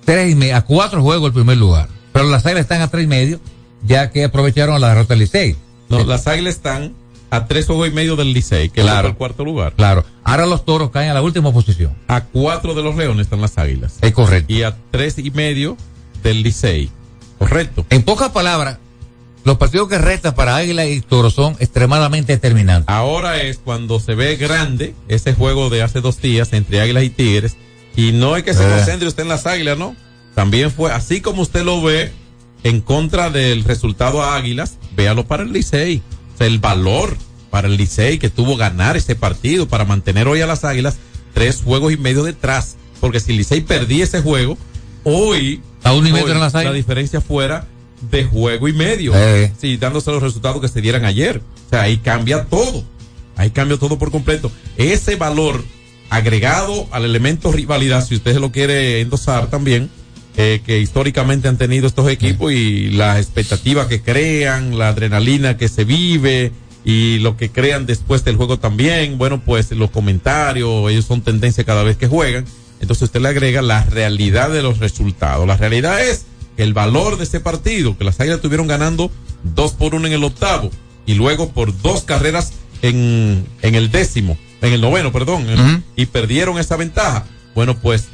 tres 0.05 0.31
y 0.31 0.35
me- 0.35 0.53
a 0.53 0.61
cuatro 0.61 1.01
juegos 1.01 1.27
el 1.27 1.33
primer 1.33 1.57
lugar. 1.57 1.89
Pero 2.13 2.29
las 2.29 2.45
águilas 2.45 2.61
están 2.63 2.81
a 2.81 2.87
tres 2.89 3.03
y 3.03 3.07
medio, 3.07 3.39
ya 3.85 4.09
que 4.11 4.23
aprovecharon 4.25 4.79
la 4.81 4.89
derrota 4.89 5.13
del 5.13 5.19
Licey. 5.19 5.55
No, 5.89 6.03
las 6.03 6.27
águilas 6.27 6.55
están 6.55 6.93
a 7.31 7.45
tres 7.45 7.65
juegos 7.67 7.87
y 7.87 7.91
medio 7.91 8.15
del 8.15 8.33
Licey, 8.33 8.69
que 8.69 8.81
Claro. 8.81 9.07
es 9.07 9.11
el 9.13 9.17
cuarto 9.17 9.45
lugar. 9.45 9.73
Claro. 9.75 10.03
Ahora 10.23 10.45
los 10.45 10.65
toros 10.65 10.89
caen 10.89 11.09
a 11.11 11.13
la 11.13 11.21
última 11.21 11.51
posición. 11.53 11.93
A 12.07 12.21
cuatro 12.25 12.73
de 12.73 12.81
los 12.83 12.95
leones 12.95 13.25
están 13.27 13.41
las 13.41 13.57
águilas. 13.57 13.97
Es 14.01 14.13
correcto. 14.13 14.51
Y 14.53 14.63
a 14.63 14.75
tres 14.91 15.17
y 15.19 15.29
medio 15.31 15.77
del 16.23 16.41
Licey. 16.43 16.89
Correcto. 17.37 17.85
En 17.89 18.03
pocas 18.03 18.29
palabras, 18.31 18.77
los 19.45 19.57
partidos 19.57 19.87
que 19.87 19.97
restan 19.97 20.35
para 20.35 20.55
Águila 20.57 20.85
y 20.85 20.99
Toro 21.01 21.29
son 21.29 21.55
extremadamente 21.59 22.33
determinantes. 22.33 22.93
Ahora 22.93 23.41
es 23.41 23.57
cuando 23.57 23.99
se 23.99 24.15
ve 24.15 24.35
grande 24.35 24.93
ese 25.07 25.33
juego 25.33 25.69
de 25.69 25.81
hace 25.83 26.01
dos 26.01 26.21
días 26.21 26.51
entre 26.53 26.81
Águilas 26.81 27.03
y 27.03 27.09
Tigres. 27.09 27.55
Y 27.95 28.11
no 28.11 28.35
es 28.35 28.43
que 28.43 28.53
se 28.53 28.63
Eh. 28.67 28.69
concentre 28.75 29.07
usted 29.07 29.23
en 29.23 29.29
las 29.29 29.45
Águilas, 29.47 29.77
¿no? 29.77 29.95
También 30.35 30.71
fue, 30.71 30.91
así 30.91 31.21
como 31.21 31.41
usted 31.41 31.63
lo 31.63 31.81
ve 31.81 32.11
en 32.63 32.81
contra 32.81 33.29
del 33.29 33.63
resultado 33.63 34.21
a 34.21 34.35
Águilas, 34.35 34.77
véalo 34.95 35.25
para 35.25 35.43
el 35.43 35.53
Licey. 35.53 36.01
Sea, 36.39 36.47
el 36.47 36.59
valor 36.59 37.15
para 37.51 37.67
el 37.67 37.77
Licey 37.77 38.17
que 38.17 38.29
tuvo 38.29 38.57
ganar 38.57 38.97
ese 38.97 39.15
partido 39.15 39.67
para 39.67 39.85
mantener 39.85 40.27
hoy 40.27 40.41
a 40.41 40.47
las 40.47 40.63
Águilas 40.63 40.97
tres 41.33 41.61
juegos 41.63 41.93
y 41.93 41.97
medio 41.97 42.23
detrás. 42.23 42.77
Porque 42.99 43.19
si 43.19 43.31
el 43.31 43.37
Licey 43.37 43.61
perdía 43.61 44.05
ese 44.05 44.21
juego, 44.21 44.57
hoy, 45.03 45.61
A 45.83 45.93
uno 45.93 46.07
y 46.07 46.11
medio 46.11 46.25
hoy 46.25 46.31
eran 46.31 46.41
las 46.41 46.53
la 46.53 46.73
diferencia 46.73 47.21
fuera 47.21 47.67
de 48.09 48.23
juego 48.23 48.67
y 48.67 48.73
medio. 48.73 49.11
Eh. 49.15 49.51
Sí, 49.59 49.77
dándose 49.77 50.11
los 50.11 50.23
resultados 50.23 50.61
que 50.61 50.67
se 50.67 50.81
dieran 50.81 51.05
ayer. 51.05 51.41
O 51.67 51.69
sea, 51.69 51.83
ahí 51.83 51.97
cambia 51.97 52.45
todo. 52.45 52.83
Ahí 53.35 53.51
cambia 53.51 53.77
todo 53.77 53.97
por 53.97 54.11
completo. 54.11 54.51
Ese 54.77 55.15
valor 55.15 55.63
agregado 56.09 56.87
al 56.91 57.05
elemento 57.05 57.51
rivalidad, 57.51 58.05
si 58.05 58.15
usted 58.15 58.37
lo 58.37 58.51
quiere 58.51 59.01
endosar 59.01 59.49
también, 59.49 59.89
eh, 60.41 60.61
que 60.65 60.79
históricamente 60.79 61.49
han 61.49 61.57
tenido 61.57 61.85
estos 61.85 62.09
equipos 62.09 62.53
y 62.53 62.91
las 62.91 63.17
expectativas 63.17 63.87
que 63.87 64.01
crean, 64.01 64.77
la 64.77 64.87
adrenalina 64.87 65.57
que 65.57 65.67
se 65.67 65.83
vive 65.83 66.53
y 66.85 67.19
lo 67.19 67.35
que 67.35 67.49
crean 67.49 67.85
después 67.85 68.23
del 68.23 68.37
juego 68.37 68.57
también. 68.57 69.17
Bueno, 69.17 69.41
pues 69.45 69.69
los 69.71 69.91
comentarios, 69.91 70.89
ellos 70.89 71.03
son 71.03 71.23
tendencia 71.23 71.65
cada 71.65 71.83
vez 71.83 71.97
que 71.97 72.07
juegan. 72.07 72.45
Entonces 72.79 73.03
usted 73.03 73.19
le 73.19 73.27
agrega 73.27 73.61
la 73.61 73.83
realidad 73.83 74.49
de 74.49 74.61
los 74.61 74.79
resultados. 74.79 75.45
La 75.45 75.57
realidad 75.57 76.01
es 76.01 76.25
que 76.55 76.63
el 76.63 76.73
valor 76.73 77.17
de 77.17 77.25
este 77.25 77.41
partido, 77.41 77.97
que 77.97 78.05
las 78.05 78.17
águilas 78.21 78.37
estuvieron 78.37 78.67
ganando 78.67 79.11
dos 79.43 79.73
por 79.73 79.93
uno 79.93 80.07
en 80.07 80.13
el 80.13 80.23
octavo 80.23 80.71
y 81.05 81.15
luego 81.15 81.49
por 81.49 81.77
dos 81.81 82.03
carreras 82.03 82.53
en, 82.81 83.45
en 83.61 83.75
el 83.75 83.91
décimo, 83.91 84.37
en 84.61 84.71
el 84.71 84.79
noveno, 84.79 85.11
perdón, 85.11 85.83
y 85.97 86.05
perdieron 86.05 86.59
esa 86.59 86.77
ventaja. 86.77 87.25
Bueno, 87.55 87.77
pues 87.77 88.05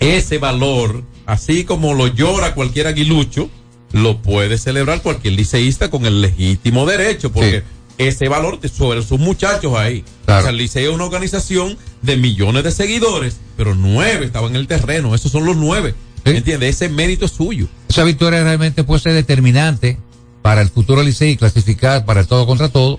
ese 0.00 0.38
valor, 0.38 1.04
así 1.26 1.64
como 1.64 1.94
lo 1.94 2.06
llora 2.08 2.54
cualquier 2.54 2.86
aguilucho, 2.86 3.50
lo 3.92 4.22
puede 4.22 4.58
celebrar 4.58 5.02
cualquier 5.02 5.34
liceísta 5.34 5.90
con 5.90 6.04
el 6.06 6.20
legítimo 6.20 6.84
derecho, 6.86 7.30
porque 7.30 7.62
ese 7.98 8.28
valor 8.28 8.60
de 8.60 8.68
sobre 8.68 9.02
sus 9.02 9.20
muchachos 9.20 9.74
ahí. 9.76 10.04
Claro. 10.24 10.40
O 10.40 10.42
sea, 10.42 10.50
el 10.50 10.56
liceo 10.56 10.90
es 10.90 10.94
una 10.94 11.04
organización 11.04 11.78
de 12.02 12.16
millones 12.16 12.64
de 12.64 12.72
seguidores, 12.72 13.36
pero 13.56 13.74
nueve 13.74 14.26
estaban 14.26 14.50
en 14.50 14.56
el 14.56 14.66
terreno, 14.66 15.14
esos 15.14 15.30
son 15.30 15.46
los 15.46 15.56
nueve. 15.56 15.94
Sí. 16.24 16.30
¿Entiendes? 16.32 16.76
Ese 16.76 16.88
mérito 16.88 17.26
es 17.26 17.32
suyo. 17.32 17.68
Esa 17.88 18.02
victoria 18.02 18.42
realmente 18.42 18.82
puede 18.82 19.00
ser 19.00 19.12
determinante 19.12 19.98
para 20.42 20.62
el 20.62 20.68
futuro 20.68 21.02
Licey 21.02 21.32
y 21.32 21.36
clasificar 21.36 22.04
para 22.04 22.20
el 22.20 22.26
todo 22.26 22.46
contra 22.46 22.68
todo. 22.68 22.98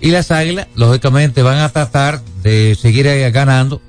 Y 0.00 0.10
las 0.10 0.30
águilas, 0.30 0.66
lógicamente, 0.74 1.42
van 1.42 1.58
a 1.58 1.68
tratar 1.68 2.22
de 2.42 2.76
seguir 2.80 3.06
eh, 3.06 3.30
ganando. 3.30 3.80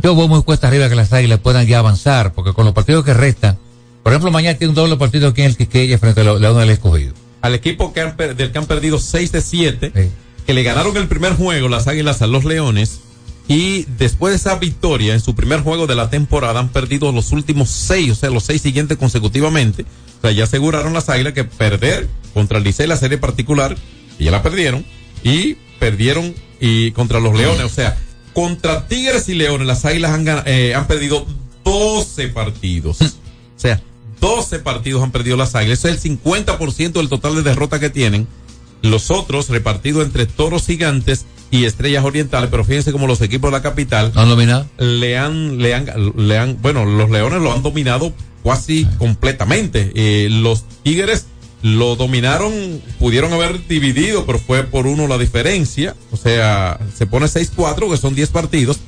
Yo 0.00 0.14
voy 0.14 0.28
muy 0.28 0.42
cuesta 0.42 0.68
arriba 0.68 0.88
que 0.88 0.94
las 0.94 1.12
águilas 1.12 1.38
puedan 1.40 1.66
ya 1.66 1.78
avanzar, 1.78 2.32
porque 2.32 2.52
con 2.52 2.64
los 2.64 2.74
partidos 2.74 3.04
que 3.04 3.14
restan, 3.14 3.58
por 4.02 4.12
ejemplo, 4.12 4.30
mañana 4.30 4.58
tiene 4.58 4.70
un 4.70 4.74
doble 4.74 4.96
partido 4.96 5.28
aquí 5.28 5.42
en 5.42 5.48
el 5.48 5.56
Quiqueya 5.56 5.98
frente 5.98 6.22
a 6.22 6.24
Leones 6.24 6.56
del 6.56 6.70
Escogido. 6.70 7.14
Al 7.40 7.54
equipo 7.54 7.92
que 7.92 8.00
han, 8.00 8.16
per- 8.16 8.34
del 8.36 8.50
que 8.52 8.58
han 8.58 8.66
perdido 8.66 8.98
6 8.98 9.30
de 9.32 9.40
7, 9.40 9.92
Sí. 9.94 10.10
que 10.46 10.54
le 10.54 10.62
ganaron 10.62 10.96
el 10.96 11.06
primer 11.08 11.34
juego 11.36 11.68
las 11.68 11.86
Águilas 11.86 12.20
a 12.22 12.26
los 12.26 12.44
Leones 12.44 13.00
y 13.48 13.84
después 13.98 14.32
de 14.32 14.36
esa 14.38 14.56
victoria 14.58 15.14
en 15.14 15.20
su 15.20 15.34
primer 15.34 15.60
juego 15.60 15.86
de 15.86 15.94
la 15.94 16.10
temporada 16.10 16.58
han 16.60 16.68
perdido 16.70 17.12
los 17.12 17.30
últimos 17.32 17.68
6, 17.70 18.10
o 18.12 18.14
sea, 18.14 18.30
los 18.30 18.44
6 18.44 18.60
siguientes 18.62 18.96
consecutivamente. 18.96 19.82
O 20.18 20.20
sea, 20.22 20.32
ya 20.32 20.44
aseguraron 20.44 20.92
las 20.92 21.08
Águilas 21.08 21.32
que 21.32 21.44
perder 21.44 22.08
contra 22.34 22.58
el 22.58 22.64
Licey 22.64 22.86
la 22.88 22.96
serie 22.96 23.18
particular, 23.18 23.76
y 24.18 24.24
ya 24.24 24.30
la 24.32 24.42
perdieron, 24.42 24.84
y 25.22 25.54
perdieron 25.78 26.34
y 26.60 26.92
contra 26.92 27.18
los 27.20 27.36
Leones, 27.36 27.64
o 27.64 27.68
sea, 27.68 27.96
contra 28.32 28.86
Tigres 28.88 29.28
y 29.28 29.34
Leones 29.34 29.66
las 29.66 29.84
Águilas 29.84 30.12
han, 30.12 30.26
eh, 30.46 30.74
han 30.74 30.86
perdido 30.86 31.26
12 31.64 32.28
partidos. 32.28 33.00
O 33.00 33.06
sea, 33.56 33.80
12 34.20 34.58
partidos 34.60 35.02
han 35.02 35.12
perdido 35.12 35.36
las 35.36 35.54
Águilas. 35.54 35.80
Ese 35.80 35.90
es 35.90 36.04
el 36.04 36.18
50% 36.18 36.92
del 36.92 37.08
total 37.08 37.34
de 37.36 37.42
derrotas 37.42 37.80
que 37.80 37.90
tienen. 37.90 38.26
Los 38.82 39.10
otros 39.10 39.48
repartidos 39.48 40.04
entre 40.04 40.26
Toros 40.26 40.66
Gigantes 40.66 41.26
y 41.52 41.66
Estrellas 41.66 42.04
Orientales, 42.04 42.48
pero 42.50 42.64
fíjense 42.64 42.90
como 42.92 43.06
los 43.06 43.20
equipos 43.20 43.50
de 43.50 43.58
la 43.58 43.62
capital 43.62 44.10
¿No 44.14 44.22
han 44.22 44.28
dominado? 44.28 44.66
le 44.78 45.18
han, 45.18 45.58
le 45.58 45.74
han, 45.74 45.86
le 46.16 46.38
han, 46.38 46.60
bueno, 46.62 46.84
los 46.84 47.10
Leones 47.10 47.42
lo 47.42 47.52
han 47.52 47.62
dominado 47.62 48.12
casi 48.42 48.86
completamente. 48.98 49.92
Eh, 49.94 50.28
los 50.30 50.64
Tigres 50.82 51.26
lo 51.62 51.96
dominaron, 51.96 52.52
pudieron 52.98 53.32
haber 53.32 53.66
dividido, 53.66 54.26
pero 54.26 54.38
fue 54.38 54.64
por 54.64 54.86
uno 54.86 55.06
la 55.06 55.18
diferencia. 55.18 55.94
O 56.10 56.16
sea, 56.16 56.78
se 56.94 57.06
pone 57.06 57.26
6-4, 57.26 57.90
que 57.90 57.96
son 57.96 58.14
10 58.14 58.30
partidos, 58.30 58.80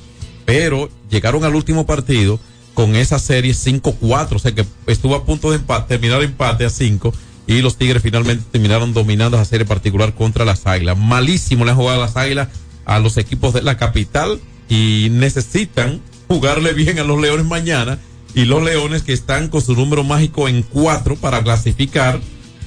pero 0.45 0.91
llegaron 1.09 1.45
al 1.45 1.55
último 1.55 1.87
partido 1.87 2.39
con 2.75 2.97
esa 2.97 3.21
serie 3.21 3.53
5-4, 3.53 4.33
o 4.33 4.39
sea 4.39 4.53
que 4.53 4.67
estuvo 4.89 5.15
a 5.15 5.25
punto 5.25 5.51
de 5.51 5.57
empate, 5.59 5.95
terminar 5.97 6.23
empate 6.23 6.65
a 6.65 6.71
5 6.71 7.15
y 7.47 7.63
los 7.63 7.77
Tigres 7.77 8.03
finalmente 8.03 8.45
terminaron 8.51 8.93
dominando 8.93 9.37
esa 9.37 9.45
serie 9.45 9.65
particular 9.65 10.15
contra 10.15 10.45
las 10.45 10.67
Águilas. 10.67 10.99
Malísimo 10.99 11.65
le 11.65 11.71
han 11.71 11.77
jugado 11.77 12.03
a 12.03 12.07
las 12.07 12.17
Águilas 12.17 12.49
a 12.85 12.99
los 12.99 13.17
equipos 13.17 13.55
de 13.55 13.63
la 13.63 13.77
capital 13.77 14.41
y 14.69 15.09
necesitan 15.13 16.01
jugarle 16.27 16.73
bien 16.73 16.99
a 16.99 17.05
los 17.05 17.21
Leones 17.21 17.47
mañana 17.47 17.99
y 18.35 18.47
los 18.47 18.63
Leones 18.63 19.03
que 19.03 19.13
están 19.13 19.49
con 19.49 19.61
su 19.61 19.75
número 19.75 20.03
mágico 20.03 20.49
en 20.49 20.63
4 20.63 21.17
para 21.17 21.43
clasificar 21.43 22.21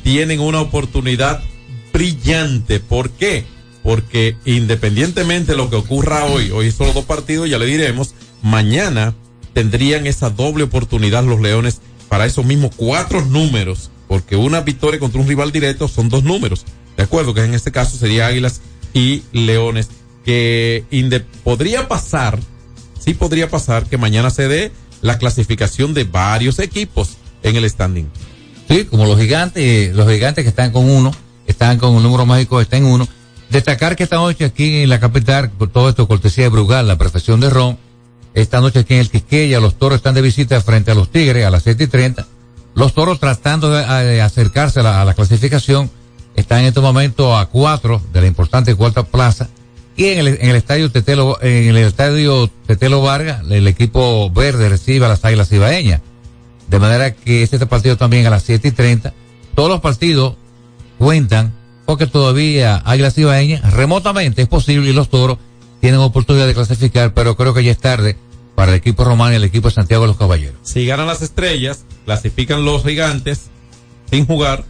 tienen 0.08 0.40
una 0.40 0.62
oportunidad 0.62 1.44
brillante. 1.92 2.80
¿Por 2.80 3.10
qué? 3.10 3.44
Porque 3.84 4.38
independientemente 4.46 5.52
de 5.52 5.58
lo 5.58 5.70
que 5.70 5.76
ocurra 5.76 6.24
hoy, 6.24 6.50
hoy 6.50 6.72
son 6.72 6.88
los 6.88 6.96
dos 6.96 7.04
partidos, 7.04 7.50
ya 7.50 7.58
le 7.58 7.66
diremos, 7.66 8.14
mañana 8.42 9.16
tendrían 9.52 10.08
esa 10.08 10.30
doble 10.30 10.64
oportunidad 10.64 11.26
los 11.26 11.42
Leones 11.42 11.82
para 12.08 12.26
esos 12.26 12.46
mismos 12.46 12.72
cuatro 12.78 13.26
números, 13.26 13.92
porque 14.08 14.38
una 14.38 14.62
victoria 14.62 14.98
contra 14.98 15.20
un 15.20 15.28
rival 15.28 15.52
directo 15.52 15.90
son 15.90 16.08
dos 16.08 16.24
números, 16.24 16.64
¿de 16.96 17.04
acuerdo? 17.04 17.34
Que 17.34 17.44
en 17.44 17.54
este 17.54 17.74
caso 17.74 17.98
sería 17.98 18.28
Águilas 18.28 18.62
y 18.94 19.24
Leones, 19.34 19.90
que 20.24 20.86
podría 21.44 21.90
pasar, 21.90 22.40
sí 22.98 23.14
podría 23.14 23.50
pasar 23.50 23.88
que 23.88 23.98
mañana 23.98 24.30
se 24.30 24.48
dé 24.48 24.72
la 25.02 25.18
clasificación 25.18 25.94
de 25.94 26.06
varios 26.06 26.60
equipos 26.60 27.18
en 27.44 27.58
el 27.58 27.70
standing. 27.70 28.10
Sí, 28.68 28.86
como 28.86 29.06
los 29.06 29.18
gigantes, 29.18 29.96
los 29.96 30.10
gigantes 30.10 30.44
que 30.44 30.50
están 30.50 30.72
con 30.72 30.90
uno, 30.90 31.12
están 31.46 31.78
con 31.78 31.94
un 31.94 32.04
número 32.04 32.26
mágico, 32.26 32.60
están 32.60 32.80
en 32.80 32.86
uno. 32.86 33.08
Destacar 33.50 33.96
que 33.96 34.04
esta 34.04 34.18
noche 34.18 34.46
aquí 34.46 34.82
en 34.82 34.90
la 34.90 35.00
capital, 35.00 35.50
por 35.52 35.70
todo 35.70 35.90
esto 35.90 36.08
cortesía 36.08 36.46
de 36.46 36.50
Brugal, 36.50 36.88
la 36.88 36.98
perfección 36.98 37.40
de 37.40 37.50
Ron, 37.50 37.78
esta 38.34 38.60
noche 38.60 38.80
aquí 38.80 38.94
en 38.94 39.00
el 39.00 39.10
Quisqueya, 39.10 39.60
los 39.60 39.76
toros 39.80 39.98
están 39.98 40.16
de 40.16 40.22
visita 40.22 40.60
frente 40.62 40.92
a 40.92 40.96
los 40.96 41.10
Tigres 41.10 41.46
a 41.46 41.50
las 41.50 41.64
7 41.64 41.86
y 41.86 41.88
30. 41.88 42.28
Los 42.76 42.94
toros 42.94 43.20
tratando 43.20 43.72
de, 43.72 44.22
acercarse 44.22 44.82
a 44.82 45.06
la, 45.06 45.14
clasificación 45.16 45.90
están 46.36 46.60
en 46.60 46.66
este 46.66 46.82
momento 46.82 47.36
a 47.36 47.48
cuatro 47.48 48.02
de 48.14 48.22
la 48.22 48.28
importante 48.28 48.76
cuarta 48.76 49.04
plaza. 49.04 49.50
Y 49.96 50.06
en 50.06 50.20
el, 50.20 50.28
en 50.28 50.50
el 50.52 50.56
estadio 50.56 50.92
Tetelo, 50.92 51.42
en 51.42 51.70
el 51.70 51.78
estadio 51.78 52.48
Tetelo 52.68 53.02
Vargas, 53.02 53.42
el 53.50 53.68
equipo 53.68 54.30
verde 54.30 54.70
recibe 54.70 55.06
a 55.06 55.10
las 55.10 55.26
águilas 55.26 55.52
ibaeñas. 55.52 56.02
De 56.68 56.80
manera 56.80 57.14
que 57.14 57.44
este 57.44 57.66
partido 57.66 57.98
también 57.98 58.26
a 58.26 58.30
las 58.30 58.44
7 58.44 58.68
y 58.68 58.72
30. 58.72 59.14
Todos 59.56 59.70
los 59.70 59.82
partidos 59.82 60.36
cuentan 60.98 61.54
porque 61.86 62.08
todavía 62.08 62.82
Águilas 62.86 63.18
Ibaeñas 63.18 63.74
remotamente 63.74 64.42
es 64.42 64.48
posible 64.48 64.90
y 64.90 64.94
los 64.94 65.10
toros 65.10 65.38
tienen 65.80 66.00
oportunidad 66.02 66.48
de 66.48 66.54
clasificar, 66.54 67.14
pero 67.14 67.38
creo 67.38 67.54
que 67.54 67.64
ya 67.64 67.72
es 67.72 67.78
tarde 67.78 68.18
para 68.56 68.72
el 68.72 68.78
equipo 68.78 69.04
romano 69.04 69.34
y 69.34 69.36
el 69.38 69.44
equipo 69.44 69.70
de 69.70 69.76
Santiago 69.76 70.04
de 70.04 70.08
los 70.08 70.18
Caballeros. 70.18 70.58
Si 70.64 70.86
ganan 70.86 71.08
las 71.08 71.22
estrellas, 71.22 71.86
clasifican 72.06 72.66
los 72.66 72.84
gigantes 72.84 73.44
sin 74.10 74.26
jugar 74.26 74.66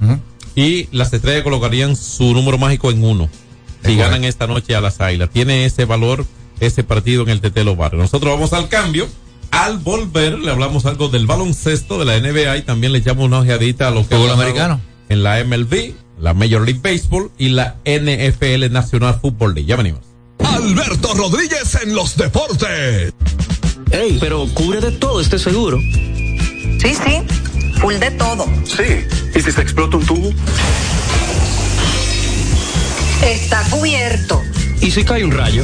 y 0.56 0.90
las 0.92 1.14
estrellas 1.14 1.44
colocarían 1.44 1.96
su 1.96 2.34
número 2.34 2.58
mágico 2.58 2.92
en 2.92 3.04
uno. 3.04 3.30
Si 3.84 3.96
ganan 3.96 4.24
esta 4.24 4.48
noche 4.48 4.76
a 4.76 4.82
las 4.82 5.00
águilas. 5.00 5.30
Tiene 5.30 5.66
ese 5.66 5.86
valor 5.86 6.26
ese 6.60 6.84
partido 6.84 7.24
en 7.24 7.30
el 7.30 7.42
Tetelo 7.42 7.76
Barrio. 7.76 8.00
Nosotros 8.00 8.34
vamos 8.34 8.54
al 8.54 8.68
cambio. 8.68 9.08
Al 9.52 9.78
volver 9.80 10.40
le 10.40 10.52
hablamos 10.52 10.86
algo 10.86 11.10
del 11.10 11.26
baloncesto 11.26 11.98
de 11.98 12.06
la 12.06 12.20
NBA 12.20 12.58
y 12.58 12.62
también 12.64 12.94
le 12.94 13.00
echamos 13.00 13.26
una 13.26 13.40
ojeadita 13.40 13.88
a 13.88 13.92
lo 13.92 14.08
que 14.08 14.16
es 14.16 14.32
americano 14.32 14.80
en 15.10 15.24
la 15.24 15.44
MLB, 15.44 15.94
la 16.20 16.34
Major 16.34 16.64
League 16.64 16.82
Baseball 16.84 17.32
y 17.38 17.50
la 17.50 17.78
NFL 17.86 18.72
National 18.72 19.20
Football 19.22 19.56
League. 19.56 19.68
Ya 19.68 19.76
venimos. 19.76 20.02
Alberto 20.40 21.14
Rodríguez 21.14 21.78
en 21.82 21.96
los 21.96 22.18
deportes. 22.18 23.14
Ey, 23.92 24.18
pero 24.20 24.46
cubre 24.54 24.82
de 24.82 24.92
todo 24.92 25.22
este 25.22 25.40
seguro. 25.40 25.80
Sí, 25.80 26.94
sí, 26.94 27.22
full 27.80 27.96
de 27.96 28.12
todo. 28.12 28.46
Sí, 28.66 29.06
¿y 29.36 29.42
si 29.42 29.52
se 29.52 29.62
explota 29.62 29.98
un 29.98 30.06
tubo? 30.06 30.30
Está 33.24 33.64
cubierto. 33.70 34.42
¿Y 34.82 34.92
si 34.92 35.04
cae 35.04 35.24
un 35.24 35.32
rayo? 35.32 35.64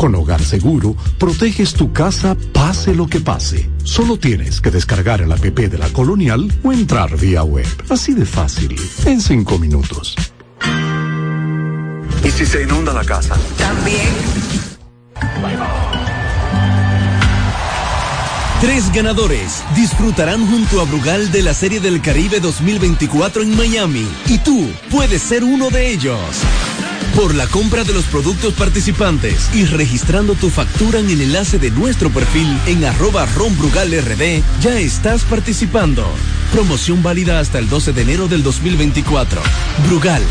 Con 0.00 0.14
Hogar 0.14 0.42
Seguro, 0.42 0.96
proteges 1.18 1.74
tu 1.74 1.92
casa 1.92 2.34
pase 2.54 2.94
lo 2.94 3.06
que 3.06 3.20
pase. 3.20 3.68
Solo 3.84 4.16
tienes 4.16 4.62
que 4.62 4.70
descargar 4.70 5.20
el 5.20 5.30
app 5.30 5.42
de 5.42 5.76
la 5.76 5.90
Colonial 5.90 6.50
o 6.62 6.72
entrar 6.72 7.18
vía 7.18 7.42
web. 7.42 7.66
Así 7.90 8.14
de 8.14 8.24
fácil, 8.24 8.80
en 9.04 9.20
cinco 9.20 9.58
minutos. 9.58 10.16
¿Y 12.24 12.30
si 12.30 12.46
se 12.46 12.62
inunda 12.62 12.94
la 12.94 13.04
casa? 13.04 13.36
También. 13.58 14.08
Tres 18.62 18.90
ganadores 18.94 19.62
disfrutarán 19.76 20.46
junto 20.46 20.80
a 20.80 20.84
Brugal 20.84 21.30
de 21.30 21.42
la 21.42 21.52
Serie 21.52 21.80
del 21.80 22.00
Caribe 22.00 22.40
2024 22.40 23.42
en 23.42 23.54
Miami 23.54 24.08
y 24.28 24.38
tú 24.38 24.66
puedes 24.90 25.20
ser 25.20 25.44
uno 25.44 25.68
de 25.68 25.92
ellos. 25.92 26.18
Por 27.20 27.34
la 27.34 27.46
compra 27.48 27.84
de 27.84 27.92
los 27.92 28.06
productos 28.06 28.54
participantes 28.54 29.50
y 29.54 29.66
registrando 29.66 30.34
tu 30.34 30.48
factura 30.48 31.00
en 31.00 31.10
el 31.10 31.20
enlace 31.20 31.58
de 31.58 31.70
nuestro 31.70 32.08
perfil 32.08 32.48
en 32.66 32.82
arroba 32.82 33.26
ronbrugalrd, 33.26 34.42
ya 34.62 34.80
estás 34.80 35.24
participando. 35.24 36.02
Promoción 36.50 37.02
válida 37.02 37.38
hasta 37.38 37.58
el 37.58 37.68
12 37.68 37.92
de 37.92 38.00
enero 38.00 38.26
del 38.26 38.42
2024. 38.42 39.42
Brugal, 39.86 40.22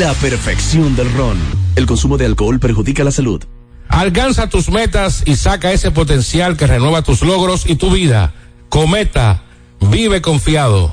la 0.00 0.12
perfección 0.14 0.96
del 0.96 1.12
ron. 1.12 1.38
El 1.76 1.86
consumo 1.86 2.18
de 2.18 2.26
alcohol 2.26 2.58
perjudica 2.58 3.04
la 3.04 3.12
salud. 3.12 3.44
Alcanza 3.86 4.48
tus 4.48 4.68
metas 4.68 5.22
y 5.24 5.36
saca 5.36 5.70
ese 5.70 5.92
potencial 5.92 6.56
que 6.56 6.66
renueva 6.66 7.02
tus 7.02 7.22
logros 7.22 7.70
y 7.70 7.76
tu 7.76 7.92
vida. 7.92 8.34
Cometa, 8.68 9.44
vive 9.80 10.20
confiado. 10.20 10.92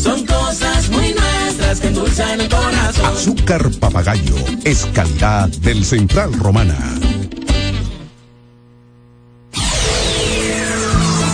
Son 0.00 0.24
cosas 0.24 0.88
muy 0.90 1.12
nuestras 1.12 1.80
que 1.80 1.88
endulzan 1.88 2.40
el 2.40 2.48
corazón. 2.48 3.04
Azúcar 3.04 3.70
papagayo 3.80 4.36
es 4.64 4.86
calidad 4.94 5.48
del 5.48 5.84
Central 5.84 6.32
Romana. 6.34 6.78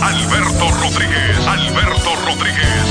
Alberto 0.01 0.71
Rodríguez, 0.81 1.47
Alberto 1.47 2.15
Rodríguez, 2.25 2.85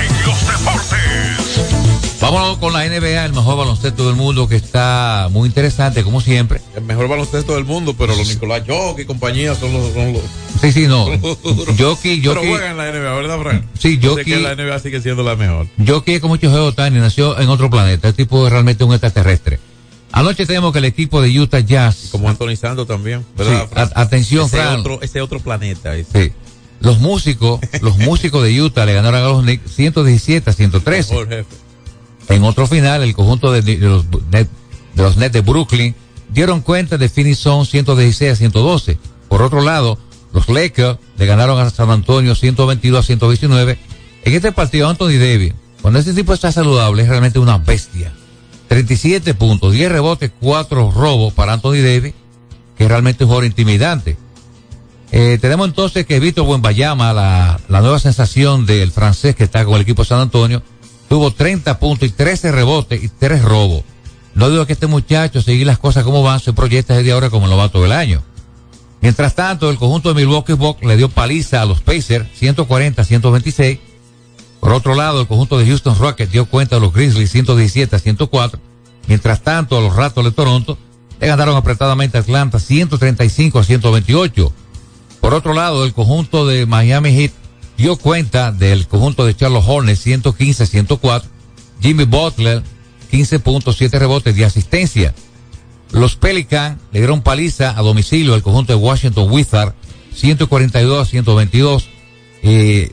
en 0.00 0.26
los 0.26 0.40
deportes. 0.48 2.20
Vámonos 2.20 2.58
con 2.58 2.72
la 2.72 2.88
NBA, 2.88 3.24
el 3.24 3.32
mejor 3.34 3.58
baloncesto 3.58 4.06
del 4.06 4.16
mundo 4.16 4.48
que 4.48 4.56
está 4.56 5.28
muy 5.30 5.46
interesante, 5.46 6.02
como 6.02 6.20
siempre. 6.20 6.60
El 6.74 6.82
mejor 6.82 7.06
baloncesto 7.06 7.54
del 7.54 7.64
mundo, 7.64 7.94
pero 7.96 8.16
los 8.16 8.26
Nicolás 8.26 8.62
Jokic 8.66 9.04
y 9.04 9.06
compañía 9.06 9.54
son 9.54 9.72
los, 9.72 9.92
son 9.92 10.12
los 10.12 10.22
Sí, 10.64 10.72
sí, 10.72 10.86
no. 10.86 11.04
Jokic, 11.78 12.22
Pero 12.22 12.40
juegan 12.40 12.70
en 12.70 12.76
la 12.78 12.90
NBA, 12.90 13.14
¿verdad, 13.14 13.38
Frank? 13.42 13.64
Sí, 13.78 13.98
Yo 13.98 14.14
sé 14.14 14.24
que 14.24 14.38
la 14.38 14.54
NBA 14.54 14.78
sigue 14.78 15.02
siendo 15.02 15.22
la 15.22 15.36
mejor. 15.36 15.66
Jokic 15.86 16.14
es 16.14 16.20
como 16.20 16.36
Chohei 16.38 16.56
Otani, 16.56 16.98
nació 16.98 17.38
en 17.38 17.50
otro 17.50 17.68
planeta. 17.68 18.08
El 18.08 18.14
tipo 18.14 18.46
es 18.46 18.52
realmente 18.52 18.82
un 18.82 18.92
extraterrestre. 18.92 19.58
Anoche 20.10 20.46
tenemos 20.46 20.72
que 20.72 20.78
el 20.78 20.86
equipo 20.86 21.20
de 21.20 21.38
Utah 21.38 21.60
Jazz. 21.60 22.08
Como 22.12 22.28
Anthony 22.30 22.56
Santos 22.56 22.86
también, 22.86 23.26
¿verdad? 23.36 23.68
Sí, 23.68 23.82
atención, 23.94 24.46
ese 24.46 24.56
Fran. 24.56 24.80
Otro, 24.80 25.02
ese 25.02 25.20
otro 25.20 25.40
planeta. 25.40 25.96
ese. 25.96 26.26
Sí. 26.28 26.32
Los 26.80 26.98
músicos, 26.98 27.60
los 27.82 27.98
músicos 27.98 28.42
de 28.44 28.62
Utah 28.62 28.86
le 28.86 28.94
ganaron 28.94 29.20
a 29.20 29.24
los 29.24 29.42
Knicks 29.42 29.70
117 29.72 30.48
a 30.48 30.52
113. 30.52 31.12
Mejor 31.12 31.28
jefe. 31.28 31.56
En 32.28 32.42
otro 32.44 32.66
final, 32.66 33.02
el 33.02 33.14
conjunto 33.14 33.52
de, 33.52 33.60
de 33.60 33.76
los, 33.78 34.06
de 34.10 34.46
los 34.96 35.16
Nets 35.16 35.32
de 35.32 35.40
Brooklyn 35.40 35.94
dieron 36.30 36.60
cuenta 36.62 36.96
de 36.96 37.08
Phoenix 37.08 37.38
Suns 37.40 37.68
116 37.70 38.32
a 38.32 38.36
112. 38.36 38.98
Por 39.28 39.42
otro 39.42 39.62
lado, 39.62 39.98
los 40.34 40.48
Lakers 40.48 40.98
le 41.16 41.26
ganaron 41.26 41.58
a 41.60 41.70
San 41.70 41.90
Antonio 41.90 42.34
122 42.34 43.00
a 43.00 43.06
129. 43.06 43.78
En 44.24 44.32
este 44.34 44.52
partido, 44.52 44.88
Anthony 44.88 45.16
Davis, 45.18 45.54
cuando 45.80 46.00
este 46.00 46.12
tipo 46.12 46.34
está 46.34 46.50
saludable, 46.50 47.04
es 47.04 47.08
realmente 47.08 47.38
una 47.38 47.56
bestia. 47.56 48.12
37 48.68 49.34
puntos, 49.34 49.72
10 49.72 49.92
rebotes, 49.92 50.32
4 50.40 50.90
robos 50.90 51.32
para 51.32 51.52
Anthony 51.52 51.82
Davis, 51.82 52.14
que 52.76 52.84
es 52.84 52.88
realmente 52.88 53.22
un 53.22 53.28
jugador 53.28 53.44
intimidante. 53.44 54.16
Eh, 55.12 55.38
tenemos 55.40 55.68
entonces 55.68 56.04
que 56.04 56.18
Víctor 56.18 56.46
Buenbayama, 56.46 57.12
la, 57.12 57.60
la 57.68 57.80
nueva 57.80 58.00
sensación 58.00 58.66
del 58.66 58.90
francés 58.90 59.36
que 59.36 59.44
está 59.44 59.64
con 59.64 59.76
el 59.76 59.82
equipo 59.82 60.02
de 60.02 60.08
San 60.08 60.20
Antonio, 60.20 60.62
tuvo 61.08 61.30
30 61.30 61.78
puntos 61.78 62.08
y 62.08 62.12
13 62.12 62.50
rebotes 62.50 63.04
y 63.04 63.08
3 63.08 63.42
robos. 63.42 63.84
No 64.34 64.50
digo 64.50 64.66
que 64.66 64.72
este 64.72 64.88
muchacho, 64.88 65.40
seguir 65.40 65.68
las 65.68 65.78
cosas 65.78 66.02
como 66.02 66.24
van, 66.24 66.40
se 66.40 66.52
proyecta 66.52 66.96
desde 66.96 67.12
ahora 67.12 67.30
como 67.30 67.46
novato 67.46 67.80
del 67.80 67.92
año. 67.92 68.24
Mientras 69.04 69.34
tanto, 69.34 69.68
el 69.68 69.76
conjunto 69.76 70.08
de 70.08 70.14
Milwaukee 70.14 70.54
Bucks 70.54 70.82
le 70.82 70.96
dio 70.96 71.10
paliza 71.10 71.60
a 71.60 71.66
los 71.66 71.82
Pacers, 71.82 72.26
140-126. 72.40 73.78
Por 74.60 74.72
otro 74.72 74.94
lado, 74.94 75.20
el 75.20 75.26
conjunto 75.26 75.58
de 75.58 75.66
Houston 75.66 75.98
Rockets 75.98 76.32
dio 76.32 76.46
cuenta 76.46 76.76
a 76.76 76.78
los 76.78 76.94
Grizzlies, 76.94 77.30
117 77.30 77.94
a 77.94 77.98
104. 77.98 78.58
Mientras 79.06 79.42
tanto, 79.42 79.76
a 79.76 79.82
los 79.82 79.94
Raptors 79.94 80.28
de 80.28 80.32
Toronto 80.32 80.78
le 81.20 81.26
ganaron 81.26 81.54
apretadamente 81.54 82.16
a 82.16 82.22
Atlanta, 82.22 82.58
135 82.58 83.58
a 83.58 83.64
128. 83.64 84.52
Por 85.20 85.34
otro 85.34 85.52
lado, 85.52 85.84
el 85.84 85.92
conjunto 85.92 86.46
de 86.46 86.64
Miami 86.64 87.10
Heat 87.12 87.32
dio 87.76 87.96
cuenta 87.96 88.52
del 88.52 88.88
conjunto 88.88 89.26
de 89.26 89.36
Charlotte 89.36 89.68
Hornets, 89.68 90.00
115 90.00 90.62
a 90.62 90.66
104. 90.66 91.30
Jimmy 91.82 92.04
Butler, 92.04 92.62
15 93.10 93.38
puntos, 93.40 93.76
7 93.76 93.98
rebotes 93.98 94.34
de 94.34 94.46
asistencia. 94.46 95.14
Los 95.94 96.16
Pelicans 96.16 96.76
le 96.90 96.98
dieron 96.98 97.22
paliza 97.22 97.70
a 97.78 97.82
domicilio 97.82 98.34
al 98.34 98.42
conjunto 98.42 98.72
de 98.72 98.78
Washington 98.78 99.30
Wizards, 99.30 99.74
142 100.12 101.00
a 101.00 101.08
122. 101.08 101.88
Eh, 102.42 102.92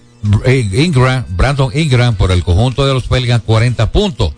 Ingram, 0.72 1.26
Brandon 1.30 1.72
Ingram 1.74 2.16
por 2.16 2.32
el 2.32 2.43
conjunto 2.43 2.86
de 2.86 2.93
los 2.93 3.08
Pelicans, 3.08 3.41
40 3.43 3.91
puntos. 3.91 4.34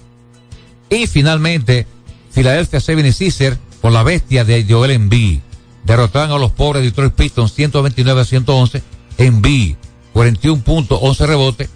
Y 0.89 1.07
finalmente, 1.07 1.85
Philadelphia 2.33 2.79
76ers 2.79 3.57
con 3.81 3.91
la 3.91 4.01
bestia 4.01 4.45
de 4.45 4.65
Joel 4.67 4.91
Embiid. 4.91 5.39
Derrotaron 5.83 6.31
a 6.31 6.39
los 6.39 6.51
pobres 6.51 6.83
Detroit 6.83 7.13
Pistons 7.13 7.53
129 7.53 8.21
a 8.21 8.25
111. 8.25 8.81
Embiid, 9.17 9.75
41 10.13 10.63
puntos, 10.63 10.99
11 11.01 11.27
rebotes. 11.27 11.69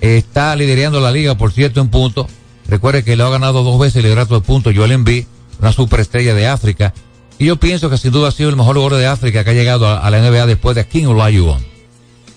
está 0.00 0.56
liderando 0.56 1.00
la 1.00 1.12
liga, 1.12 1.36
por 1.36 1.52
cierto, 1.52 1.80
en 1.80 1.88
puntos. 1.88 2.26
Recuerde 2.66 3.04
que 3.04 3.14
le 3.14 3.22
ha 3.22 3.28
ganado 3.28 3.62
dos 3.62 3.78
veces 3.78 3.96
el 3.96 4.02
liderato 4.02 4.34
de 4.34 4.40
puntos 4.40 4.74
Joel 4.74 4.90
Embiid, 4.90 5.26
una 5.62 5.72
superestrella 5.72 6.34
de 6.34 6.48
África. 6.48 6.92
Y 7.38 7.46
yo 7.46 7.56
pienso 7.56 7.88
que 7.88 7.96
sin 7.96 8.12
duda 8.12 8.28
ha 8.28 8.32
sido 8.32 8.50
el 8.50 8.56
mejor 8.56 8.76
jugador 8.76 8.98
de 8.98 9.06
África 9.06 9.44
que 9.44 9.50
ha 9.50 9.54
llegado 9.54 9.88
a, 9.88 10.10
la 10.10 10.20
NBA 10.20 10.46
después 10.46 10.76
de 10.76 10.86
King 10.86 11.06
Olajuwon. 11.06 11.64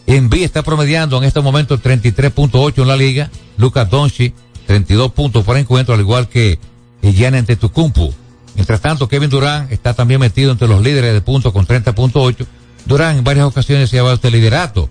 Embiid 0.08 0.44
está 0.44 0.62
promediando 0.64 1.18
en 1.18 1.24
este 1.24 1.42
momento 1.42 1.78
33.8 1.80 2.82
en 2.82 2.88
la 2.88 2.96
liga. 2.96 3.32
Lucas 3.58 3.90
Doncic 3.90 4.34
32 4.68 5.12
puntos 5.12 5.44
por 5.44 5.58
encuentro, 5.58 5.94
al 5.94 6.00
igual 6.00 6.30
que 6.30 6.60
Gianni 7.02 7.40
Antetokounmpo. 7.40 8.14
Mientras 8.56 8.80
tanto, 8.80 9.08
Kevin 9.08 9.30
Durant 9.30 9.72
está 9.72 9.94
también 9.94 10.20
metido 10.20 10.52
entre 10.52 10.68
los 10.68 10.82
líderes 10.82 11.14
de 11.14 11.22
puntos 11.22 11.52
con 11.52 11.68
30.8. 11.68 12.46
Durant 12.86 13.18
en 13.18 13.24
varias 13.24 13.46
ocasiones 13.46 13.90
se 13.90 13.98
ha 13.98 14.00
llevado 14.00 14.16
este 14.16 14.32
liderato. 14.32 14.90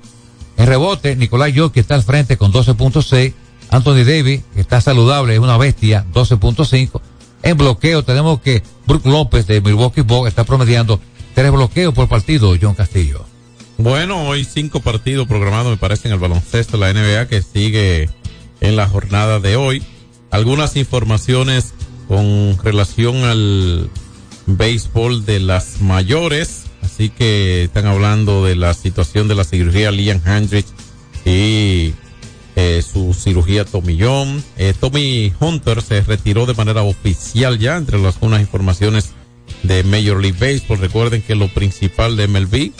En 0.56 0.66
rebote, 0.66 1.16
Nicolás 1.16 1.52
Jokic 1.54 1.78
está 1.78 1.94
al 1.94 2.02
frente 2.02 2.36
con 2.36 2.52
12.6. 2.52 3.32
Anthony 3.70 4.04
Davis, 4.04 4.42
está 4.54 4.80
saludable, 4.80 5.34
es 5.34 5.40
una 5.40 5.56
bestia, 5.56 6.04
12.5. 6.12 7.00
En 7.44 7.58
bloqueo 7.58 8.02
tenemos 8.02 8.40
que 8.40 8.62
Brook 8.86 9.04
López 9.04 9.46
de 9.46 9.60
Milwaukee 9.60 10.00
Bucks 10.00 10.28
está 10.28 10.44
promediando 10.44 10.98
tres 11.34 11.52
bloqueos 11.52 11.92
por 11.92 12.08
partido, 12.08 12.56
John 12.60 12.74
Castillo. 12.74 13.26
Bueno, 13.76 14.26
hoy 14.26 14.44
cinco 14.44 14.80
partidos 14.80 15.28
programados, 15.28 15.70
me 15.70 15.76
parece, 15.76 16.08
en 16.08 16.14
el 16.14 16.20
baloncesto, 16.20 16.78
la 16.78 16.90
NBA, 16.92 17.28
que 17.28 17.42
sigue 17.42 18.08
en 18.62 18.76
la 18.76 18.88
jornada 18.88 19.40
de 19.40 19.56
hoy. 19.56 19.82
Algunas 20.30 20.76
informaciones 20.76 21.74
con 22.08 22.56
relación 22.62 23.24
al 23.24 23.90
béisbol 24.46 25.26
de 25.26 25.40
las 25.40 25.82
mayores. 25.82 26.64
Así 26.80 27.10
que 27.10 27.64
están 27.64 27.86
hablando 27.86 28.42
de 28.44 28.56
la 28.56 28.72
situación 28.72 29.28
de 29.28 29.34
la 29.34 29.44
cirugía 29.44 29.90
Liam 29.90 30.20
Hendricks 30.24 30.72
y 31.26 31.92
eh, 32.56 32.82
su 32.82 33.14
cirugía 33.14 33.64
Tomillón. 33.64 34.42
Eh, 34.56 34.74
Tommy 34.78 35.32
Hunter 35.40 35.82
se 35.82 36.00
retiró 36.02 36.46
de 36.46 36.54
manera 36.54 36.82
oficial 36.82 37.58
ya 37.58 37.76
entre 37.76 37.98
las 37.98 38.16
unas 38.20 38.40
informaciones 38.40 39.10
de 39.62 39.82
Major 39.82 40.20
League 40.20 40.38
Baseball. 40.38 40.78
Recuerden 40.78 41.22
que 41.22 41.34
lo 41.34 41.48
principal 41.48 42.16
de 42.16 42.28
MLB 42.28 42.72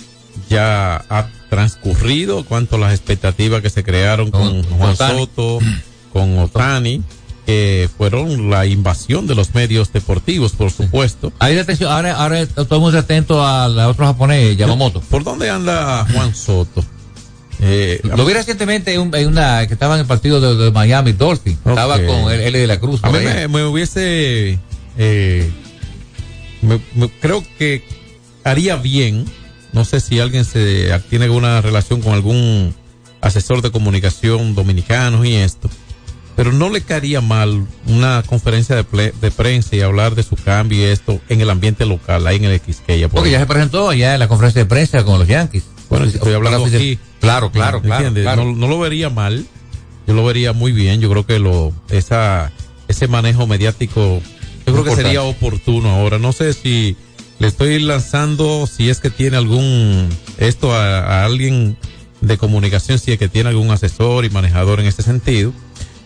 ya 0.49 1.05
ha 1.09 1.29
transcurrido 1.51 2.45
cuanto 2.45 2.77
a 2.77 2.79
las 2.79 2.93
expectativas 2.93 3.63
que 3.63 3.71
se 3.71 3.85
crearon 3.85 4.31
con, 4.31 4.63
con 4.63 4.79
Juan 4.79 4.91
Otani. 4.91 5.19
Soto, 5.19 5.59
con 6.13 6.39
Otani, 6.39 7.03
que 7.47 7.89
fueron 7.97 8.51
la 8.51 8.67
invasión 8.67 9.27
de 9.27 9.35
los 9.35 9.55
medios 9.55 9.93
deportivos, 9.93 10.53
por 10.53 10.71
supuesto. 10.71 11.33
Ahí 11.39 11.59
atención, 11.59 11.91
ahora, 11.91 12.17
ahora 12.17 12.41
estamos 12.41 12.95
atentos 12.95 13.45
al 13.45 13.79
otro 13.81 14.07
japonés, 14.07 14.57
Yamamoto. 14.57 15.01
¿Por 15.01 15.25
dónde 15.25 15.51
anda 15.51 16.07
Juan 16.13 16.35
Soto? 16.35 16.85
Eh, 17.61 18.01
lo 18.03 18.25
vi 18.25 18.33
recientemente 18.35 18.95
en, 18.95 19.15
en, 19.15 19.29
una 19.29 19.67
que 19.67 19.75
estaba 19.75 19.95
en 19.95 20.01
el 20.01 20.07
partido 20.07 20.41
de, 20.41 20.65
de 20.65 20.71
Miami 20.71 21.13
Dolphins. 21.13 21.59
Okay. 21.61 21.73
Estaba 21.73 21.97
con 21.97 22.33
L 22.33 22.59
de 22.59 22.67
la 22.67 22.79
Cruz. 22.79 23.01
A 23.03 23.11
mí 23.11 23.19
me, 23.19 23.49
me, 23.49 23.65
hubiese. 23.65 24.59
Eh, 24.99 25.51
me, 26.63 26.81
me, 26.95 27.09
creo 27.21 27.45
que 27.59 27.85
haría 28.45 28.77
bien. 28.77 29.25
No 29.73 29.85
sé 29.85 30.01
si 30.01 30.21
alguien 30.21 30.45
se 30.45 31.01
tiene 31.11 31.25
alguna 31.25 31.61
relación 31.61 32.01
con 32.01 32.13
algún 32.13 32.75
asesor 33.21 33.63
de 33.63 33.71
comunicación 33.71 34.55
dominicano 34.55 35.25
y 35.25 35.35
esto. 35.35 35.69
Pero 36.37 36.53
no 36.53 36.69
le 36.69 36.81
caería 36.81 37.21
mal 37.21 37.67
una 37.87 38.23
conferencia 38.27 38.75
de, 38.75 38.85
ple, 38.85 39.13
de, 39.21 39.31
prensa 39.31 39.77
y 39.77 39.81
hablar 39.81 40.15
de 40.15 40.23
su 40.23 40.37
cambio 40.37 40.79
y 40.79 40.83
esto 40.83 41.21
en 41.29 41.41
el 41.41 41.49
ambiente 41.49 41.87
local, 41.87 42.27
ahí 42.27 42.37
en 42.37 42.45
el 42.45 42.61
Quisqueya. 42.61 43.09
Porque 43.09 43.31
ya 43.31 43.39
se 43.39 43.47
presentó 43.47 43.89
allá 43.89 44.15
en 44.15 44.21
la 44.21 44.29
conferencia 44.29 44.63
de 44.63 44.67
prensa 44.67 45.05
con 45.05 45.19
los 45.19 45.29
Yankees. 45.29 45.65
Bueno, 45.99 46.07
estoy 46.07 46.35
hablando 46.35 46.65
aquí. 46.65 46.99
Claro, 47.21 47.51
claro, 47.53 47.81
claro, 47.81 48.13
claro. 48.13 48.45
No, 48.45 48.53
no, 48.53 48.69
lo 48.69 48.79
vería 48.79 49.11
mal. 49.11 49.47
Yo 50.07 50.15
lo 50.15 50.25
vería 50.25 50.53
muy 50.53 50.73
bien. 50.73 51.01
Yo 51.01 51.09
creo 51.09 51.25
que 51.25 51.39
lo 51.39 51.73
esa 51.89 52.53
ese 52.89 53.09
manejo 53.09 53.47
mediático 53.47 54.21
yo 54.67 54.73
creo 54.73 54.85
que 54.85 54.95
sería 54.97 55.23
oportuno 55.23 55.91
ahora. 55.91 56.19
No 56.19 56.33
sé 56.33 56.53
si 56.53 56.97
le 57.39 57.47
estoy 57.47 57.79
lanzando 57.79 58.67
si 58.67 58.91
es 58.91 59.01
que 59.01 59.11
tiene 59.11 59.37
algún 59.37 60.09
esto 60.39 60.75
a, 60.75 61.01
a 61.01 61.25
alguien 61.25 61.77
de 62.21 62.39
comunicación, 62.39 62.99
si 62.99 63.13
es 63.13 63.19
que 63.19 63.29
tiene 63.29 63.51
algún 63.51 63.71
asesor 63.71 64.25
y 64.25 64.31
manejador 64.31 64.81
en 64.81 64.87
este 64.87 65.03
sentido. 65.03 65.53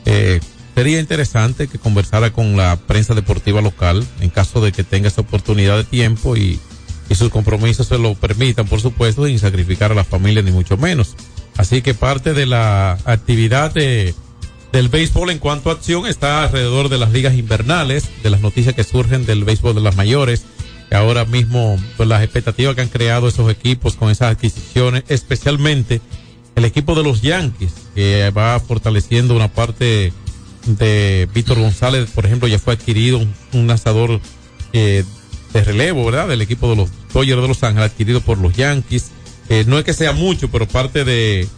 Eh, 0.04 0.40
sería 0.74 1.00
interesante 1.00 1.66
que 1.66 1.78
conversara 1.78 2.32
con 2.32 2.56
la 2.56 2.76
prensa 2.76 3.14
deportiva 3.14 3.60
local 3.60 4.06
en 4.20 4.30
caso 4.30 4.60
de 4.60 4.72
que 4.72 4.84
tenga 4.84 5.08
esa 5.08 5.22
oportunidad 5.22 5.76
de 5.76 5.84
tiempo 5.84 6.36
y, 6.36 6.60
y 7.08 7.14
sus 7.14 7.30
compromisos 7.30 7.86
se 7.86 7.98
lo 7.98 8.14
permitan, 8.14 8.66
por 8.66 8.80
supuesto, 8.80 9.26
sin 9.26 9.38
sacrificar 9.38 9.92
a 9.92 9.94
la 9.94 10.04
familia 10.04 10.42
ni 10.42 10.50
mucho 10.50 10.76
menos. 10.76 11.14
Así 11.56 11.82
que 11.82 11.94
parte 11.94 12.34
de 12.34 12.46
la 12.46 12.98
actividad 13.04 13.72
de, 13.72 14.14
del 14.72 14.88
béisbol 14.88 15.30
en 15.30 15.38
cuanto 15.38 15.70
a 15.70 15.74
acción 15.74 16.06
está 16.06 16.44
alrededor 16.44 16.88
de 16.88 16.98
las 16.98 17.10
ligas 17.12 17.34
invernales, 17.34 18.08
de 18.22 18.30
las 18.30 18.40
noticias 18.40 18.74
que 18.74 18.84
surgen 18.84 19.26
del 19.26 19.44
béisbol 19.44 19.74
de 19.74 19.80
las 19.80 19.96
mayores, 19.96 20.44
que 20.88 20.96
ahora 20.96 21.24
mismo 21.24 21.78
pues, 21.96 22.08
las 22.08 22.22
expectativas 22.22 22.74
que 22.74 22.82
han 22.82 22.88
creado 22.88 23.28
esos 23.28 23.50
equipos 23.50 23.96
con 23.96 24.10
esas 24.10 24.32
adquisiciones, 24.32 25.04
especialmente 25.08 26.00
el 26.54 26.64
equipo 26.64 26.94
de 26.94 27.02
los 27.02 27.22
Yankees, 27.22 27.72
que 27.94 28.30
va 28.30 28.58
fortaleciendo 28.60 29.34
una 29.34 29.48
parte 29.48 30.12
de 30.66 31.28
Víctor 31.32 31.60
González, 31.60 32.10
por 32.10 32.26
ejemplo, 32.26 32.48
ya 32.48 32.58
fue 32.58 32.74
adquirido 32.74 33.18
un, 33.18 33.32
un 33.52 33.66
lanzador 33.66 34.20
eh, 34.72 35.04
de 35.52 35.64
relevo, 35.64 36.04
¿verdad? 36.04 36.28
Del 36.28 36.42
equipo 36.42 36.68
de 36.70 36.76
los 36.76 36.90
Dodgers 37.12 37.42
de 37.42 37.48
Los 37.48 37.62
Ángeles, 37.62 37.90
adquirido 37.90 38.20
por 38.20 38.38
los 38.38 38.54
Yankees. 38.54 39.10
Eh, 39.48 39.64
no 39.66 39.78
es 39.78 39.84
que 39.84 39.94
sea 39.94 40.12
mucho, 40.12 40.50
pero 40.50 40.66
parte 40.66 41.04
de, 41.04 41.48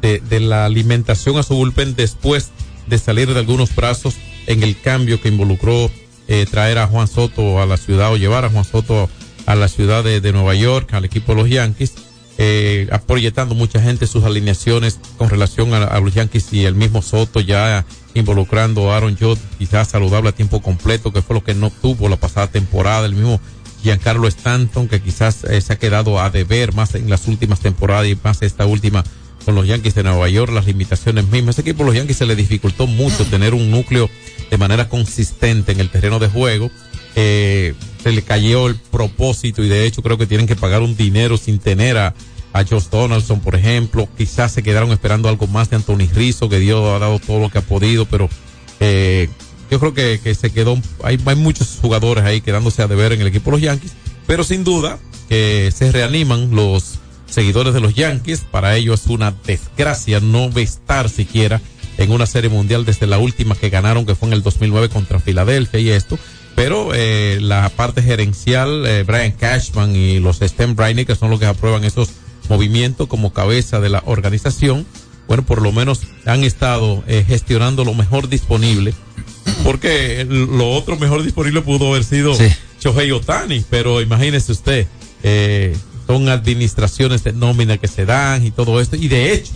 de, 0.00 0.40
la 0.40 0.64
alimentación 0.64 1.38
a 1.38 1.42
su 1.42 1.54
bullpen 1.54 1.94
después 1.96 2.50
de 2.86 2.98
salir 2.98 3.32
de 3.32 3.38
algunos 3.40 3.74
brazos 3.74 4.14
en 4.46 4.62
el 4.62 4.80
cambio 4.80 5.20
que 5.20 5.28
involucró 5.28 5.90
eh, 6.28 6.46
traer 6.50 6.78
a 6.78 6.86
Juan 6.86 7.08
Soto 7.08 7.60
a 7.60 7.66
la 7.66 7.76
ciudad 7.76 8.12
o 8.12 8.16
llevar 8.16 8.44
a 8.44 8.50
Juan 8.50 8.64
Soto 8.64 9.08
a 9.46 9.54
la 9.56 9.68
ciudad 9.68 10.04
de, 10.04 10.20
de 10.20 10.32
Nueva 10.32 10.54
York, 10.54 10.94
al 10.94 11.04
equipo 11.04 11.34
de 11.34 11.42
los 11.42 11.50
Yankees 11.50 11.94
eh, 12.38 12.88
proyectando 13.06 13.54
mucha 13.54 13.80
gente 13.80 14.06
sus 14.06 14.24
alineaciones 14.24 14.98
con 15.18 15.28
relación 15.28 15.74
a, 15.74 16.00
los 16.00 16.14
Yankees 16.14 16.52
y 16.52 16.64
el 16.64 16.74
mismo 16.74 17.02
Soto 17.02 17.40
ya 17.40 17.84
involucrando 18.14 18.90
a 18.90 18.96
Aaron 18.96 19.16
Judge 19.16 19.40
quizás 19.58 19.88
saludable 19.88 20.30
a 20.30 20.32
tiempo 20.32 20.60
completo, 20.60 21.12
que 21.12 21.22
fue 21.22 21.34
lo 21.34 21.44
que 21.44 21.54
no 21.54 21.70
tuvo 21.70 22.08
la 22.08 22.16
pasada 22.16 22.48
temporada, 22.48 23.06
el 23.06 23.14
mismo 23.14 23.40
Giancarlo 23.82 24.28
Stanton, 24.28 24.88
que 24.88 25.00
quizás 25.00 25.44
eh, 25.44 25.60
se 25.60 25.72
ha 25.72 25.78
quedado 25.78 26.20
a 26.20 26.30
deber 26.30 26.74
más 26.74 26.94
en 26.94 27.10
las 27.10 27.26
últimas 27.26 27.60
temporadas 27.60 28.06
y 28.06 28.16
más 28.22 28.42
esta 28.42 28.66
última 28.66 29.04
con 29.44 29.54
los 29.54 29.66
Yankees 29.66 29.94
de 29.94 30.04
Nueva 30.04 30.28
York, 30.28 30.52
las 30.52 30.66
limitaciones 30.66 31.26
mismas. 31.28 31.56
Ese 31.56 31.62
equipo, 31.62 31.84
los 31.84 31.94
Yankees, 31.94 32.16
se 32.16 32.26
le 32.26 32.36
dificultó 32.36 32.86
mucho 32.86 33.24
tener 33.26 33.54
un 33.54 33.70
núcleo 33.70 34.08
de 34.50 34.56
manera 34.56 34.88
consistente 34.88 35.72
en 35.72 35.80
el 35.80 35.90
terreno 35.90 36.18
de 36.20 36.28
juego. 36.28 36.70
Eh, 37.16 37.74
se 38.02 38.12
le 38.12 38.22
cayó 38.22 38.68
el 38.68 38.76
propósito 38.76 39.62
y 39.62 39.68
de 39.68 39.84
hecho 39.86 40.02
creo 40.02 40.16
que 40.16 40.26
tienen 40.26 40.46
que 40.46 40.56
pagar 40.56 40.82
un 40.82 40.96
dinero 40.96 41.36
sin 41.36 41.58
tener 41.58 41.98
a, 41.98 42.14
a 42.52 42.64
Josh 42.64 42.88
Donaldson, 42.90 43.40
por 43.40 43.54
ejemplo. 43.54 44.08
Quizás 44.16 44.52
se 44.52 44.62
quedaron 44.62 44.90
esperando 44.92 45.28
algo 45.28 45.46
más 45.46 45.70
de 45.70 45.76
Anthony 45.76 46.08
Rizzo, 46.14 46.48
que 46.48 46.58
Dios 46.58 46.84
ha 46.94 46.98
dado 46.98 47.18
todo 47.18 47.38
lo 47.38 47.50
que 47.50 47.58
ha 47.58 47.62
podido, 47.62 48.06
pero 48.06 48.28
eh, 48.80 49.28
yo 49.70 49.80
creo 49.80 49.94
que, 49.94 50.20
que 50.22 50.34
se 50.34 50.50
quedó, 50.50 50.78
hay, 51.02 51.18
hay 51.24 51.36
muchos 51.36 51.78
jugadores 51.80 52.24
ahí 52.24 52.40
quedándose 52.40 52.82
a 52.82 52.88
deber 52.88 53.12
en 53.12 53.20
el 53.20 53.26
equipo 53.26 53.50
de 53.50 53.56
los 53.56 53.62
Yankees, 53.62 53.92
pero 54.26 54.44
sin 54.44 54.64
duda 54.64 54.98
que 55.28 55.72
se 55.74 55.90
reaniman 55.90 56.54
los 56.54 56.98
seguidores 57.32 57.74
de 57.74 57.80
los 57.80 57.94
Yankees. 57.94 58.42
Para 58.50 58.76
ellos 58.76 59.02
es 59.02 59.06
una 59.08 59.34
desgracia 59.46 60.20
no 60.20 60.48
estar 60.56 61.08
siquiera 61.08 61.60
en 61.98 62.12
una 62.12 62.26
serie 62.26 62.50
mundial 62.50 62.84
desde 62.84 63.06
la 63.06 63.18
última 63.18 63.54
que 63.54 63.70
ganaron, 63.70 64.06
que 64.06 64.14
fue 64.14 64.28
en 64.28 64.34
el 64.34 64.42
2009 64.42 64.88
contra 64.90 65.18
Filadelfia 65.18 65.80
y 65.80 65.90
esto. 65.90 66.18
Pero 66.54 66.90
eh, 66.94 67.38
la 67.40 67.70
parte 67.70 68.02
gerencial, 68.02 68.84
eh, 68.86 69.04
Brian 69.04 69.32
Cashman 69.32 69.96
y 69.96 70.18
los 70.18 70.40
Stem 70.40 70.76
Briney, 70.76 71.06
que 71.06 71.16
son 71.16 71.30
los 71.30 71.40
que 71.40 71.46
aprueban 71.46 71.84
esos 71.84 72.10
movimientos 72.52 73.08
como 73.08 73.32
cabeza 73.32 73.80
de 73.80 73.88
la 73.88 74.02
organización, 74.04 74.86
bueno, 75.26 75.42
por 75.42 75.62
lo 75.62 75.72
menos 75.72 76.00
han 76.26 76.44
estado 76.44 77.02
eh, 77.06 77.24
gestionando 77.26 77.82
lo 77.84 77.94
mejor 77.94 78.28
disponible. 78.28 78.92
Porque 79.64 80.26
lo 80.28 80.70
otro 80.72 80.98
mejor 80.98 81.22
disponible 81.22 81.62
pudo 81.62 81.88
haber 81.90 82.04
sido 82.04 82.36
Shohei 82.78 83.10
Otani, 83.10 83.64
pero 83.70 84.02
imagínese 84.02 84.52
usted, 84.52 84.86
eh, 85.22 85.74
son 86.06 86.28
administraciones 86.28 87.24
de 87.24 87.32
nómina 87.32 87.78
que 87.78 87.88
se 87.88 88.04
dan 88.04 88.44
y 88.44 88.50
todo 88.50 88.80
esto. 88.80 88.96
Y 88.96 89.08
de 89.08 89.32
hecho, 89.32 89.52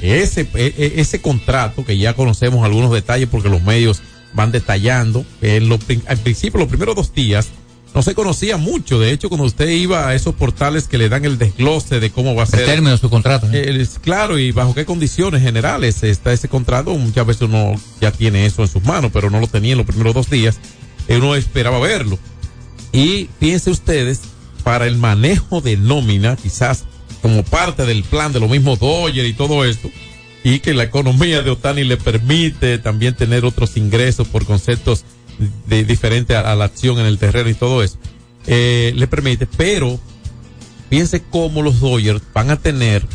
ese, 0.00 0.48
e- 0.54 0.74
e- 0.78 0.92
ese 0.96 1.20
contrato 1.20 1.84
que 1.84 1.98
ya 1.98 2.14
conocemos 2.14 2.64
algunos 2.64 2.90
detalles 2.90 3.28
porque 3.30 3.50
los 3.50 3.62
medios 3.62 4.00
van 4.32 4.50
detallando, 4.50 5.26
en 5.42 5.68
lo 5.68 5.78
al 6.06 6.18
principio, 6.18 6.58
los 6.58 6.68
primeros 6.68 6.94
dos 6.96 7.12
días, 7.12 7.48
no 7.94 8.02
se 8.02 8.14
conocía 8.14 8.56
mucho. 8.56 8.98
De 8.98 9.12
hecho, 9.12 9.28
cuando 9.28 9.46
usted 9.46 9.68
iba 9.68 10.08
a 10.08 10.14
esos 10.14 10.34
portales 10.34 10.86
que 10.86 10.98
le 10.98 11.08
dan 11.08 11.24
el 11.24 11.38
desglose 11.38 12.00
de 12.00 12.10
cómo 12.10 12.34
va 12.34 12.44
a 12.44 12.46
ser. 12.46 12.60
El 12.60 12.66
término 12.66 12.90
de 12.90 12.98
su 12.98 13.10
contrato. 13.10 13.48
¿eh? 13.52 13.80
Es 13.80 13.98
claro, 13.98 14.38
y 14.38 14.52
bajo 14.52 14.74
qué 14.74 14.84
condiciones 14.84 15.42
generales 15.42 16.02
está 16.02 16.32
ese 16.32 16.48
contrato. 16.48 16.94
Muchas 16.94 17.26
veces 17.26 17.42
uno 17.42 17.74
ya 18.00 18.12
tiene 18.12 18.46
eso 18.46 18.62
en 18.62 18.68
sus 18.68 18.84
manos, 18.84 19.10
pero 19.12 19.30
no 19.30 19.40
lo 19.40 19.46
tenía 19.46 19.72
en 19.72 19.78
los 19.78 19.86
primeros 19.86 20.14
dos 20.14 20.30
días. 20.30 20.58
Eh, 21.08 21.16
Uno 21.16 21.34
esperaba 21.34 21.80
verlo. 21.80 22.18
Y 22.92 23.28
fíjense 23.38 23.70
ustedes, 23.70 24.20
para 24.62 24.86
el 24.86 24.96
manejo 24.96 25.60
de 25.60 25.76
nómina, 25.76 26.36
quizás 26.36 26.84
como 27.22 27.42
parte 27.42 27.86
del 27.86 28.04
plan 28.04 28.32
de 28.32 28.40
lo 28.40 28.48
mismo 28.48 28.76
Doyer 28.76 29.26
y 29.26 29.32
todo 29.32 29.64
esto, 29.64 29.90
y 30.42 30.60
que 30.60 30.74
la 30.74 30.84
economía 30.84 31.42
de 31.42 31.50
Otani 31.50 31.84
le 31.84 31.96
permite 31.96 32.78
también 32.78 33.14
tener 33.14 33.44
otros 33.44 33.76
ingresos 33.76 34.26
por 34.28 34.46
conceptos 34.46 35.04
de, 35.66 35.84
diferentes 35.84 36.36
a, 36.36 36.54
la 36.54 36.64
acción 36.64 36.98
en 36.98 37.06
el 37.06 37.18
terreno 37.18 37.48
y 37.48 37.54
todo 37.54 37.82
eso, 37.82 37.98
eh, 38.46 38.92
le 38.94 39.06
permite, 39.06 39.46
pero 39.46 39.98
fíjense 40.88 41.22
cómo 41.30 41.62
los 41.62 41.80
Dodgers 41.80 42.22
van 42.32 42.50
a 42.50 42.56
tener 42.56 43.06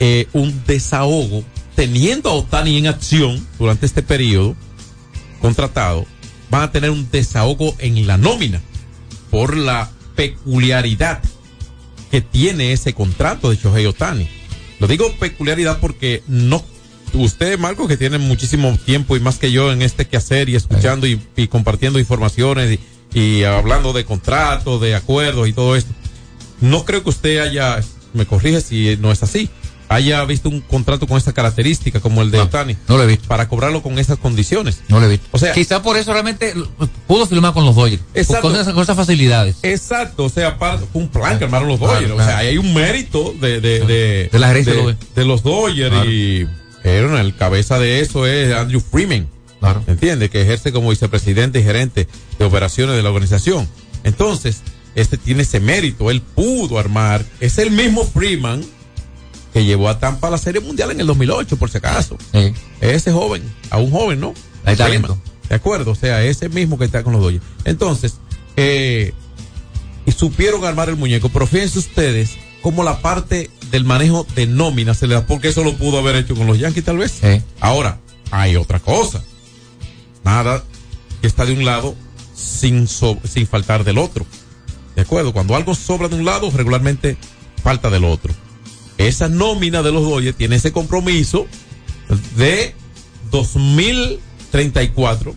eh, 0.00 0.26
un 0.32 0.62
desahogo 0.66 1.44
teniendo 1.74 2.30
a 2.30 2.34
Otani 2.34 2.76
en 2.78 2.86
acción 2.86 3.46
durante 3.58 3.86
este 3.86 4.02
periodo 4.02 4.56
contratado, 5.40 6.06
van 6.50 6.62
a 6.62 6.72
tener 6.72 6.90
un 6.90 7.08
desahogo 7.10 7.74
en 7.78 8.06
la 8.06 8.16
nómina 8.16 8.60
por 9.30 9.56
la 9.56 9.90
peculiaridad 10.16 11.22
que 12.10 12.20
tiene 12.20 12.72
ese 12.72 12.94
contrato 12.94 13.50
de 13.50 13.56
Shohei 13.56 13.86
Otani. 13.86 14.28
Lo 14.80 14.86
digo 14.86 15.12
peculiaridad 15.18 15.78
porque 15.80 16.22
no 16.26 16.64
usted, 17.14 17.58
Marco, 17.58 17.86
que 17.88 17.96
tiene 17.96 18.18
muchísimo 18.18 18.76
tiempo 18.84 19.16
y 19.16 19.20
más 19.20 19.38
que 19.38 19.50
yo 19.52 19.72
en 19.72 19.82
este 19.82 20.06
quehacer 20.06 20.48
y 20.48 20.56
escuchando 20.56 21.06
y, 21.06 21.20
y 21.36 21.48
compartiendo 21.48 21.98
informaciones 21.98 22.78
y, 23.14 23.18
y 23.18 23.44
hablando 23.44 23.92
de 23.92 24.04
contratos, 24.04 24.80
de 24.80 24.94
acuerdos 24.94 25.48
y 25.48 25.52
todo 25.52 25.76
esto, 25.76 25.92
no 26.60 26.84
creo 26.84 27.02
que 27.02 27.10
usted 27.10 27.38
haya, 27.40 27.80
me 28.14 28.26
corrige 28.26 28.60
si 28.60 28.96
no 29.00 29.12
es 29.12 29.22
así, 29.22 29.48
haya 29.90 30.22
visto 30.26 30.50
un 30.50 30.60
contrato 30.60 31.06
con 31.06 31.16
esta 31.16 31.32
característica 31.32 32.00
como 32.00 32.20
el 32.20 32.30
de 32.30 32.40
Otani. 32.40 32.76
No 32.88 32.98
lo 32.98 33.04
he 33.04 33.06
visto. 33.06 33.26
Para 33.26 33.48
cobrarlo 33.48 33.82
con 33.82 33.98
esas 33.98 34.18
condiciones. 34.18 34.82
No 34.88 35.00
lo 35.00 35.06
he 35.06 35.08
visto. 35.08 35.26
O 35.30 35.38
sea, 35.38 35.54
quizá 35.54 35.82
por 35.82 35.96
eso 35.96 36.12
realmente 36.12 36.52
pudo 37.06 37.26
firmar 37.26 37.54
con 37.54 37.64
los 37.64 37.74
Dodgers. 37.74 38.02
Exacto. 38.12 38.42
Con 38.50 38.54
esas, 38.60 38.74
con 38.74 38.82
esas 38.82 38.96
facilidades. 38.96 39.56
Exacto, 39.62 40.24
o 40.24 40.28
sea, 40.28 40.58
para, 40.58 40.76
fue 40.76 41.00
un 41.00 41.08
plan 41.08 41.38
que 41.38 41.44
armaron 41.44 41.68
los 41.68 41.80
Dodgers. 41.80 42.00
Claro, 42.00 42.16
O 42.16 42.18
sea, 42.18 42.26
claro. 42.34 42.48
hay 42.48 42.58
un 42.58 42.74
mérito 42.74 43.34
de, 43.40 43.62
de, 43.62 43.80
de, 43.80 44.28
De 44.30 44.38
la 44.38 44.52
de, 44.52 44.96
de 45.14 45.24
los- 45.24 45.42
Dodgers 45.42 46.04
y 46.06 46.46
pero 46.82 47.18
el 47.18 47.34
cabeza 47.34 47.78
de 47.78 48.00
eso 48.00 48.26
es 48.26 48.54
Andrew 48.54 48.80
Freeman. 48.80 49.28
Claro. 49.60 49.82
¿Entiende? 49.86 50.30
Que 50.30 50.42
ejerce 50.42 50.72
como 50.72 50.90
vicepresidente 50.90 51.60
y 51.60 51.64
gerente 51.64 52.06
de 52.38 52.44
operaciones 52.44 52.96
de 52.96 53.02
la 53.02 53.08
organización. 53.08 53.68
Entonces, 54.04 54.62
este 54.94 55.16
tiene 55.16 55.42
ese 55.42 55.60
mérito. 55.60 56.10
Él 56.10 56.20
pudo 56.22 56.78
armar. 56.78 57.24
Es 57.40 57.58
el 57.58 57.70
mismo 57.70 58.04
Freeman 58.04 58.64
que 59.52 59.64
llevó 59.64 59.88
a 59.88 59.98
Tampa 59.98 60.28
a 60.28 60.30
la 60.30 60.38
Serie 60.38 60.60
Mundial 60.60 60.90
en 60.90 61.00
el 61.00 61.06
2008, 61.06 61.56
por 61.56 61.70
si 61.70 61.78
acaso. 61.78 62.16
Sí. 62.32 62.52
Ese 62.80 63.12
joven, 63.12 63.42
a 63.70 63.78
un 63.78 63.90
joven, 63.90 64.20
¿no? 64.20 64.34
Hay 64.64 64.76
talento. 64.76 65.14
Freeman. 65.16 65.28
De 65.48 65.54
acuerdo, 65.54 65.92
o 65.92 65.94
sea, 65.94 66.22
ese 66.22 66.48
mismo 66.48 66.78
que 66.78 66.84
está 66.84 67.02
con 67.02 67.14
los 67.14 67.22
Dodgers. 67.22 67.44
Entonces, 67.64 68.18
eh, 68.56 69.12
y 70.04 70.12
supieron 70.12 70.64
armar 70.64 70.88
el 70.90 70.96
muñeco, 70.96 71.30
pero 71.30 71.46
fíjense 71.46 71.78
ustedes 71.78 72.36
cómo 72.60 72.84
la 72.84 73.00
parte 73.00 73.50
del 73.70 73.84
manejo 73.84 74.26
de 74.34 74.46
nómina 74.46 74.94
se 74.94 75.06
le 75.06 75.14
da, 75.14 75.26
porque 75.26 75.48
eso 75.48 75.64
lo 75.64 75.76
pudo 75.76 75.98
haber 75.98 76.16
hecho 76.16 76.34
con 76.34 76.46
los 76.46 76.58
Yankees 76.58 76.84
tal 76.84 76.98
vez. 76.98 77.12
Sí. 77.20 77.42
Ahora, 77.60 78.00
hay 78.30 78.56
otra 78.56 78.80
cosa. 78.80 79.22
Nada 80.24 80.62
que 81.20 81.26
está 81.26 81.44
de 81.46 81.52
un 81.52 81.64
lado 81.64 81.94
sin, 82.34 82.86
so- 82.88 83.18
sin 83.28 83.46
faltar 83.46 83.84
del 83.84 83.98
otro. 83.98 84.26
¿De 84.96 85.02
acuerdo? 85.02 85.32
Cuando 85.32 85.54
algo 85.56 85.74
sobra 85.74 86.08
de 86.08 86.16
un 86.16 86.24
lado, 86.24 86.50
regularmente 86.50 87.16
falta 87.62 87.90
del 87.90 88.04
otro. 88.04 88.32
Esa 88.98 89.28
nómina 89.28 89.82
de 89.82 89.92
los 89.92 90.02
Dodgers 90.02 90.36
tiene 90.36 90.56
ese 90.56 90.72
compromiso 90.72 91.46
de 92.36 92.74
2034 93.30 95.34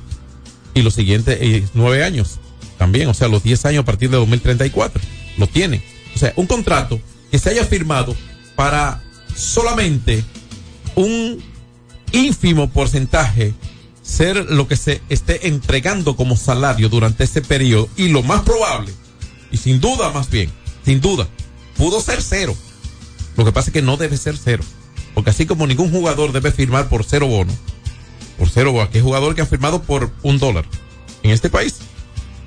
y 0.74 0.82
los 0.82 0.94
siguientes 0.94 1.38
eh, 1.42 1.64
nueve 1.74 2.04
años 2.04 2.40
también, 2.78 3.08
o 3.10 3.14
sea, 3.14 3.28
los 3.28 3.44
10 3.44 3.66
años 3.66 3.84
a 3.84 3.86
partir 3.86 4.10
de 4.10 4.18
2034. 4.18 5.02
Lo 5.38 5.48
tienen. 5.48 5.84
O 6.16 6.20
sea, 6.20 6.34
un 6.36 6.48
contrato 6.48 7.00
que 7.32 7.40
se 7.40 7.50
haya 7.50 7.66
firmado 7.66 8.16
para 8.56 9.02
solamente 9.36 10.24
un 10.96 11.42
ínfimo 12.12 12.70
porcentaje 12.70 13.54
ser 14.02 14.52
lo 14.52 14.68
que 14.68 14.76
se 14.76 15.02
esté 15.10 15.48
entregando 15.48 16.16
como 16.16 16.36
salario 16.36 16.90
durante 16.90 17.24
ese 17.24 17.42
periodo 17.42 17.88
y 17.96 18.10
lo 18.10 18.24
más 18.24 18.42
probable, 18.42 18.92
y 19.52 19.58
sin 19.58 19.80
duda 19.80 20.12
más 20.12 20.30
bien, 20.30 20.52
sin 20.84 21.00
duda, 21.00 21.28
pudo 21.78 22.02
ser 22.02 22.22
cero. 22.22 22.56
Lo 23.38 23.46
que 23.46 23.52
pasa 23.52 23.70
es 23.70 23.74
que 23.74 23.82
no 23.82 23.98
debe 23.98 24.18
ser 24.18 24.38
cero. 24.38 24.64
Porque 25.14 25.30
así 25.30 25.46
como 25.46 25.68
ningún 25.68 25.92
jugador 25.92 26.32
debe 26.32 26.52
firmar 26.52 26.90
por 26.90 27.04
cero 27.04 27.28
bono, 27.28 27.54
por 28.38 28.50
cero 28.50 28.72
bono, 28.72 28.84
aquí 28.84 28.98
hay 28.98 29.04
jugadores 29.04 29.36
que 29.36 29.42
han 29.42 29.48
firmado 29.48 29.82
por 29.82 30.12
un 30.24 30.40
dólar 30.40 30.66
en 31.24 31.32
este 31.32 31.50
país, 31.50 31.76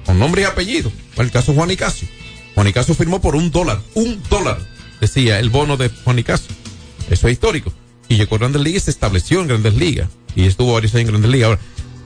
con 0.06 0.18
nombre 0.18 0.42
y 0.42 0.44
apellido. 0.44 0.90
Fue 1.14 1.24
el 1.24 1.30
caso 1.30 1.52
Juan 1.52 1.68
Nicasio. 1.68 2.08
Juan 2.54 2.66
Nicasio 2.66 2.94
firmó 2.94 3.20
por 3.20 3.36
un 3.36 3.50
dólar, 3.50 3.80
un 3.94 4.22
dólar, 4.30 4.58
decía 5.04 5.38
el 5.38 5.50
bono 5.50 5.76
de 5.76 5.88
Juan 5.88 6.16
Nicasio. 6.16 6.54
Eso 7.10 7.28
es 7.28 7.32
histórico. 7.32 7.72
Y 8.08 8.16
llegó 8.16 8.36
a 8.36 8.38
Grandes 8.38 8.62
Ligas 8.62 8.82
y 8.82 8.84
se 8.86 8.90
estableció 8.90 9.40
en 9.40 9.48
Grandes 9.48 9.74
Ligas. 9.74 10.08
Y 10.34 10.44
estuvo 10.44 10.74
varios 10.74 10.94
años 10.94 11.06
en 11.08 11.12
Grandes 11.12 11.30
Ligas. 11.30 11.46
Ahora, 11.48 11.60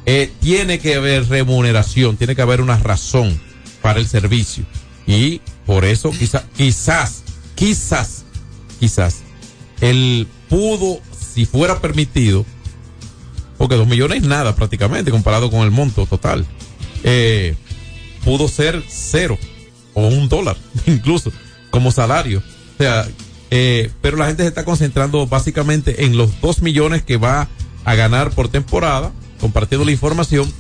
eh, 0.07 0.31
tiene 0.41 0.79
que 0.79 0.95
haber 0.95 1.29
remuneración, 1.29 2.17
tiene 2.17 2.35
que 2.35 2.43
haber 2.43 2.61
una 2.61 2.79
razón 2.79 3.41
para 3.83 4.01
el 4.01 4.07
servicio. 4.09 4.65
Y 5.07 5.41
por 5.67 5.85
eso 5.85 6.11
quizá, 6.11 6.45
quizás, 6.57 7.23
quizás, 7.55 8.25
quizás, 8.81 9.19
él 9.81 10.27
pudo, 10.49 11.01
si 11.35 11.47
fuera 11.47 11.81
permitido, 11.81 12.45
porque 13.57 13.77
dos 13.77 13.87
millones 13.87 14.23
es 14.23 14.29
nada 14.29 14.55
prácticamente 14.55 15.11
comparado 15.11 15.51
con 15.51 15.61
el 15.61 15.71
monto 15.71 16.07
total, 16.07 16.47
eh, 17.05 17.55
pudo 18.25 18.49
ser 18.49 18.83
cero 18.89 19.39
o 19.95 20.07
un 20.07 20.29
dólar 20.29 20.57
incluso 20.87 21.33
como 21.71 21.93
salario. 21.93 22.43
O 22.79 22.83
sea, 22.83 23.09
eh, 23.51 23.91
pero 24.01 24.17
la 24.17 24.27
gente 24.27 24.45
se 24.45 24.49
está 24.49 24.65
concentrando 24.65 25.27
básicamente 25.27 26.05
en 26.05 26.17
los 26.17 26.41
dos 26.41 26.63
millones 26.63 27.03
que 27.03 27.17
va 27.17 27.49
a 27.85 27.95
ganar 27.97 28.31
por 28.31 28.49
temporada, 28.49 29.13
compartiendo 29.41 29.85
la 29.85 29.91
información, 29.91 30.53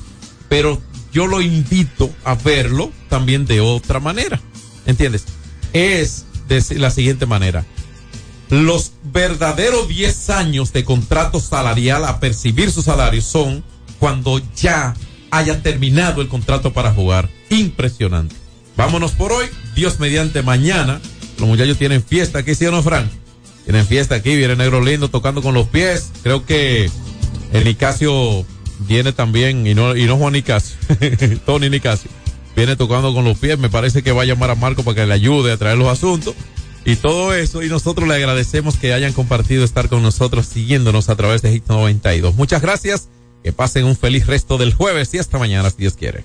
pero 0.49 0.81
yo 1.13 1.29
lo 1.29 1.41
invito 1.41 2.11
a 2.25 2.35
verlo 2.35 2.91
también 3.09 3.47
de 3.47 3.61
otra 3.61 4.01
manera. 4.01 4.41
¿Entiendes? 4.87 5.27
Es 5.73 6.25
de 6.49 6.63
la 6.79 6.91
siguiente 6.91 7.27
manera. 7.27 7.65
Los 8.51 8.93
verdaderos 9.05 9.89
10 9.89 10.31
años 10.31 10.73
de 10.73 10.85
contrato 10.85 11.39
salarial 11.39 12.05
a 12.05 12.19
percibir 12.19 12.73
su 12.73 12.83
salario 12.83 13.21
son 13.21 13.63
cuando 13.99 14.41
ya 14.57 14.95
haya 15.31 15.63
terminado 15.63 16.23
el 16.23 16.29
contrato 16.29 16.73
para 16.73 16.93
jugar. 16.93 17.29
Impresionante. 17.51 18.35
Vámonos 18.77 19.13
por 19.13 19.33
hoy. 19.33 19.47
Dios 19.75 20.01
mediante 20.01 20.43
mañana. 20.43 21.01
Los 21.39 21.49
muchachos 21.49 21.79
tienen 21.79 22.03
fiesta 22.03 22.41
aquí, 22.41 22.55
¿sí 22.55 22.67
o 22.67 22.71
no, 22.71 22.83
Frank? 22.83 23.09
Tienen 23.65 23.87
fiesta 23.87 24.15
aquí, 24.15 24.35
viene 24.37 24.57
Negro 24.57 24.81
Lindo 24.81 25.09
tocando 25.09 25.43
con 25.43 25.55
los 25.55 25.69
pies. 25.69 26.11
Creo 26.23 26.45
que 26.47 26.91
el 27.53 27.65
Nicasio 27.65 28.45
viene 28.81 29.13
también, 29.13 29.67
y 29.67 29.75
no, 29.75 29.97
y 29.97 30.07
no 30.07 30.17
Juan 30.17 30.33
Nicasio, 30.33 30.77
Tony 31.47 31.69
Nicasio. 31.69 32.11
viene 32.57 32.77
tocando 32.77 33.13
con 33.15 33.25
los 33.25 33.39
pies. 33.39 33.59
Me 33.59 33.69
parece 33.69 34.03
que 34.03 34.13
va 34.13 34.23
a 34.23 34.25
llamar 34.25 34.51
a 34.51 34.55
Marco 34.55 34.83
para 34.83 34.95
que 34.95 35.07
le 35.07 35.15
ayude 35.15 35.53
a 35.53 35.57
traer 35.57 35.79
los 35.79 35.89
asuntos 35.89 36.35
y 36.85 36.97
todo 36.97 37.35
eso. 37.35 37.63
Y 37.63 37.69
nosotros 37.69 38.09
le 38.09 38.15
agradecemos 38.15 38.77
que 38.77 38.95
hayan 38.95 39.13
compartido 39.13 39.65
estar 39.65 39.89
con 39.89 40.03
nosotros 40.03 40.47
siguiéndonos 40.47 41.09
a 41.09 41.17
través 41.17 41.43
de 41.43 41.53
Hit 41.53 41.67
92. 41.69 42.35
Muchas 42.35 42.63
gracias. 42.63 43.09
Que 43.45 43.53
pasen 43.53 43.85
un 43.85 43.97
feliz 43.97 44.27
resto 44.27 44.59
del 44.59 44.75
jueves 44.75 45.15
y 45.15 45.19
hasta 45.19 45.39
mañana, 45.39 45.71
si 45.71 45.77
Dios 45.77 45.95
quiere. 45.95 46.25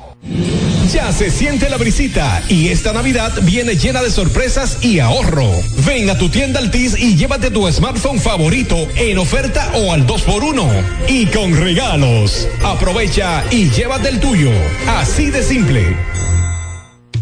Ya 0.91 1.11
se 1.11 1.31
siente 1.31 1.69
la 1.69 1.77
brisita 1.77 2.43
y 2.49 2.67
esta 2.67 2.91
Navidad 2.91 3.31
viene 3.43 3.75
llena 3.75 4.01
de 4.03 4.11
sorpresas 4.11 4.83
y 4.83 4.99
ahorro. 4.99 5.49
Ven 5.85 6.09
a 6.09 6.17
tu 6.17 6.29
tienda 6.29 6.59
Altis 6.59 6.97
y 6.99 7.15
llévate 7.15 7.49
tu 7.49 7.71
smartphone 7.71 8.19
favorito 8.19 8.75
en 8.95 9.17
oferta 9.17 9.71
o 9.75 9.93
al 9.93 10.05
2x1 10.05 10.83
y 11.07 11.25
con 11.27 11.55
regalos. 11.55 12.47
Aprovecha 12.63 13.43
y 13.51 13.69
llévate 13.69 14.09
el 14.09 14.19
tuyo. 14.19 14.51
Así 14.87 15.29
de 15.31 15.43
simple. 15.43 15.95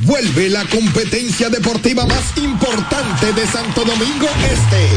Vuelve 0.00 0.48
la 0.48 0.64
competencia 0.66 1.48
deportiva 1.50 2.06
más 2.06 2.36
importante 2.36 3.32
de 3.32 3.46
Santo 3.46 3.84
Domingo 3.84 4.28
Este. 4.50 4.88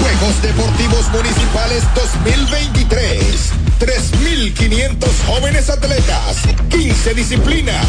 Juegos 0.00 0.42
Deportivos 0.42 1.08
Municipales 1.12 1.82
2023. 1.94 3.52
3.500 3.78 5.08
jóvenes 5.26 5.70
atletas, 5.70 6.36
15 6.70 7.14
disciplinas, 7.14 7.86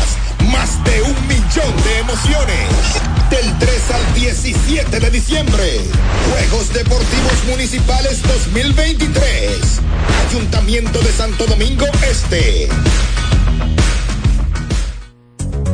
más 0.52 0.84
de 0.84 1.02
un 1.02 1.28
millón 1.28 1.84
de 1.84 2.00
emociones. 2.00 2.70
Del 3.30 3.60
3 3.60 3.72
al 3.92 4.14
17 4.14 5.00
de 5.00 5.10
diciembre. 5.12 5.82
Juegos 6.30 6.74
Deportivos 6.74 7.44
Municipales 7.48 8.22
2023. 8.24 9.80
Ayuntamiento 10.28 11.00
de 11.00 11.12
Santo 11.12 11.46
Domingo 11.46 11.86
Este. 12.10 12.70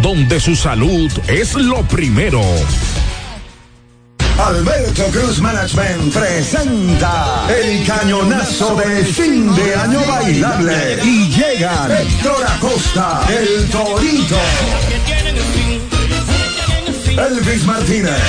donde 0.00 0.40
su 0.40 0.56
salud 0.56 1.12
es 1.26 1.54
lo 1.54 1.82
primero. 1.82 2.40
Alberto 4.38 5.04
Cruz 5.08 5.38
Management 5.40 6.14
presenta 6.14 7.46
el 7.50 7.86
cañonazo 7.86 8.76
de 8.76 9.04
fin 9.04 9.54
de 9.54 9.74
año 9.74 10.00
bailable 10.06 10.98
y 11.04 11.28
llegan 11.28 11.90
Héctor 11.90 12.46
Acosta, 12.56 13.20
el 13.28 13.68
Torito, 13.68 14.38
Elvis 17.06 17.64
Martínez 17.66 18.22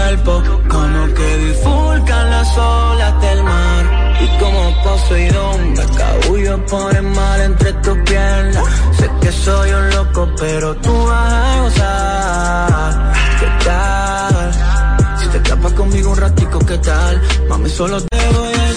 cuerpo, 0.09 0.43
como 0.69 1.15
que 1.15 1.37
bifurcan 1.37 2.31
las 2.31 2.57
olas 2.57 3.21
del 3.21 3.43
mar. 3.43 4.15
Y 4.21 4.39
como 4.39 4.83
Poseidón, 4.83 5.73
me 5.75 5.87
cabullo 5.97 6.67
por 6.67 6.97
el 6.97 7.03
mar 7.03 7.41
entre 7.41 7.73
tus 7.75 7.99
piernas. 7.99 8.65
Sé 8.99 9.11
que 9.21 9.33
soy 9.33 9.71
un 9.71 9.91
loco, 9.91 10.29
pero 10.39 10.75
tú 10.77 10.93
vas 11.05 11.33
a 11.33 11.61
gozar. 11.63 13.13
¿Qué 13.41 13.65
tal? 13.65 14.53
Si 15.19 15.29
te 15.29 15.37
escapas 15.37 15.73
conmigo 15.75 16.11
un 16.11 16.17
ratico, 16.17 16.59
¿qué 16.61 16.79
tal? 16.79 17.23
Mami, 17.49 17.69
solo 17.69 18.01
te 18.01 18.19
voy 18.33 18.55
a 18.55 18.68